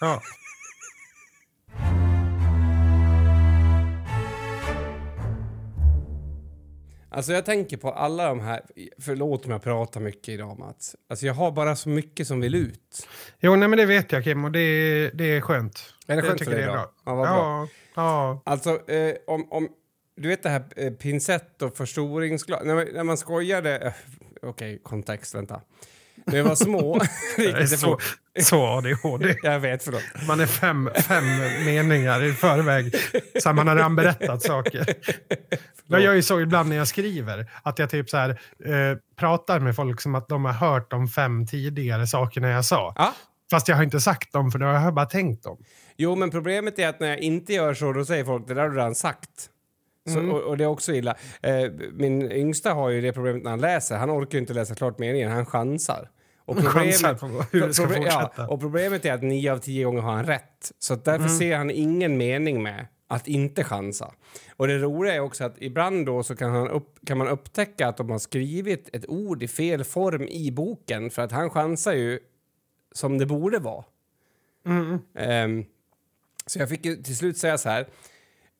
Ja. 0.00 0.22
Alltså 7.14 7.32
jag 7.32 7.44
tänker 7.44 7.76
på 7.76 7.90
alla 7.90 8.28
de 8.28 8.40
här, 8.40 8.60
förlåt 8.98 9.44
om 9.44 9.50
jag 9.50 9.62
pratar 9.62 10.00
mycket 10.00 10.28
idag 10.28 10.58
Mats. 10.58 10.96
Alltså 11.10 11.26
jag 11.26 11.34
har 11.34 11.50
bara 11.52 11.76
så 11.76 11.88
mycket 11.88 12.26
som 12.26 12.40
vill 12.40 12.54
ut. 12.54 13.08
Jo, 13.40 13.56
nej, 13.56 13.68
men 13.68 13.76
det 13.78 13.86
vet 13.86 14.12
jag 14.12 14.24
Kim 14.24 14.44
och 14.44 14.52
det, 14.52 15.10
det 15.14 15.24
är 15.36 15.40
skönt. 15.40 15.94
Är 16.06 16.12
det 16.12 16.14
Jag 16.14 16.24
skönt 16.24 16.38
tycker 16.38 16.52
för 16.52 16.58
dig 16.58 16.66
bra. 16.66 16.92
Ja, 17.04 17.14
vad 17.14 17.28
bra. 17.28 17.36
Ja, 17.36 17.68
ja. 17.94 18.42
Alltså 18.52 18.90
eh, 18.90 19.14
om, 19.26 19.52
om, 19.52 19.68
du 20.16 20.28
vet 20.28 20.42
det 20.42 20.48
här 20.48 20.64
eh, 20.76 20.92
pincett 20.92 21.62
och 21.62 21.76
förstoringsglas, 21.76 22.60
när, 22.64 22.74
man- 22.74 22.88
när 22.94 23.04
man 23.04 23.16
skojade, 23.16 23.78
eh, 23.78 23.92
okej 24.42 24.80
kontext, 24.82 25.34
vänta. 25.34 25.60
När 26.26 26.36
jag 26.36 26.44
var 26.44 26.54
små, 26.54 27.00
Det 27.36 27.68
så, 27.68 27.98
så 28.40 28.66
ADHD. 28.66 29.36
Jag 29.42 29.60
vet, 29.60 29.82
förlåt. 29.82 30.02
Man 30.28 30.40
är 30.40 30.46
fem, 30.46 30.90
fem 30.96 31.24
meningar 31.64 32.24
i 32.24 32.32
förväg. 32.32 32.94
Så 33.42 33.52
man 33.52 33.68
har 33.68 33.76
redan 33.76 33.96
berättat 33.96 34.42
saker. 34.42 34.86
Jag 35.86 36.00
gör 36.00 36.14
ju 36.14 36.22
så 36.22 36.40
ibland 36.40 36.68
när 36.68 36.76
jag 36.76 36.88
skriver. 36.88 37.50
Att 37.62 37.78
jag 37.78 37.90
typ 37.90 38.10
så 38.10 38.16
här, 38.16 38.30
eh, 38.64 38.98
pratar 39.16 39.60
med 39.60 39.76
folk 39.76 40.00
som 40.00 40.14
att 40.14 40.28
de 40.28 40.44
har 40.44 40.52
hört 40.52 40.90
de 40.90 41.08
fem 41.08 41.46
tidigare 41.46 42.06
sakerna 42.06 42.48
jag 42.48 42.64
sa. 42.64 42.92
Ja. 42.96 43.14
Fast 43.50 43.68
jag 43.68 43.76
har 43.76 43.82
inte 43.84 44.00
sagt 44.00 44.32
dem 44.32 44.50
för 44.50 44.58
då 44.58 44.66
har 44.66 44.84
jag 44.84 44.94
bara 44.94 45.06
tänkt 45.06 45.44
dem. 45.44 45.58
Jo, 45.96 46.16
men 46.16 46.30
problemet 46.30 46.78
är 46.78 46.88
att 46.88 47.00
när 47.00 47.08
jag 47.08 47.18
inte 47.18 47.52
gör 47.52 47.74
så, 47.74 47.92
då 47.92 48.04
säger 48.04 48.24
folk 48.24 48.48
det 48.48 48.54
där 48.54 48.62
har 48.62 48.68
du 48.68 48.76
redan 48.76 48.94
sagt. 48.94 49.50
Så, 50.08 50.18
Mm. 50.18 50.30
och, 50.32 50.40
och 50.40 50.56
det 50.56 50.64
är 50.64 50.68
också 50.68 50.92
illa. 50.92 51.14
Eh, 51.42 51.70
min 51.92 52.32
yngsta 52.32 52.72
har 52.72 52.88
ju 52.90 53.00
det 53.00 53.12
problemet 53.12 53.42
när 53.42 53.50
han 53.50 53.60
läser. 53.60 53.96
Han 53.96 54.10
orkar 54.10 54.38
inte 54.38 54.52
läsa 54.54 54.74
klart 54.74 54.98
meningen, 54.98 55.30
han 55.32 55.46
chansar. 55.46 56.08
Och 56.46 56.56
Chansar 56.58 57.14
på 57.14 57.26
hur 57.52 57.66
det 57.66 57.74
ska 57.74 57.84
proble- 57.84 57.94
fortsätta. 57.96 58.30
Ja, 58.36 58.46
och 58.48 58.60
problemet 58.60 59.04
är 59.04 59.12
att 59.12 59.22
nio 59.22 59.52
av 59.52 59.58
tio 59.58 59.84
gånger 59.84 60.00
har 60.02 60.12
han 60.12 60.24
rätt. 60.26 60.72
Så 60.78 60.94
därför 60.94 61.24
Mm. 61.24 61.38
ser 61.38 61.56
han 61.56 61.70
ingen 61.70 62.16
mening 62.16 62.62
med 62.62 62.86
att 63.14 63.28
inte 63.28 63.64
chansa. 63.64 64.14
Och 64.56 64.66
det 64.66 64.78
roliga 64.78 65.14
är 65.14 65.20
också 65.20 65.44
att 65.44 65.54
ibland 65.58 66.06
då 66.06 66.22
så 66.22 66.36
kan, 66.36 66.50
han 66.50 66.68
upp, 66.68 67.06
kan 67.06 67.18
man 67.18 67.28
upptäcka 67.28 67.88
att 67.88 67.96
de 67.96 68.10
har 68.10 68.18
skrivit 68.18 68.88
ett 68.92 69.08
ord 69.08 69.42
i 69.42 69.48
fel 69.48 69.84
form 69.84 70.22
i 70.22 70.50
boken 70.50 71.10
för 71.10 71.22
att 71.22 71.32
han 71.32 71.50
chansar 71.50 71.92
ju 71.92 72.18
som 72.92 73.18
det 73.18 73.26
borde 73.26 73.58
vara. 73.58 73.84
Mm. 74.66 74.98
Ehm, 75.14 75.64
så 76.46 76.58
jag 76.58 76.68
fick 76.68 76.82
till 76.82 77.16
slut 77.16 77.38
säga 77.38 77.58
så 77.58 77.68
här. 77.68 77.86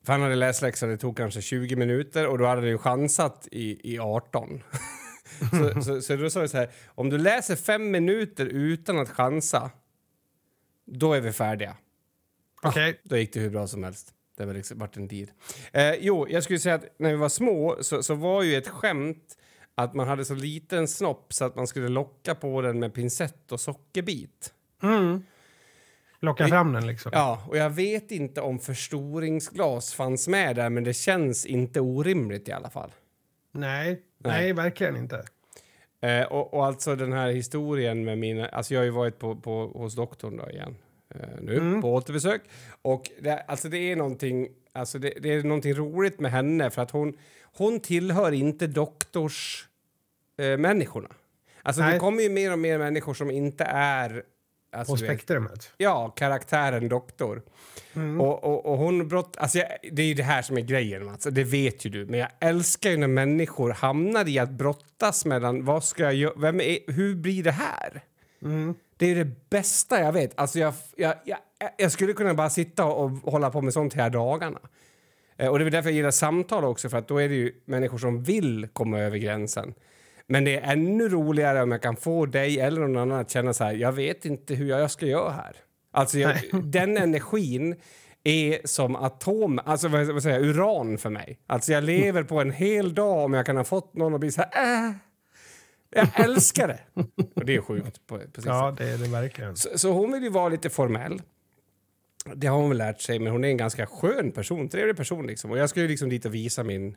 För 0.05 0.13
han 0.13 0.23
hade 0.23 0.35
läsläxa, 0.35 0.87
det 0.87 0.97
tog 0.97 1.17
kanske 1.17 1.43
20 1.43 1.77
minuter 1.77 2.27
och 2.27 2.39
då 2.39 2.47
hade 2.47 2.61
han 2.61 2.71
ju 2.71 2.79
chansat 2.79 3.49
i, 3.51 3.95
i 3.95 3.99
18. 3.99 4.63
så, 5.51 5.83
så, 5.83 6.01
så 6.03 6.17
då 6.17 6.31
sa 6.31 6.41
jag 6.41 6.51
så 6.51 6.57
här, 6.57 6.71
om 6.87 7.11
du 7.11 7.19
läser 7.19 7.57
fem 7.57 7.91
minuter 7.91 8.47
utan 8.47 8.99
att 8.99 9.09
chansa, 9.09 9.71
då 10.85 11.13
är 11.13 11.21
vi 11.21 11.33
färdiga. 11.33 11.77
Okej. 12.63 13.01
Då 13.03 13.17
gick 13.17 13.33
det 13.33 13.41
hur 13.41 13.51
bra 13.51 13.67
som 13.67 13.85
helst. 13.85 14.15
Det 14.37 14.45
var 14.45 14.55
liksom 14.55 14.79
vart 14.79 14.97
en 14.97 15.09
deal. 15.09 15.31
Eh, 15.73 15.95
jo, 16.01 16.27
jag 16.29 16.43
skulle 16.43 16.59
säga 16.59 16.75
att 16.75 16.85
när 16.97 17.11
vi 17.11 17.17
var 17.17 17.29
små 17.29 17.77
så, 17.81 18.03
så 18.03 18.15
var 18.15 18.43
ju 18.43 18.57
ett 18.57 18.69
skämt 18.69 19.37
att 19.75 19.95
man 19.95 20.09
hade 20.09 20.25
så 20.25 20.35
liten 20.35 20.89
snopp 20.89 21.33
så 21.33 21.45
att 21.45 21.57
man 21.57 21.67
skulle 21.67 21.89
locka 21.89 22.35
på 22.35 22.61
den 22.61 22.79
med 22.79 22.95
pincett 22.95 23.53
och 23.53 23.61
sockerbit. 23.61 24.53
Mm. 24.83 25.23
Locka 26.21 26.49
fram 26.49 26.73
den 26.73 26.87
liksom. 26.87 27.11
Ja, 27.15 27.45
och 27.49 27.57
jag 27.57 27.71
vet 27.71 28.11
inte 28.11 28.41
om 28.41 28.59
förstoringsglas 28.59 29.95
fanns 29.95 30.29
med 30.29 30.57
där 30.57 30.71
men 30.71 30.85
det 30.85 30.95
känns 30.95 31.47
inte 31.47 31.81
orimligt 31.81 32.49
i 32.49 32.53
alla 32.53 32.71
fall. 32.71 32.93
Nej. 33.53 34.03
Nej, 34.19 34.53
verkligen 34.53 34.97
inte. 34.97 35.25
Eh, 36.01 36.23
och, 36.23 36.55
och 36.55 36.67
alltså 36.67 36.97
den 36.97 37.13
här 37.13 37.31
historien 37.31 38.05
med 38.05 38.19
mina... 38.19 38.49
Alltså 38.49 38.75
jag 38.75 38.81
har 38.81 38.85
ju 38.85 38.91
varit 38.91 39.19
på, 39.19 39.37
på, 39.37 39.67
hos 39.67 39.95
doktorn 39.95 40.37
då 40.37 40.51
igen 40.51 40.77
eh, 41.15 41.29
nu 41.41 41.81
på 41.81 41.95
återbesök. 41.95 42.43
Och 42.83 43.11
det, 43.21 43.45
alltså 43.49 43.69
det 43.69 43.79
är 43.79 43.97
någonting... 43.97 44.49
Alltså 44.73 44.99
det, 44.99 45.15
det 45.21 45.33
är 45.33 45.43
någonting 45.43 45.75
roligt 45.75 46.21
med 46.21 46.31
henne 46.31 46.71
för 46.71 46.83
att 46.83 46.91
hon, 46.91 47.19
hon 47.43 47.81
tillhör 47.81 48.33
inte 48.33 48.67
doktors 48.67 49.69
eh, 50.39 50.59
människorna. 50.59 51.09
Alltså 51.63 51.83
det 51.83 51.99
kommer 51.99 52.23
ju 52.23 52.29
mer 52.29 52.53
och 52.53 52.59
mer 52.59 52.79
människor 52.79 53.15
som 53.15 53.31
inte 53.31 53.65
är... 53.65 54.23
Alltså, 54.73 54.93
På 54.93 54.97
du 54.97 55.07
vet, 55.07 55.11
spektrumet. 55.11 55.73
Ja, 55.77 56.09
karaktären 56.09 56.89
doktor. 56.89 57.43
Och, 58.21 58.45
och, 58.45 58.67
och 58.67 58.79
hon 58.79 59.09
brott... 59.09 59.37
Alltså 59.37 59.59
jag, 59.59 59.69
det 59.93 60.03
är 60.03 60.07
ju 60.07 60.15
det 60.15 60.23
här 60.23 60.43
som 60.43 60.59
är 60.59 60.61
grejen, 60.61 61.05
Mats. 61.05 61.25
Det 61.25 61.45
vet 61.45 61.87
ju 61.87 61.91
du. 61.91 62.07
Men 62.07 62.21
jag 62.21 62.29
älskar 62.41 62.91
ju 62.91 62.97
när 62.97 63.07
människor 63.07 63.71
hamnar 63.71 64.29
i 64.29 64.39
att 64.39 64.51
brottas 64.51 65.25
mellan 65.25 65.65
vad 65.65 65.85
ska 65.85 66.13
jag. 66.13 66.41
Vem 66.41 66.61
är, 66.61 66.93
hur 66.93 67.15
blir 67.15 67.43
det 67.43 67.51
här? 67.51 68.03
Det 68.97 69.07
är 69.11 69.15
det 69.15 69.51
bästa 69.51 70.01
jag 70.01 70.13
vet. 70.13 70.39
Alltså 70.41 70.59
jag, 70.59 70.75
jag, 70.97 71.15
jag, 71.25 71.39
jag 71.77 71.93
skulle 71.93 72.13
kunna 72.13 72.35
bara 72.35 72.51
sitta 72.51 72.85
och 72.85 73.11
hålla 73.11 73.51
på 73.51 73.61
med 73.61 73.73
sånt 73.73 73.95
här 73.95 74.11
dagarna. 74.11 74.59
Eh, 75.37 75.49
Och 75.49 75.59
det 75.59 75.65
är 75.65 75.71
därför 75.71 75.89
jag 75.91 75.97
gillar 75.97 76.11
samtal 76.11 76.65
också, 76.65 76.89
för 76.89 76.99
att 76.99 77.09
då 77.09 77.19
är 77.19 77.29
det 77.29 77.35
ju 77.35 77.53
människor 77.65 77.99
som 77.99 78.23
vill 78.23 78.69
komma 78.73 78.99
över 78.99 79.19
gränsen. 79.19 79.75
Men 80.27 80.45
det 80.45 80.57
är 80.57 80.73
ännu 80.73 81.09
roligare 81.09 81.63
om 81.63 81.73
jag 81.73 81.83
kan 81.83 81.97
få 81.97 82.27
dig 82.27 82.61
eller 82.61 82.81
någon 82.81 82.97
annan 82.97 83.21
att 83.21 83.31
känna 83.31 83.53
så 83.53 83.65
här, 83.65 83.73
jag 83.73 83.93
vet 83.93 84.25
inte 84.25 84.55
hur 84.55 84.69
jag 84.69 84.91
ska 84.91 85.07
göra 85.07 85.31
här. 85.31 85.57
Alltså 85.93 86.19
jag, 86.19 86.37
den 86.65 86.97
energin 86.97 87.77
är 88.25 88.59
som 88.65 88.97
atom, 88.97 89.61
alltså 89.65 89.89
vad, 89.89 90.07
vad 90.07 90.23
säger 90.23 90.41
jag, 90.41 90.47
uran 90.49 90.99
för 90.99 91.11
mig. 91.11 91.39
Alltså 91.47 91.73
jag 91.73 91.85
lever 91.85 92.23
på 92.23 92.41
en 92.41 92.51
hel 92.51 92.95
dag 92.95 93.25
om 93.25 93.35
jag 93.35 93.47
kan 93.47 93.57
ha 93.57 93.65
fått 93.65 93.95
någon 93.95 94.15
att 94.15 94.21
bli 94.21 94.33
så 94.33 94.43
här, 94.51 94.87
äh. 94.89 94.93
Jag 95.95 96.21
älskar 96.21 96.69
det! 96.69 96.81
Och 97.35 97.45
det 97.45 97.55
är 97.55 97.61
sjukt 97.61 98.07
på, 98.07 98.19
på 98.19 98.41
Ja, 98.45 98.75
det 98.79 98.89
är 98.91 98.99
det 98.99 99.09
verkligen. 99.09 99.57
Så, 99.57 99.79
så 99.79 99.93
hon 99.93 100.13
vill 100.13 100.23
ju 100.23 100.29
vara 100.31 100.49
lite 100.49 100.71
formell. 100.71 101.23
Det 102.35 102.47
har 102.47 102.57
hon 102.59 102.69
väl 102.69 102.79
lärt 102.79 103.01
sig, 103.01 103.19
men 103.19 103.33
hon 103.33 103.45
är 103.45 103.49
en 103.49 103.57
ganska 103.57 103.87
skön 103.87 104.33
person, 104.33 104.69
trevlig 104.69 104.97
person 104.97 105.27
liksom. 105.27 105.51
Och 105.51 105.59
jag 105.59 105.71
ska 105.71 105.81
ju 105.81 105.89
liksom 105.89 106.09
dit 106.09 106.25
och 106.25 106.35
visa 106.35 106.65
min 106.65 106.97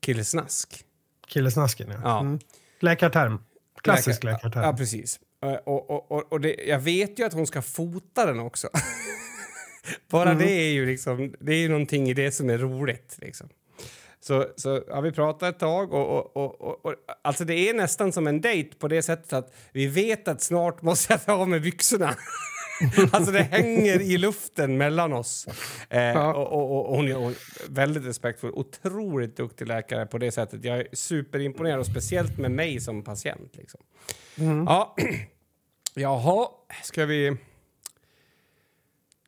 killsnask. 0.00 0.84
Killesnasken, 1.26 1.90
ja. 1.90 2.00
Ja. 2.04 2.20
Mm. 2.20 2.38
Läkarterm. 2.80 3.38
Klassisk 3.82 4.22
Läkar- 4.24 4.32
läkarterm. 4.32 4.62
Ja, 4.62 4.72
precis. 4.76 5.20
Eh, 5.42 5.52
Och, 5.52 5.90
och, 5.90 6.12
och, 6.12 6.32
och 6.32 6.40
det, 6.40 6.54
jag 6.68 6.78
vet 6.78 7.18
ju 7.18 7.24
att 7.26 7.32
hon 7.32 7.46
ska 7.46 7.62
fota 7.62 8.26
den 8.26 8.40
också. 8.40 8.68
Bara 10.10 10.30
Mm. 10.30 10.42
det 10.46 10.50
är 10.52 10.72
ju 10.72 10.86
liksom, 10.86 11.34
det 11.40 11.52
är 11.52 11.56
ju 11.58 11.68
någonting 11.68 12.08
i 12.10 12.14
det 12.14 12.32
som 12.32 12.50
är 12.50 12.58
roligt 12.58 13.16
liksom. 13.20 13.48
Så, 14.26 14.46
så 14.56 14.82
ja, 14.88 15.00
vi 15.00 15.12
pratar 15.12 15.48
ett 15.48 15.58
tag 15.58 15.92
och, 15.92 16.18
och, 16.18 16.36
och, 16.36 16.60
och, 16.60 16.86
och 16.86 16.94
alltså 17.22 17.44
det 17.44 17.54
är 17.54 17.74
nästan 17.74 18.12
som 18.12 18.26
en 18.26 18.40
dejt 18.40 18.76
på 18.78 18.88
det 18.88 19.02
sättet 19.02 19.32
att 19.32 19.54
vi 19.72 19.86
vet 19.86 20.28
att 20.28 20.42
snart 20.42 20.82
måste 20.82 21.12
jag 21.12 21.24
ta 21.24 21.32
av 21.32 21.48
mig 21.48 21.60
byxorna. 21.60 22.14
alltså 23.12 23.32
det 23.32 23.42
hänger 23.42 24.00
i 24.00 24.18
luften 24.18 24.76
mellan 24.76 25.12
oss. 25.12 25.46
Eh, 25.90 26.00
Ja. 26.02 26.34
och, 26.34 26.52
och, 26.52 26.90
och, 26.90 26.96
hon 26.96 27.08
är 27.08 27.34
väldigt 27.70 28.04
respektfull, 28.04 28.50
otroligt 28.54 29.36
duktig 29.36 29.66
läkare 29.66 30.06
på 30.06 30.18
det 30.18 30.32
sättet. 30.32 30.64
Jag 30.64 30.78
är 30.78 30.88
superimponerad 30.92 31.80
och 31.80 31.86
speciellt 31.86 32.38
med 32.38 32.50
mig 32.50 32.80
som 32.80 33.02
patient. 33.04 33.56
Liksom. 33.56 33.80
Ja, 34.66 34.96
jaha, 35.94 36.48
ska 36.82 37.06
vi 37.06 37.36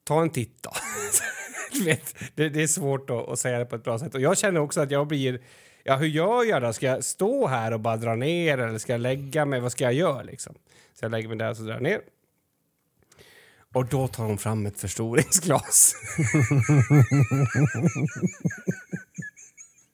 ta 0.04 0.22
en 0.22 0.30
titt 0.30 0.62
då? 0.62 0.70
Vet, 1.84 2.14
det, 2.34 2.48
det 2.48 2.62
är 2.62 2.66
svårt 2.66 3.10
att, 3.10 3.28
att 3.28 3.38
säga 3.38 3.58
det 3.58 3.64
på 3.64 3.76
ett 3.76 3.84
bra 3.84 3.98
sätt. 3.98 4.14
Och 4.14 4.20
jag 4.20 4.38
känner 4.38 4.60
också 4.60 4.80
att 4.80 4.90
jag 4.90 5.06
blir... 5.06 5.40
Ja, 5.84 5.96
hur 5.96 6.06
gör 6.06 6.44
jag 6.44 6.62
då? 6.62 6.72
Ska 6.72 6.86
jag 6.86 7.04
stå 7.04 7.46
här 7.46 7.72
och 7.72 7.80
bara 7.80 7.96
dra 7.96 8.14
ner 8.14 8.58
eller 8.58 8.78
ska 8.78 8.92
jag 8.92 9.00
lägga 9.00 9.44
mig? 9.44 9.60
Vad 9.60 9.72
ska 9.72 9.84
jag 9.84 9.92
göra 9.92 10.22
liksom? 10.22 10.54
Så 10.94 11.04
jag 11.04 11.10
lägger 11.10 11.28
mig 11.28 11.38
där 11.38 11.50
och 11.50 11.56
så 11.56 11.62
drar 11.62 11.72
jag 11.72 11.82
ner. 11.82 12.00
Och 13.74 13.86
då 13.86 14.08
tar 14.08 14.24
hon 14.24 14.38
fram 14.38 14.66
ett 14.66 14.80
förstoringsglas. 14.80 15.94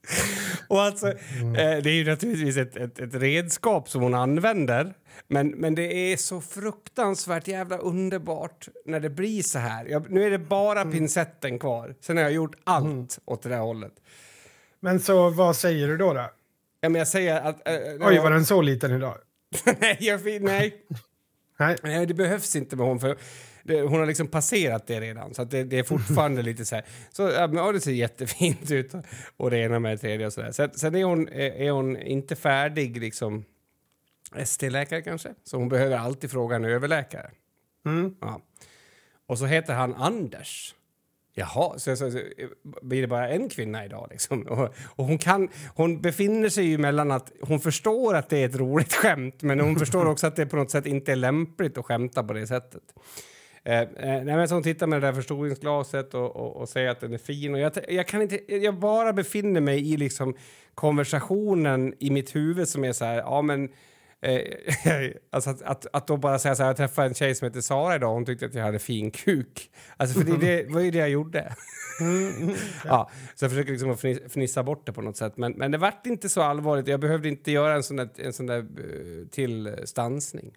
Och 0.68 0.82
alltså, 0.82 1.08
eh, 1.08 1.14
det 1.54 1.90
är 1.90 1.94
ju 1.94 2.04
naturligtvis 2.04 2.56
ett, 2.56 2.76
ett, 2.76 2.98
ett 2.98 3.14
redskap 3.14 3.88
som 3.88 4.02
hon 4.02 4.14
använder. 4.14 4.94
Men, 5.28 5.48
men 5.48 5.74
det 5.74 6.12
är 6.12 6.16
så 6.16 6.40
fruktansvärt 6.40 7.48
jävla 7.48 7.78
underbart 7.78 8.68
när 8.84 9.00
det 9.00 9.10
blir 9.10 9.42
så 9.42 9.58
här. 9.58 9.84
Jag, 9.84 10.10
nu 10.10 10.24
är 10.24 10.30
det 10.30 10.38
bara 10.38 10.84
pincetten 10.84 11.58
kvar. 11.58 11.94
Sen 12.00 12.16
har 12.16 12.24
jag 12.24 12.32
gjort 12.32 12.56
allt 12.64 13.18
åt 13.24 13.42
det 13.42 13.48
där 13.48 13.58
hållet. 13.58 13.92
Men 14.80 15.00
så 15.00 15.30
vad 15.30 15.56
säger 15.56 15.88
du 15.88 15.96
då? 15.96 16.12
då? 16.12 16.30
Ja, 16.80 16.88
men 16.88 16.98
jag 16.98 17.08
säger 17.08 17.40
att... 17.40 17.68
Äh, 17.68 17.74
Oj, 18.00 18.18
var 18.18 18.30
den 18.30 18.46
så 18.46 18.62
liten 18.62 18.92
idag? 18.92 19.18
nej, 19.80 19.96
jag, 20.00 20.42
nej. 20.42 20.76
Nej. 21.58 21.76
nej, 21.82 22.06
det 22.06 22.14
behövs 22.14 22.56
inte 22.56 22.76
med 22.76 22.86
hon. 22.86 23.00
För 23.00 23.16
det, 23.64 23.80
hon 23.80 23.98
har 23.98 24.06
liksom 24.06 24.28
passerat 24.28 24.86
det 24.86 25.00
redan. 25.00 25.34
Så 25.34 25.44
det, 25.44 25.64
det 25.64 25.78
är 25.78 25.82
fortfarande 25.82 26.42
lite 26.50 26.64
så 26.64 26.74
här. 26.74 26.84
Så 27.10 27.22
ja, 27.22 27.72
det 27.72 27.80
ser 27.80 27.92
jättefint 27.92 28.70
ut. 28.70 28.94
Och, 28.94 29.04
och 29.36 29.50
det 29.50 29.58
ena 29.58 29.78
med 29.78 29.92
det 29.92 29.98
tredje 29.98 30.26
och 30.26 30.32
så 30.32 30.40
där. 30.40 30.52
Sen, 30.52 30.70
sen 30.74 30.94
är, 30.94 31.04
hon, 31.04 31.28
är 31.28 31.50
är 31.50 31.70
hon 31.70 31.96
inte 31.96 32.36
färdig 32.36 32.96
liksom 32.96 33.44
ST-läkare 34.36 35.02
kanske. 35.02 35.34
Så 35.44 35.56
hon 35.56 35.68
behöver 35.68 35.96
alltid 35.96 36.30
fråga 36.30 36.56
en 36.56 36.64
överläkare. 36.64 37.30
Mm. 37.86 38.14
Ja. 38.20 38.40
Och 39.26 39.38
så 39.38 39.46
heter 39.46 39.74
han 39.74 39.94
Anders. 39.94 40.74
Jaha, 41.36 41.78
så, 41.78 41.96
så, 41.96 42.10
så 42.10 42.18
blir 42.82 43.00
det 43.00 43.08
bara 43.08 43.28
en 43.28 43.48
kvinna 43.48 43.84
idag 43.84 44.08
liksom. 44.10 44.42
Och, 44.48 44.74
och 44.96 45.04
hon 45.04 45.18
kan, 45.18 45.48
hon 45.74 46.00
befinner 46.00 46.48
sig 46.48 46.64
ju 46.64 46.78
mellan 46.78 47.10
att 47.10 47.32
hon 47.40 47.60
förstår 47.60 48.14
att 48.14 48.28
det 48.28 48.38
är 48.38 48.48
ett 48.48 48.56
roligt 48.56 48.92
skämt 48.92 49.42
men 49.42 49.60
hon 49.60 49.78
förstår 49.78 50.06
också 50.10 50.26
att 50.26 50.36
det 50.36 50.46
på 50.46 50.56
något 50.56 50.70
sätt 50.70 50.86
inte 50.86 51.12
är 51.12 51.16
lämpligt 51.16 51.78
att 51.78 51.84
skämta 51.84 52.24
på 52.24 52.32
det 52.32 52.46
sättet. 52.46 52.82
Eh, 53.64 53.80
eh, 53.80 53.88
nej, 53.96 54.24
men 54.24 54.48
hon 54.50 54.62
tittar 54.62 54.86
med 54.86 55.02
det 55.02 55.06
där 55.06 55.14
förstoringsglaset 55.14 56.14
och, 56.14 56.36
och, 56.36 56.56
och 56.56 56.68
säger 56.68 56.90
att 56.90 57.00
den 57.00 57.12
är 57.12 57.18
fin. 57.18 57.54
Och 57.54 57.60
jag, 57.60 57.72
jag, 57.88 58.08
kan 58.08 58.22
inte, 58.22 58.54
jag 58.54 58.78
bara 58.78 59.12
befinner 59.12 59.60
mig 59.60 59.92
i 59.92 59.96
liksom 59.96 60.34
konversationen 60.74 61.94
i 61.98 62.10
mitt 62.10 62.36
huvud 62.36 62.68
som 62.68 62.84
är 62.84 62.92
så 62.92 63.04
här, 63.04 63.16
ja 63.16 63.42
men 63.42 63.68
Eh, 64.24 65.10
alltså 65.30 65.50
att, 65.50 65.62
att, 65.62 65.86
att 65.92 66.06
då 66.06 66.16
bara 66.16 66.38
säga 66.38 66.54
så 66.54 66.62
här, 66.62 66.70
jag 66.70 66.76
träffade 66.76 67.08
en 67.08 67.14
tjej 67.14 67.34
som 67.34 67.46
heter 67.46 67.60
Sara 67.60 67.96
idag 67.96 68.14
hon 68.14 68.24
tyckte 68.24 68.46
att 68.46 68.54
jag 68.54 68.62
hade 68.64 68.78
fin 68.78 69.10
kuk. 69.10 69.70
Alltså 69.96 70.20
för 70.20 70.24
det, 70.24 70.36
det 70.36 70.72
var 70.72 70.80
ju 70.80 70.90
det 70.90 70.98
jag 70.98 71.10
gjorde. 71.10 71.54
ja, 72.84 73.10
så 73.34 73.44
jag 73.44 73.50
försöker 73.50 73.72
liksom 73.72 74.18
fnissa 74.28 74.62
bort 74.62 74.86
det 74.86 74.92
på 74.92 75.02
något 75.02 75.16
sätt. 75.16 75.36
Men, 75.36 75.52
men 75.52 75.70
det 75.70 75.78
vart 75.78 76.06
inte 76.06 76.28
så 76.28 76.42
allvarligt. 76.42 76.88
Jag 76.88 77.00
behövde 77.00 77.28
inte 77.28 77.52
göra 77.52 77.74
en 77.74 77.82
sån 77.82 77.96
där, 77.96 78.08
en 78.16 78.32
sån 78.32 78.46
där 78.46 78.58
eh, 78.58 79.28
till 79.30 79.76
stansning. 79.84 80.52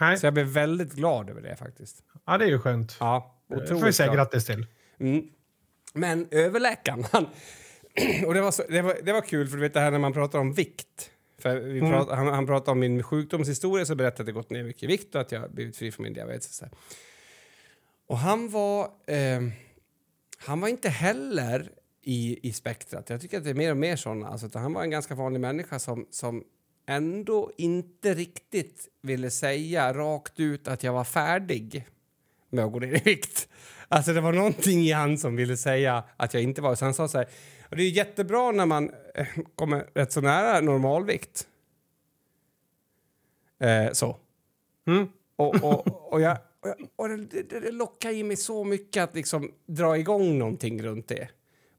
Nej. 0.00 0.18
Så 0.18 0.26
jag 0.26 0.34
blev 0.34 0.46
väldigt 0.46 0.92
glad 0.92 1.30
över 1.30 1.40
det 1.42 1.56
faktiskt. 1.56 2.02
Ja, 2.26 2.38
det 2.38 2.44
är 2.44 2.48
ju 2.48 2.58
skönt. 2.58 2.96
Ja, 3.00 3.34
Det 3.48 3.54
får 3.54 3.60
vi 3.60 3.74
otroligt 3.74 3.94
säga 3.96 4.14
grattis 4.14 4.46
till. 4.46 4.66
Mm. 5.00 5.22
Men 5.92 6.28
överläkaren, 6.30 7.04
han, 7.12 7.24
och 8.26 8.34
det 8.34 8.40
var, 8.40 8.50
så, 8.50 8.62
det, 8.68 8.82
var, 8.82 8.96
det 9.02 9.12
var 9.12 9.20
kul 9.20 9.48
för 9.48 9.56
du 9.56 9.62
vet 9.62 9.74
det 9.74 9.80
här 9.80 9.90
när 9.90 9.98
man 9.98 10.12
pratar 10.12 10.38
om 10.38 10.52
vikt. 10.52 11.10
För 11.38 11.56
vi 11.56 11.78
Mm. 11.78 11.92
han, 11.92 12.26
han 12.28 12.46
pratade 12.46 12.70
om 12.70 12.78
min 12.80 13.02
sjukdomshistoria 13.02 13.84
så 13.86 13.94
berättade 13.94 14.22
att 14.22 14.28
jag 14.28 14.34
gått 14.34 14.50
ner 14.50 14.64
mycket 14.64 14.82
i 14.82 14.86
vikt 14.86 15.14
och 15.14 15.20
att 15.20 15.32
jag 15.32 15.50
blivit 15.50 15.76
fri 15.76 15.92
från 15.92 16.04
min 16.04 16.12
diabetes. 16.12 16.62
Och 18.06 18.18
han 18.18 18.48
var, 18.50 18.84
eh, 19.06 19.40
han 20.38 20.60
var 20.60 20.68
inte 20.68 20.88
heller 20.88 21.70
i, 22.02 22.48
i 22.48 22.52
spektrat. 22.52 23.10
Jag 23.10 23.20
tycker 23.20 23.38
att 23.38 23.44
det 23.44 23.50
är 23.50 23.54
mer 23.54 23.70
och 23.70 23.76
mer 23.76 23.96
såna. 23.96 24.28
Alltså, 24.28 24.58
han 24.58 24.72
var 24.72 24.82
en 24.82 24.90
ganska 24.90 25.14
vanlig 25.14 25.40
människa 25.40 25.78
som, 25.78 26.06
som 26.10 26.44
ändå 26.88 27.52
inte 27.56 28.14
riktigt 28.14 28.88
ville 29.02 29.30
säga 29.30 29.92
rakt 29.92 30.40
ut 30.40 30.68
att 30.68 30.82
jag 30.82 30.92
var 30.92 31.04
färdig 31.04 31.86
med 32.50 32.64
att 32.64 32.72
gå 32.72 32.78
ner 32.78 32.94
i 32.96 33.00
vikt. 33.04 33.48
Alltså 33.88 34.12
det 34.12 34.20
var 34.20 34.32
någonting 34.32 34.80
i 34.80 34.92
han 34.92 35.18
som 35.18 35.36
ville 35.36 35.56
säga 35.56 36.04
att 36.16 36.34
jag 36.34 36.42
inte 36.42 36.62
var. 36.62 36.74
Så 36.74 36.84
han 36.84 36.94
sa 36.94 37.08
så 37.08 37.18
här, 37.18 37.28
och 37.70 37.76
det 37.76 37.82
är 37.82 37.90
jättebra 37.90 38.50
när 38.52 38.66
man 38.66 38.90
eh, 39.14 39.26
kommer 39.54 39.86
rätt 39.94 40.12
så 40.12 40.20
nära 40.20 40.60
normalvikt. 40.60 41.46
Eh, 43.60 43.92
så. 43.92 44.16
Mm. 44.86 45.08
Och, 45.36 45.54
och, 45.64 46.12
och 46.12 46.20
jag 46.20 46.38
och, 46.60 46.68
jag- 46.68 46.88
och 46.96 47.08
det, 47.08 47.42
det, 47.42 47.60
det 47.60 47.70
lockar 47.70 48.10
i 48.10 48.22
mig 48.22 48.36
så 48.36 48.64
mycket 48.64 49.02
att 49.04 49.14
liksom 49.14 49.52
dra 49.66 49.98
igång 49.98 50.38
någonting 50.38 50.82
runt 50.82 51.08
det. 51.08 51.28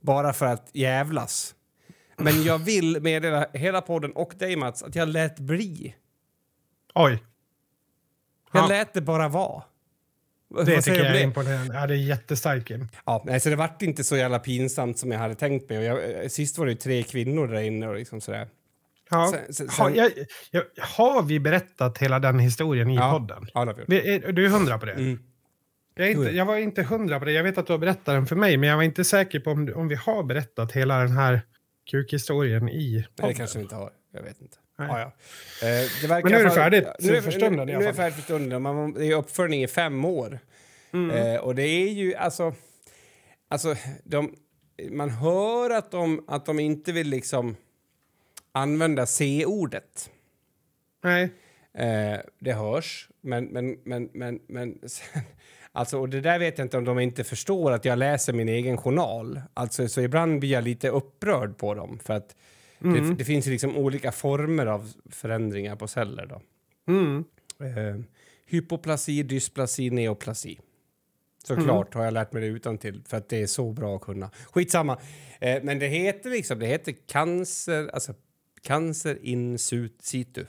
Bara 0.01 0.34
för 0.34 0.45
att 0.45 0.70
jävlas. 0.74 1.55
Men 2.20 2.44
jag 2.44 2.58
vill 2.58 3.02
meddela 3.02 3.48
hela 3.54 3.82
podden 3.82 4.12
och 4.12 4.34
dig 4.40 4.56
Mats 4.56 4.84
att 4.84 4.96
jag 4.96 5.10
lät 5.10 5.40
bli. 5.40 5.96
Oj. 6.96 7.24
Jag 8.54 8.64
Ja. 8.64 8.68
lät 8.68 8.94
det 8.94 9.02
bara 9.02 9.28
vara. 9.28 9.64
Det 10.66 10.82
tycker 10.82 11.06
jag 11.06 11.16
är 11.16 11.24
imponerande. 11.24 11.74
Ja, 11.76 11.88
det 11.88 11.94
är 11.94 11.98
jättestarkt 11.98 12.68
Kim. 12.68 12.88
Ja, 13.06 13.24
nej, 13.26 13.40
så 13.40 13.50
det 13.50 13.56
vart 13.56 13.82
inte 13.82 14.04
så 14.04 14.18
jävla 14.18 14.40
pinsamt 14.40 14.98
som 14.98 15.12
jag 15.12 15.20
hade 15.20 15.36
tänkt 15.36 15.70
mig. 15.70 15.78
Och 15.78 15.84
jag, 15.84 16.22
eh, 16.24 16.28
sist 16.28 16.58
var 16.58 16.66
det 16.66 16.72
ju 16.72 16.78
tre 16.78 17.04
kvinnor 17.04 17.48
där 17.48 17.62
inne 17.62 17.88
och 17.88 17.96
liksom 17.96 18.22
sådär. 18.22 18.48
Ja. 19.10 19.32
Sen- 19.34 19.54
sen- 19.54 19.70
Har, 19.70 19.90
jag, 19.90 20.12
jag, 20.52 20.64
har 20.82 21.24
vi 21.24 21.40
berättat 21.40 21.98
hela 21.98 22.20
den 22.20 22.40
historien 22.40 22.90
i 22.90 22.96
Ja. 22.96 23.12
podden? 23.12 23.48
Ja, 23.54 23.74
vi 23.88 24.16
är- 24.16 24.32
Du 24.32 24.46
är 24.46 24.50
hundra 24.50 24.78
på 24.78 24.86
det? 24.86 24.92
Mm. 24.94 25.20
Jag, 25.96 26.12
inte, 26.12 26.24
ja. 26.24 26.30
jag 26.32 26.46
var 26.46 26.58
inte 26.58 26.84
hundra 26.84 27.20
på 27.20 27.26
det. 27.26 27.32
Jag 27.32 27.44
vet 27.44 27.58
att 27.58 27.68
du 27.68 27.74
har 27.74 27.78
berättat 27.78 28.06
den 28.06 28.26
för 28.28 28.36
mig, 28.36 28.58
men 28.58 28.70
jag 28.70 28.76
var 28.76 28.84
inte 28.84 29.04
säker 29.04 29.40
på 29.40 29.52
om, 29.52 29.74
om 29.76 29.88
vi 29.88 29.96
har 29.96 30.24
berättat 30.24 30.72
hela 30.72 30.98
den 30.98 31.12
här 31.12 31.42
kukhistorien 31.90 32.70
i 32.70 33.06
podden. 33.16 33.30
det 33.30 33.38
kanske 33.38 33.58
vi 33.58 33.64
inte 33.64 33.76
har. 33.76 33.92
Jag 34.12 34.22
vet 34.22 34.42
inte. 34.42 34.58
Nej. 34.78 34.88
Ja. 34.90 35.02
Eh, 35.68 36.10
Men 36.10 36.32
nu 36.32 36.38
är 36.38 36.44
det 36.44 36.52
färdigt 36.52 36.88
Nu 37.00 37.16
är, 37.16 37.22
för 37.22 37.32
stunden 37.32 37.68
nu, 37.68 37.78
nu 37.78 37.84
är 37.84 37.88
det 37.88 37.94
färdigt 37.94 38.16
för 38.16 38.22
stunden. 38.22 38.62
Man, 38.62 38.94
det 38.94 39.06
är 39.06 39.16
uppföljning 39.16 39.64
i 39.64 39.68
fem 39.68 40.06
år. 40.06 40.40
Mm. 40.94 41.12
Eh, 41.12 41.40
och 41.40 41.56
det 41.56 41.64
är 41.64 41.90
ju 41.90 42.16
alltså... 42.16 42.54
Alltså, 43.48 43.76
de, 44.04 44.36
man 44.90 45.10
hör 45.10 45.70
att 45.70 45.92
de, 45.92 46.26
att 46.28 46.46
de 46.46 46.60
inte 46.60 46.92
vill 46.92 47.10
liksom 47.10 47.56
använda 48.52 49.06
C-ordet. 49.06 50.10
Nej. 51.04 51.30
Eh, 51.74 52.20
det 52.40 52.54
hörs, 52.54 53.10
men... 53.22 53.46
men, 53.46 53.78
men, 53.84 54.10
men, 54.14 54.40
men 54.48 54.90
sen, 54.90 55.22
alltså, 55.80 56.00
och 56.00 56.10
det 56.10 56.22
där 56.22 56.40
vet 56.40 56.58
jag 56.58 56.66
inte 56.66 56.78
om 56.78 56.86
de 56.86 57.00
inte 57.00 57.24
förstår 57.24 57.72
att 57.72 57.86
jag 57.86 58.00
läser 58.00 58.34
min 58.34 58.50
egen 58.50 58.78
journal. 58.78 59.42
Alltså, 59.54 59.88
så 59.88 60.02
ibland 60.02 60.40
blir 60.40 60.50
jag 60.50 60.64
lite 60.64 60.90
upprörd 60.90 61.58
på 61.58 61.74
dem. 61.74 62.00
För 62.04 62.14
att 62.14 62.36
det, 62.80 63.16
det 63.16 63.26
finns 63.26 63.46
liksom 63.46 63.78
olika 63.78 64.12
former 64.12 64.66
av 64.66 64.94
förändringar 65.10 65.76
på 65.76 65.88
celler. 65.88 66.26
Då. 66.26 66.42
Mm. 66.88 67.24
Eh, 67.60 68.02
hypoplasi, 68.46 69.24
dysplasi, 69.24 69.90
neoplasi. 69.90 70.60
Såklart 71.44 71.94
har 71.94 72.04
jag 72.04 72.14
lärt 72.14 72.34
mig 72.34 72.42
det 72.42 72.48
utan 72.48 72.78
till 72.78 73.04
för 73.08 73.18
att 73.18 73.30
det 73.30 73.42
är 73.42 73.48
så 73.48 73.72
bra 73.72 73.96
att 73.96 74.02
kunna. 74.02 74.32
Skitsamma. 74.52 75.00
Eh, 75.40 75.64
men 75.64 75.80
det 75.80 75.88
heter 75.88 76.30
liksom, 76.30 76.60
det 76.60 76.66
heter 76.66 76.96
cancer, 77.08 77.90
alltså 77.94 78.14
cancer 78.62 79.26
in 79.26 79.58
situ 80.00 80.46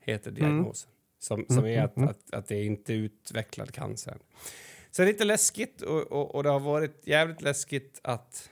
heter 0.00 0.30
diagnosen. 0.30 0.90
Som, 1.18 1.46
som 1.48 1.66
är 1.66 1.82
att, 1.82 1.98
att, 1.98 2.34
att 2.34 2.46
det 2.48 2.54
är 2.54 2.64
inte 2.64 2.92
utvecklad 2.92 3.72
cancer. 3.72 4.16
Så 4.90 5.02
det 5.02 5.08
är 5.08 5.12
lite 5.12 5.24
läskigt 5.24 5.82
och, 5.82 6.12
och, 6.12 6.34
och 6.34 6.42
det 6.42 6.48
har 6.48 6.60
varit 6.60 7.06
jävligt 7.06 7.42
läskigt 7.42 8.00
att... 8.02 8.50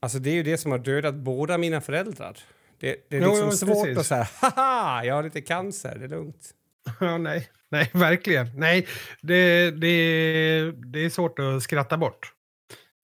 Alltså 0.00 0.18
det 0.18 0.30
är 0.30 0.34
ju 0.34 0.42
det 0.42 0.58
som 0.58 0.70
har 0.70 0.78
dödat 0.78 1.14
båda 1.14 1.58
mina 1.58 1.80
föräldrar. 1.80 2.38
Det, 2.78 3.06
det 3.08 3.16
är 3.16 3.20
Jo, 3.20 3.28
liksom 3.28 3.48
jo, 3.48 3.56
svårt 3.56 3.84
precis. 3.84 3.98
att 3.98 4.06
säga 4.06 4.28
haha, 4.40 5.04
jag 5.04 5.14
har 5.14 5.22
lite 5.22 5.40
cancer, 5.40 5.96
det 5.98 6.04
är 6.04 6.08
lugnt. 6.08 6.54
Ja, 7.00 7.18
nej. 7.18 7.48
nej, 7.68 7.90
verkligen. 7.94 8.46
Nej, 8.56 8.86
det, 9.22 9.70
det, 9.70 10.72
det 10.72 10.98
är 11.04 11.10
svårt 11.10 11.38
att 11.38 11.62
skratta 11.62 11.96
bort. 11.96 12.32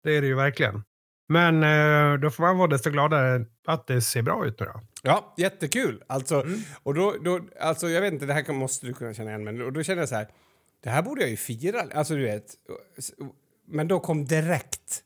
Det 0.04 0.16
är 0.16 0.20
det 0.20 0.26
ju 0.26 0.34
verkligen. 0.34 0.82
Men 1.28 1.62
eh, 1.62 2.20
då 2.20 2.30
får 2.30 2.42
man 2.42 2.58
vara 2.58 2.68
desto 2.68 2.90
gladare 2.90 3.46
att 3.66 3.86
det 3.86 4.00
ser 4.00 4.22
bra 4.22 4.46
ut 4.46 4.60
nu 4.60 4.66
då. 4.66 4.80
Ja, 5.02 5.34
jättekul. 5.36 6.02
Alltså, 6.06 6.46
och 6.82 6.94
då, 6.94 7.14
då, 7.24 7.40
alltså, 7.60 7.88
jag 7.88 8.00
vet 8.00 8.12
inte, 8.12 8.26
det 8.26 8.32
här 8.32 8.52
måste 8.52 8.86
du 8.86 8.92
kunna 8.92 9.14
känna 9.14 9.30
igen, 9.30 9.44
men 9.44 9.58
då, 9.58 9.70
då 9.70 9.82
känner 9.82 10.02
jag 10.02 10.08
så 10.08 10.14
här, 10.14 10.28
det 10.82 10.90
här 10.90 11.02
borde 11.02 11.20
jag 11.20 11.30
ju 11.30 11.36
fira. 11.36 11.86
Alltså, 11.94 12.14
du 12.14 12.22
vet. 12.22 12.54
Men 13.66 13.88
då 13.88 14.00
kom 14.00 14.24
direkt, 14.24 15.02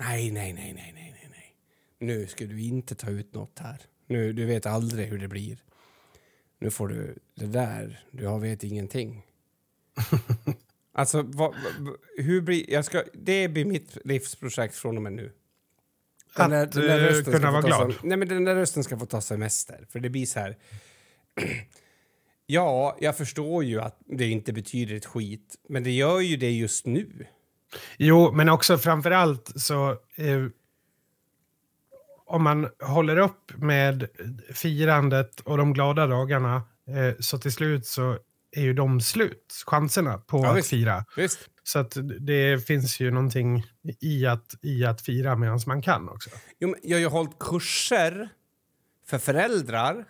nej, 0.00 0.30
nej, 0.30 0.52
nej, 0.52 0.72
nej, 0.72 0.92
nej, 0.94 1.14
nej, 1.20 1.28
nej. 1.30 1.54
Nu 1.98 2.26
ska 2.26 2.44
du 2.44 2.60
inte 2.60 2.94
ta 2.94 3.10
ut 3.10 3.34
något 3.34 3.58
här. 3.58 3.80
Nu, 4.06 4.32
du 4.32 4.44
vet 4.44 4.66
aldrig 4.66 5.08
hur 5.08 5.18
det 5.18 5.28
blir. 5.28 5.58
Nu 6.58 6.70
får 6.70 6.88
du 6.88 7.18
det 7.34 7.46
där, 7.46 8.04
du 8.10 8.26
har 8.26 8.38
vet 8.38 8.64
ingenting. 8.64 9.26
alltså, 10.92 11.22
vad, 11.22 11.54
vad, 11.78 11.96
hur 12.16 12.40
blir, 12.40 12.70
jag 12.70 12.84
ska, 12.84 13.02
det 13.12 13.48
blir 13.48 13.64
mitt 13.64 13.98
livsprojekt 14.04 14.74
från 14.74 14.96
och 14.96 15.02
med 15.02 15.12
nu. 15.12 15.32
Den 16.36 16.52
Att, 16.52 16.72
där- 16.72 16.80
den 16.80 16.88
där 16.88 17.08
rösten 17.08 17.32
kunna 17.32 17.50
vara 17.50 17.62
glad. 17.62 17.94
Nej, 18.02 18.16
men 18.18 18.28
den 18.28 18.44
där 18.44 18.54
rösten 18.54 18.84
ska 18.84 18.98
få 18.98 19.06
ta 19.06 19.20
semester. 19.20 19.86
För 19.90 20.00
det 20.00 20.10
blir 20.10 20.26
så 20.26 20.40
här... 20.40 20.56
ja, 22.46 22.96
jag 23.00 23.16
förstår 23.16 23.64
ju 23.64 23.80
att 23.80 23.98
det 24.06 24.26
inte 24.26 24.52
betyder 24.52 24.94
ett 24.94 25.06
skit, 25.06 25.56
men 25.68 25.82
det 25.84 25.90
gör 25.90 26.20
ju 26.20 26.36
det 26.36 26.50
just 26.50 26.86
nu. 26.86 27.26
Jo, 27.98 28.32
men 28.32 28.48
också 28.48 28.78
framför 28.78 29.10
allt 29.10 29.52
så... 29.56 29.90
Eh, 30.16 30.46
om 32.26 32.42
man 32.42 32.68
håller 32.82 33.16
upp 33.16 33.52
med 33.56 34.08
firandet 34.54 35.40
och 35.40 35.58
de 35.58 35.72
glada 35.72 36.06
dagarna 36.06 36.62
eh, 36.88 37.14
så 37.20 37.38
till 37.38 37.52
slut 37.52 37.86
så 37.86 38.18
är 38.52 38.62
ju 38.62 38.72
de 38.72 39.00
slut, 39.00 39.62
chanserna 39.66 40.18
på 40.18 40.38
Ja, 40.38 40.50
att 40.50 40.56
visst. 40.56 40.68
fira. 40.70 41.04
Visst? 41.16 41.38
Så 41.62 41.78
att 41.78 41.96
det 42.20 42.66
finns 42.66 43.00
ju 43.00 43.10
någonting 43.10 43.64
i 44.00 44.26
att, 44.26 44.54
i 44.62 44.84
att 44.84 45.00
fira 45.00 45.36
medan 45.36 45.60
man 45.66 45.82
kan 45.82 46.08
också. 46.08 46.30
Jo, 46.58 46.74
jag 46.82 46.96
har 46.96 47.00
ju 47.00 47.06
hållit 47.06 47.38
kurser 47.38 48.28
för 49.06 49.18
föräldrar 49.18 50.04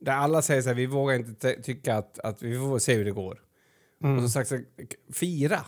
där 0.00 0.12
alla 0.12 0.42
säger 0.42 0.62
så 0.62 0.68
här, 0.68 0.74
vi 0.76 0.86
vågar 0.86 1.14
inte 1.16 1.34
ty- 1.54 1.62
tycka 1.62 1.96
att, 1.96 2.18
att 2.18 2.42
vi 2.42 2.56
får 2.58 2.78
se 2.78 2.94
hur 2.94 3.04
det 3.04 3.10
går. 3.12 3.40
Och 4.16 4.22
så 4.22 4.28
sagt 4.28 4.48
så 4.48 4.54
här, 4.56 4.64
fira. 5.12 5.60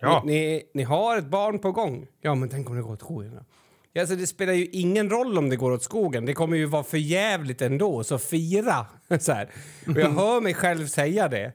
Ja. 0.00 0.22
Ni, 0.26 0.32
ni, 0.32 0.62
ni 0.74 0.82
har 0.82 1.16
ett 1.18 1.26
barn 1.30 1.58
på 1.58 1.72
gång. 1.72 2.06
Ja, 2.20 2.34
men 2.34 2.48
tänk 2.48 2.70
om 2.70 2.76
det 2.76 2.82
går 2.82 2.92
åt 2.92 3.00
skogen. 3.00 3.44
Ja, 3.92 4.00
alltså, 4.02 4.16
det 4.16 4.26
spelar 4.26 4.52
ju 4.52 4.66
ingen 4.66 5.10
roll 5.10 5.38
om 5.38 5.48
det 5.48 5.56
går 5.56 5.70
åt 5.72 5.82
skogen. 5.82 6.24
Det 6.24 6.34
kommer 6.34 6.56
ju 6.56 6.64
vara 6.64 6.84
för 6.84 6.98
jävligt 6.98 7.62
ändå, 7.62 8.04
så 8.04 8.18
fira! 8.18 8.86
så 9.20 9.32
här. 9.32 9.50
Och 9.86 9.96
jag 9.96 10.10
hör 10.10 10.40
mig 10.40 10.54
själv 10.54 10.86
säga 10.86 11.28
det. 11.28 11.52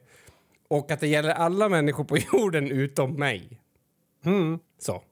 Och 0.67 0.91
att 0.91 0.99
det 0.99 1.07
gäller 1.07 1.29
alla 1.29 1.69
människor 1.69 2.03
på 2.03 2.17
jorden 2.33 2.71
utom 2.71 3.13
mig. 3.13 3.59
Mm. 4.25 4.59
Så. 4.79 5.03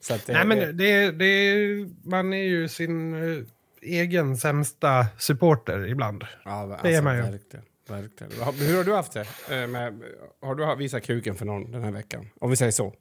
så 0.00 0.14
det, 0.26 0.32
Nej, 0.32 0.46
men 0.46 0.76
det, 0.76 1.10
det, 1.10 1.56
man 2.04 2.32
är 2.32 2.44
ju 2.44 2.68
sin 2.68 3.14
eh, 3.14 3.44
egen 3.82 4.36
sämsta 4.36 5.06
supporter 5.18 5.86
ibland. 5.86 6.24
Ja, 6.44 6.50
alltså, 6.50 6.78
Det 6.82 6.94
är 6.94 7.02
man 7.02 7.16
ju. 7.16 7.22
Verkligen. 7.22 7.64
verkligen. 7.88 8.32
Hur 8.68 8.76
har 8.76 8.84
du 8.84 8.92
haft 8.94 9.12
det? 9.12 9.26
Eh, 9.50 9.66
Med, 9.66 10.02
har 10.40 10.54
du 10.54 10.76
visat 10.76 11.02
kuken 11.02 11.34
för 11.34 11.44
någon 11.44 11.72
den 11.72 11.82
här 11.84 11.92
veckan? 11.92 12.28
Om 12.40 12.50
vi 12.50 12.56
säger 12.56 12.72
så. 12.72 12.94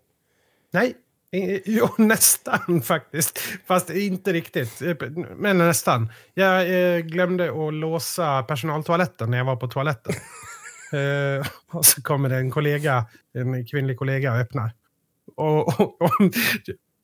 Nej, 0.72 0.88
eh, 0.88 0.94
jo, 1.66 1.90
nästan 1.98 2.82
faktiskt. 2.82 3.40
Fast 3.66 3.90
inte 3.90 4.34
riktigt. 4.34 4.82
Eh, 4.82 4.96
Men 5.36 5.58
nästan. 5.58 6.12
Jag 6.34 6.62
eh, 6.96 7.00
glömde 7.00 7.68
att 7.68 7.74
låsa 7.74 8.44
personaltoaletten 8.44 9.32
när 9.32 9.38
jag 9.38 9.46
var 9.46 9.56
på 9.56 9.68
toaletten. 9.68 10.14
eh, 10.94 11.48
och 11.72 11.86
så 11.86 12.02
kommer 12.02 12.30
det 12.30 12.36
en 12.36 12.52
kollega, 12.52 13.06
en 13.34 13.66
kvinnlig 13.66 13.98
kollega 13.98 14.32
och 14.32 14.38
öppnar. 14.38 14.72
Och, 15.36 15.80
och, 15.80 16.02
och, 16.02 16.12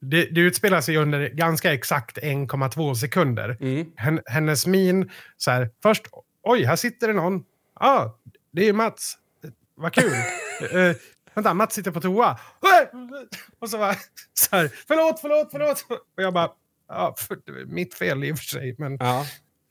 det, 0.01 0.25
det 0.25 0.41
utspelar 0.41 0.81
sig 0.81 0.97
under 0.97 1.29
ganska 1.29 1.73
exakt 1.73 2.17
1,2 2.17 2.93
sekunder. 2.93 3.57
Mm. 3.61 3.91
Hen, 3.95 4.19
hennes 4.25 4.67
min, 4.67 5.11
så 5.37 5.51
här, 5.51 5.69
först, 5.83 6.07
oj, 6.43 6.63
här 6.63 6.75
sitter 6.75 7.07
det 7.07 7.13
någon. 7.13 7.43
Ja, 7.79 7.87
ah, 7.87 8.19
det 8.51 8.69
är 8.69 8.73
Mats. 8.73 9.17
Vad 9.75 9.93
kul. 9.93 10.11
uh, 10.75 10.95
vänta, 11.39 11.53
Mats 11.53 11.73
sitter 11.75 11.91
på 11.91 12.01
toa. 12.01 12.39
Och 13.59 13.69
så 13.69 13.77
var 13.77 13.95
så 14.33 14.55
här, 14.55 14.71
förlåt, 14.87 15.19
förlåt, 15.21 15.47
förlåt. 15.51 15.85
Och 16.17 16.23
jag 16.23 16.33
bara, 16.33 16.49
ja, 16.87 17.15
för, 17.17 17.65
mitt 17.65 17.93
fel 17.93 18.23
i 18.23 18.31
och 18.33 18.37
för 18.37 18.45
sig. 18.45 18.75
Men, 18.77 18.97
Ja. 18.99 19.25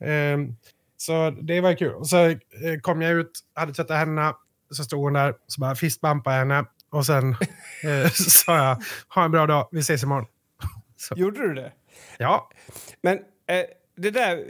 ehm, 0.05 0.55
så 0.97 1.29
det 1.41 1.61
var 1.61 1.73
kul. 1.77 1.93
Och 1.93 2.07
så 2.09 2.17
eh, 2.27 2.37
kom 2.81 3.01
jag 3.01 3.11
ut, 3.11 3.31
hade 3.53 3.73
tvättat 3.73 3.97
händerna, 3.97 4.35
så 4.71 4.83
stod 4.83 4.99
hon 5.03 5.13
där, 5.13 5.33
så 5.47 5.61
bara 5.61 5.75
fistbumpade 5.75 6.35
jag 6.35 6.39
henne. 6.39 6.65
Och 6.91 7.05
sen 7.05 7.29
eh, 7.83 8.09
så 8.11 8.29
sa 8.29 8.57
jag, 8.57 8.83
ha 9.15 9.25
en 9.25 9.31
bra 9.31 9.45
dag, 9.47 9.69
vi 9.71 9.79
ses 9.79 10.03
imorgon. 10.03 10.25
Gjorde 11.15 11.47
du 11.47 11.53
det? 11.53 11.71
Ja, 12.17 12.49
Men 13.01 13.17
eh, 13.17 13.65
det 13.97 14.11
där... 14.11 14.45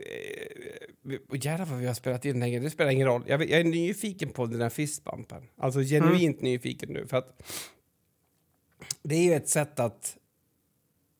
Oh, 1.03 1.37
jävlar 1.45 1.65
vad 1.65 1.79
vi 1.79 1.87
har 1.87 1.93
spelat 1.93 2.25
in 2.25 2.39
länge. 2.39 2.59
Det 2.59 2.69
spelar 2.69 2.91
ingen 2.91 3.07
roll. 3.07 3.23
Jag, 3.27 3.41
jag 3.49 3.59
är 3.59 3.63
nyfiken 3.63 4.29
på 4.29 4.45
den 4.45 4.59
där 4.59 4.69
fistbumpen. 4.69 5.43
Alltså 5.57 5.79
genuint 5.79 6.41
nyfiken 6.41 6.89
nu. 6.93 7.07
För 7.07 7.17
att 7.17 7.41
det 9.03 9.15
är 9.15 9.23
ju 9.23 9.33
ett 9.33 9.49
sätt 9.49 9.79
att, 9.79 10.17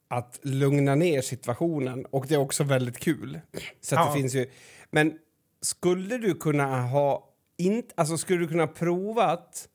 att 0.08 0.40
lugna 0.44 0.96
ner 0.96 1.22
situationen. 1.22 2.06
Och 2.06 2.26
det 2.28 2.36
är 2.36 2.40
också 2.40 2.64
väldigt 2.64 2.98
kul. 3.00 3.40
Så 3.82 3.96
Ja. 3.96 4.06
det 4.08 4.20
finns 4.22 4.36
ju... 4.36 4.50
Men 4.92 5.18
skulle 5.62 6.18
du 6.18 6.34
kunna 6.36 6.82
ha... 6.82 7.34
Inte, 7.58 7.94
alltså 7.98 8.18
skulle 8.18 8.40
du 8.40 8.48
kunna 8.48 8.68
provat... 8.68 9.70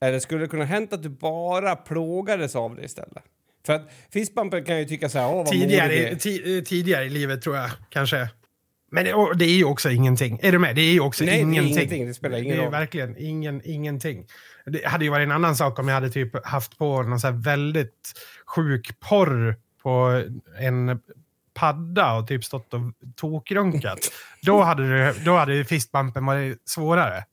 Eller 0.00 0.18
skulle 0.18 0.40
det 0.40 0.48
kunna 0.48 0.64
hänt 0.64 0.92
att 0.92 1.02
du 1.02 1.08
bara 1.08 1.76
plågades 1.76 2.56
av 2.56 2.76
det 2.76 2.84
istället? 2.84 3.24
För 3.66 3.72
att 3.72 3.90
fistbumpen 4.10 4.64
kan 4.64 4.78
ju 4.78 4.84
tycka 4.84 5.08
så 5.08 5.18
här, 5.18 5.28
åh 5.28 5.36
vad 5.36 5.46
tidigare, 5.46 6.16
ti, 6.16 6.58
eh, 6.58 6.64
tidigare 6.64 7.04
i 7.04 7.10
livet 7.10 7.42
tror 7.42 7.56
jag 7.56 7.70
kanske. 7.88 8.28
Men 8.92 9.04
det, 9.04 9.34
det 9.34 9.44
är 9.44 9.56
ju 9.56 9.64
också 9.64 9.90
ingenting. 9.90 10.38
Är 10.42 10.52
du 10.52 10.58
med? 10.58 10.76
Det 10.76 10.80
är 10.82 10.92
ju 10.92 11.00
också 11.00 11.24
Nej, 11.24 11.34
det 11.34 11.40
är 11.40 11.42
ingenting. 11.42 11.72
ingenting. 11.72 12.06
Det 12.06 12.14
spelar 12.14 12.38
ingen 12.38 12.56
det 12.56 12.60
är 12.60 12.64
roll. 12.64 12.72
verkligen 12.72 13.16
ingen, 13.18 13.62
ingenting. 13.64 14.26
Det 14.66 14.86
hade 14.86 15.04
ju 15.04 15.10
varit 15.10 15.24
en 15.24 15.32
annan 15.32 15.56
sak 15.56 15.78
om 15.78 15.88
jag 15.88 15.94
hade 15.94 16.10
typ 16.10 16.46
haft 16.46 16.78
på 16.78 17.02
någon 17.02 17.20
så 17.20 17.30
väldigt 17.30 18.12
sjuk 18.46 19.00
porr 19.00 19.56
på 19.82 20.22
en 20.60 21.00
padda 21.54 22.14
och 22.14 22.28
typ 22.28 22.44
stått 22.44 22.74
och 22.74 22.80
tokrunkat. 23.16 23.98
då 24.42 24.62
hade, 24.62 24.88
det, 24.98 25.14
då 25.24 25.36
hade 25.36 25.54
ju 25.54 25.64
fistbumpen 25.64 26.26
varit 26.26 26.68
svårare. 26.68 27.24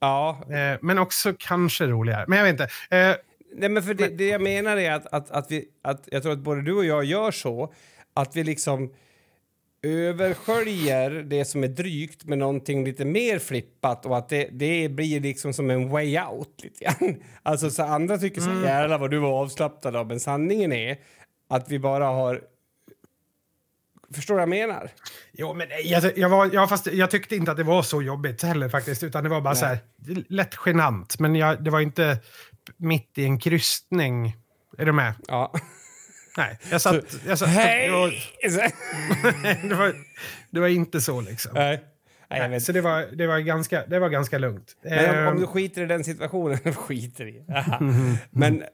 Ja, 0.00 0.42
Eh, 0.50 0.78
men 0.82 0.98
också 0.98 1.34
kanske 1.38 1.86
roligare. 1.86 2.24
Men 2.28 2.38
jag 2.38 2.44
vet 2.44 2.60
inte. 2.60 2.96
Eh, 2.96 3.16
Nej, 3.56 3.68
men 3.68 3.82
för 3.82 3.94
det, 3.94 4.08
det 4.08 4.28
jag 4.28 4.40
menar 4.40 4.76
är 4.76 4.92
att, 4.92 5.06
att, 5.06 5.30
att, 5.30 5.50
vi, 5.50 5.64
att 5.82 6.08
jag 6.10 6.22
tror 6.22 6.32
att 6.32 6.38
både 6.38 6.62
du 6.62 6.72
och 6.72 6.84
jag 6.84 7.04
gör 7.04 7.30
så 7.30 7.72
att 8.14 8.36
vi 8.36 8.44
liksom 8.44 8.92
översköljer 9.84 11.10
det 11.10 11.44
som 11.44 11.64
är 11.64 11.68
drygt 11.68 12.24
med 12.24 12.38
någonting 12.38 12.84
lite 12.84 13.04
mer 13.04 13.38
flippat 13.38 14.06
och 14.06 14.18
att 14.18 14.28
det, 14.28 14.48
det 14.52 14.88
blir 14.88 15.20
liksom 15.20 15.52
som 15.52 15.70
en 15.70 15.88
way 15.88 16.18
out 16.20 16.62
lite 16.62 16.84
grann. 16.84 17.16
Alltså 17.42 17.70
så 17.70 17.82
andra 17.82 18.18
tycker 18.18 18.40
så 18.40 18.50
Mm. 18.50 18.62
jävlar 18.62 18.98
vad 18.98 19.10
du 19.10 19.18
var 19.18 19.40
avslappnad 19.42 19.96
av 19.96 20.06
men 20.06 20.20
sanningen 20.20 20.72
är 20.72 20.98
att 21.48 21.70
vi 21.70 21.78
bara 21.78 22.06
har 22.06 22.42
Förstår 24.14 24.34
du 24.34 24.36
vad 24.36 24.42
jag 24.42 24.68
menar? 24.68 24.90
Jo, 25.32 25.54
men 25.54 25.68
jag, 25.84 26.18
jag, 26.18 26.28
var, 26.28 26.50
jag, 26.52 26.68
fast 26.68 26.86
jag 26.86 27.10
tyckte 27.10 27.36
inte 27.36 27.50
att 27.50 27.56
det 27.56 27.62
var 27.64 27.82
så 27.82 28.02
jobbigt 28.02 28.42
heller 28.42 28.68
faktiskt. 28.68 29.02
Utan 29.02 29.24
det 29.24 29.30
var 29.30 29.40
bara 29.40 29.54
Nej. 29.54 29.60
så 29.60 29.66
här, 29.66 29.78
lätt 30.28 30.54
genant. 30.66 31.18
Men 31.18 31.34
jag, 31.34 31.64
det 31.64 31.70
var 31.70 31.80
inte 31.80 32.18
mitt 32.76 33.18
i 33.18 33.24
en 33.24 33.38
kryssning. 33.38 34.36
Är 34.78 34.86
du 34.86 34.92
med? 34.92 35.14
Ja. 35.28 35.52
Nej, 36.36 36.58
jag 36.70 36.80
satt... 36.80 37.04
Jag 37.26 37.38
satt 37.38 37.48
Hej! 37.48 37.86
det, 37.86 37.92
var, 37.92 38.10
det, 39.68 39.74
var, 39.74 39.94
det 40.50 40.60
var 40.60 40.68
inte 40.68 41.00
så 41.00 41.20
liksom. 41.20 41.52
Nej. 41.54 41.84
Nej, 42.30 42.48
vet. 42.48 42.62
Så 42.62 42.72
det 42.72 42.80
var, 42.80 43.06
det 43.12 43.26
var, 43.26 43.38
ganska, 43.38 43.86
det 43.86 43.98
var 43.98 44.08
ganska 44.08 44.38
lugnt. 44.38 44.76
Men 44.82 45.10
om, 45.10 45.16
om 45.16 45.34
Ehm, 45.34 45.40
du 45.40 45.46
skiter 45.46 45.82
i 45.82 45.86
den 45.86 46.04
situationen, 46.04 46.58
skiter 46.74 47.26
i. 47.26 47.44
Aha. 47.48 47.78
Men 48.30 48.64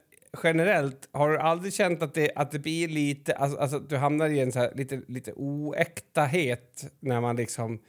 generellt, 0.43 1.09
har 1.11 1.29
du 1.29 1.37
aldrig 1.37 1.73
känt 1.73 2.01
att 2.01 2.13
det, 2.13 2.31
att 2.35 2.51
det 2.51 2.59
blir 2.59 2.87
lite, 2.87 3.33
alltså, 3.33 3.57
alltså 3.57 3.77
att 3.77 3.89
du 3.89 3.97
hamnar 3.97 4.29
i 4.29 4.39
en 4.39 4.51
så 4.51 4.59
här 4.59 4.71
lite, 4.75 5.01
lite 5.07 5.33
oäktahet 5.35 6.85
när 6.99 7.21
man 7.21 7.35
liksom 7.35 7.79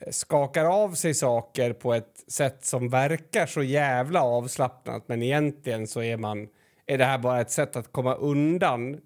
eh, 0.00 0.10
skakar 0.10 0.64
av 0.64 0.94
sig 0.94 1.14
saker 1.14 1.72
på 1.72 1.94
ett 1.94 2.24
sätt 2.28 2.64
som 2.64 2.88
verkar 2.88 3.46
så 3.46 3.62
jävla 3.62 4.22
avslappnat 4.22 5.08
men 5.08 5.22
egentligen 5.22 5.86
så 5.86 6.02
är 6.02 6.16
man 6.16 6.48
är 6.86 6.98
det 6.98 7.04
här 7.04 7.18
bara 7.18 7.40
ett 7.40 7.50
sätt 7.50 7.76
att 7.76 7.92
komma 7.92 8.14
undan? 8.14 8.98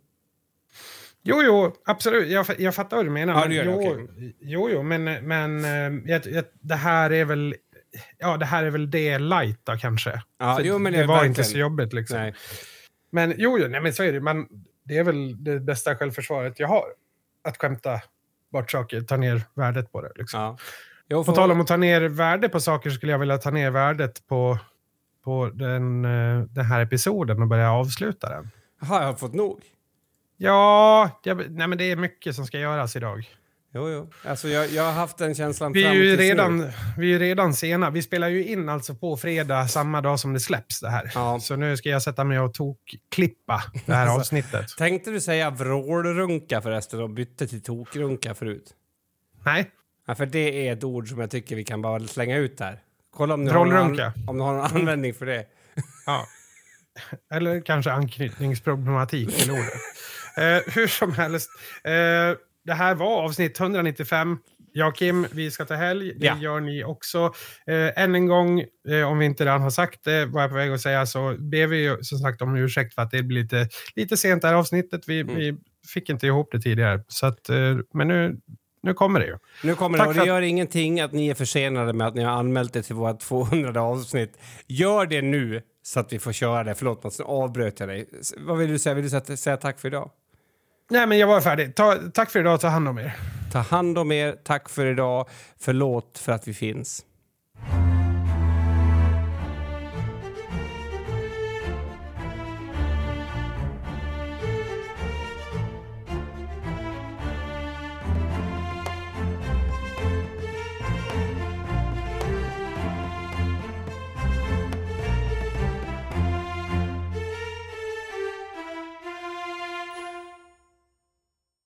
Jo, 1.23 1.43
jo, 1.43 1.73
absolut. 1.85 2.29
Jag, 2.29 2.47
jag 2.59 2.75
fattar 2.75 2.97
vad 2.97 3.07
du 3.07 3.11
menar. 3.11 3.35
Ja, 3.35 3.53
gör 3.53 3.65
det, 3.65 3.71
jo, 3.71 3.91
okej. 3.93 4.37
jo, 4.41 4.69
jo, 4.71 4.83
men, 4.83 5.05
men 5.05 5.65
eh, 5.65 6.11
jag, 6.11 6.27
jag, 6.27 6.45
det 6.61 6.75
här 6.75 7.13
är 7.13 7.25
väl... 7.25 7.55
Ja, 8.19 8.37
det 8.37 8.47
här 8.47 8.65
är 8.65 8.71
väl 8.71 8.91
det 8.91 9.19
light 9.19 9.61
då 9.65 9.77
kanske. 9.77 10.23
Ja, 10.39 10.61
jo, 10.63 10.79
men 10.79 10.93
det, 10.93 10.99
det 10.99 11.07
var 11.07 11.15
verkligen- 11.15 11.31
inte 11.31 11.45
så 11.45 11.59
jobbigt 11.59 11.93
liksom. 11.93 12.19
Nej. 12.19 12.35
Men 13.11 13.35
jo, 13.39 13.59
jo 13.59 13.69
nej, 13.69 13.81
men 13.81 13.93
så 13.93 14.03
är 14.03 14.13
det. 14.13 14.21
Man, 14.21 14.49
det 14.85 14.99
är 14.99 15.05
väl 15.05 15.45
det 15.45 15.61
bästa 15.61 15.97
självförsvaret 15.97 16.61
jag 16.61 16.69
har. 16.69 16.85
Att 17.45 17.57
skämta 17.57 18.01
bort 18.53 18.71
saker, 18.71 19.01
ta 19.01 19.17
ner 19.17 19.43
värdet 19.55 19.93
på 19.93 20.01
det. 20.03 20.13
Liksom. 20.15 20.41
Ja. 20.41 20.57
Jo, 21.09 21.25
På 21.25 21.33
tal 21.33 21.51
om 21.51 21.61
att 21.61 21.67
ta 21.67 21.77
ner 21.77 22.01
värde 22.01 22.49
på 22.49 22.61
saker 22.61 22.91
skulle 22.91 23.13
jag 23.13 23.19
vilja 23.19 23.39
ta 23.39 23.51
ner 23.51 23.71
värdet 23.71 24.27
på, 24.27 24.59
på 25.27 25.51
den, 25.55 26.05
eh, 26.05 26.41
den 26.51 26.65
här 26.65 26.81
episoden 26.81 27.43
och 27.43 27.49
börja 27.49 27.73
avsluta 27.73 28.29
den. 28.29 28.51
Har 28.81 29.03
jag 29.03 29.19
fått 29.21 29.35
nog? 29.35 29.61
Ja, 30.37 31.21
jag, 31.23 31.51
nej, 31.51 31.67
men 31.69 31.79
det 31.79 31.85
är 31.91 31.97
mycket 31.97 32.35
som 32.37 32.47
ska 32.47 32.59
göras 32.59 32.97
idag. 32.97 33.29
Jo, 33.75 33.91
jo. 33.91 34.11
Alltså 34.25 34.49
jag, 34.49 34.71
jag 34.71 34.83
har 34.83 34.93
haft 34.93 35.19
den 35.19 35.35
känslan 35.35 35.73
Vi 35.73 35.85
är, 35.85 35.89
fram 35.89 35.97
ju 35.97 36.03
tills 36.17 36.19
nu. 36.19 36.25
redan, 36.25 36.59
vi 36.99 37.07
är 37.07 37.11
ju 37.11 37.19
redan 37.19 37.55
sena. 37.55 37.91
Vi 37.91 38.03
spelar 38.03 38.29
ju 38.29 38.45
in 38.45 38.69
alltså 38.69 38.95
på 38.95 39.17
fredag 39.17 39.69
samma 39.69 40.01
dag 40.01 40.21
som 40.21 40.33
det 40.33 40.41
släpps 40.41 40.81
det 40.81 40.91
här. 40.91 41.11
Ja. 41.15 41.41
Så 41.41 41.57
nu 41.57 41.77
ska 41.77 41.89
jag 41.89 42.03
sätta 42.03 42.25
mig 42.25 42.39
och 42.41 42.55
tokklippa 42.55 43.63
det 43.87 43.95
här 43.95 44.03
Alltså, 44.07 44.21
avsnittet. 44.21 44.67
Tänkte 44.79 45.11
du 45.11 45.21
säga 45.21 45.51
vrålrunka 45.51 46.61
förresten 46.63 47.01
och 47.03 47.11
bytte 47.11 47.47
till 47.47 47.63
tokrunka 47.63 48.35
förut? 48.35 48.75
Nej, 49.45 49.71
Ja, 50.07 50.15
för 50.15 50.27
det 50.27 50.69
är 50.69 50.73
ett 50.73 50.85
ord 50.85 51.09
som 51.09 51.21
jag 51.21 51.31
tycker 51.31 51.57
vi 51.57 51.65
kan 51.65 51.83
bara 51.83 52.01
slänga 52.01 52.37
ut 52.37 52.59
där. 52.59 52.81
Kolla 53.17 53.35
om 53.35 53.47
har 53.47 53.55
någon, 53.55 53.69
Vrålrunka. 53.69 54.07
an- 54.07 54.13
om 54.29 54.37
du 54.37 54.43
har 54.43 54.53
någon 54.55 54.77
användning 54.77 55.15
för 55.15 55.27
det. 55.27 55.45
Ja. 56.07 56.27
Eller 57.35 57.61
kanske 57.61 57.93
anknytningsproblematik 57.93 59.37
till 59.37 59.51
ordet. 59.51 59.73
Eh, 60.39 60.73
hur 60.75 60.87
som 60.87 61.13
helst. 61.13 61.51
Eh, 61.85 61.91
det 62.65 62.73
här 62.75 62.95
var 62.95 63.23
avsnitt 63.25 63.61
195. 63.61 64.39
Jag 64.73 64.89
och 64.89 64.97
Kim, 64.97 65.27
vi 65.33 65.51
ska 65.51 65.65
ta 65.65 65.75
helg. 65.75 66.13
Det 66.19 66.27
Ja. 66.27 66.37
gör 66.39 66.61
ni 66.61 66.85
också. 66.85 67.33
Eh, 67.67 68.03
än 68.03 68.15
en 68.15 68.27
gång, 68.27 68.61
eh, 68.89 69.03
om 69.11 69.19
vi 69.19 69.27
inte 69.27 69.45
redan 69.45 69.61
har 69.63 69.71
sagt 69.71 70.05
det, 70.05 70.27
vad 70.27 70.43
jag 70.43 70.45
är 70.45 70.49
på 70.51 70.55
väg 70.55 70.71
att 70.73 70.81
säga, 70.81 71.07
så 71.07 71.37
ber 71.39 71.67
vi 71.67 71.77
ju 71.83 71.97
som 72.03 72.19
sagt 72.19 72.43
om 72.43 72.57
ursäkt 72.57 72.95
för 72.95 73.03
att 73.03 73.11
det 73.11 73.23
blir 73.23 73.43
lite, 73.43 73.69
lite 73.95 74.17
sent 74.17 74.43
det 74.43 74.49
här 74.49 74.55
avsnittet. 74.55 75.01
Vi, 75.07 75.21
Mm. 75.21 75.35
vi 75.37 75.57
fick 75.95 76.11
inte 76.11 76.27
ihop 76.27 76.49
det 76.53 76.61
tidigare. 76.61 77.05
Så 77.09 77.27
att, 77.27 77.49
eh, 77.49 77.77
men 77.95 78.09
nu, 78.09 78.37
nu 78.87 78.95
kommer 78.95 79.21
det 79.21 79.27
ju. 79.27 79.39
Nu 79.65 79.75
kommer 79.75 79.99
Tack 79.99 80.05
det, 80.07 80.09
och 80.09 80.15
det 80.15 80.21
att- 80.21 80.27
gör 80.27 80.43
ingenting 80.43 81.01
att 81.01 81.13
ni 81.13 81.29
är 81.29 81.35
försenade 81.35 81.93
med 81.93 82.07
att 82.07 82.15
ni 82.15 82.23
har 82.23 82.33
anmält 82.33 82.73
det 82.73 82.83
till 82.83 82.95
vårt 82.95 83.21
200 83.29 83.83
avsnitt. 83.83 84.39
Gör 84.67 85.07
det 85.07 85.23
nu 85.23 85.63
så 85.83 86.01
att 86.01 86.13
vi 86.13 86.19
får 86.19 86.33
köra 86.33 86.65
det. 86.65 86.75
Förlåt 86.75 87.05
Mats, 87.05 87.21
avbröt 87.21 87.81
jag 87.81 87.89
dig. 87.89 88.09
Vad 88.37 88.59
vill 88.59 88.71
du 88.71 88.79
säga? 88.79 88.95
Vill 88.95 89.05
du 89.05 89.11
säga, 89.11 89.37
säga 89.37 89.57
tack 89.57 89.81
för 89.81 89.89
idag? 89.89 90.11
Nej, 90.91 91.07
men 91.07 91.19
jag 91.19 91.27
var 91.27 91.41
färdig. 91.41 91.75
Ta, 91.75 91.97
tack 92.15 92.31
för 92.31 92.41
idag. 92.41 92.61
Ta 92.61 92.69
hand 92.69 92.89
om 92.89 92.99
er. 92.99 93.13
Ta 93.53 93.59
hand 93.59 93.99
om 93.99 94.13
er. 94.13 94.37
Tack 94.45 94.69
för 94.69 94.87
idag. 94.87 95.29
Förlåt 95.61 96.19
för 96.19 96.33
att 96.33 96.49
vi 96.49 96.55
finns. 96.55 97.05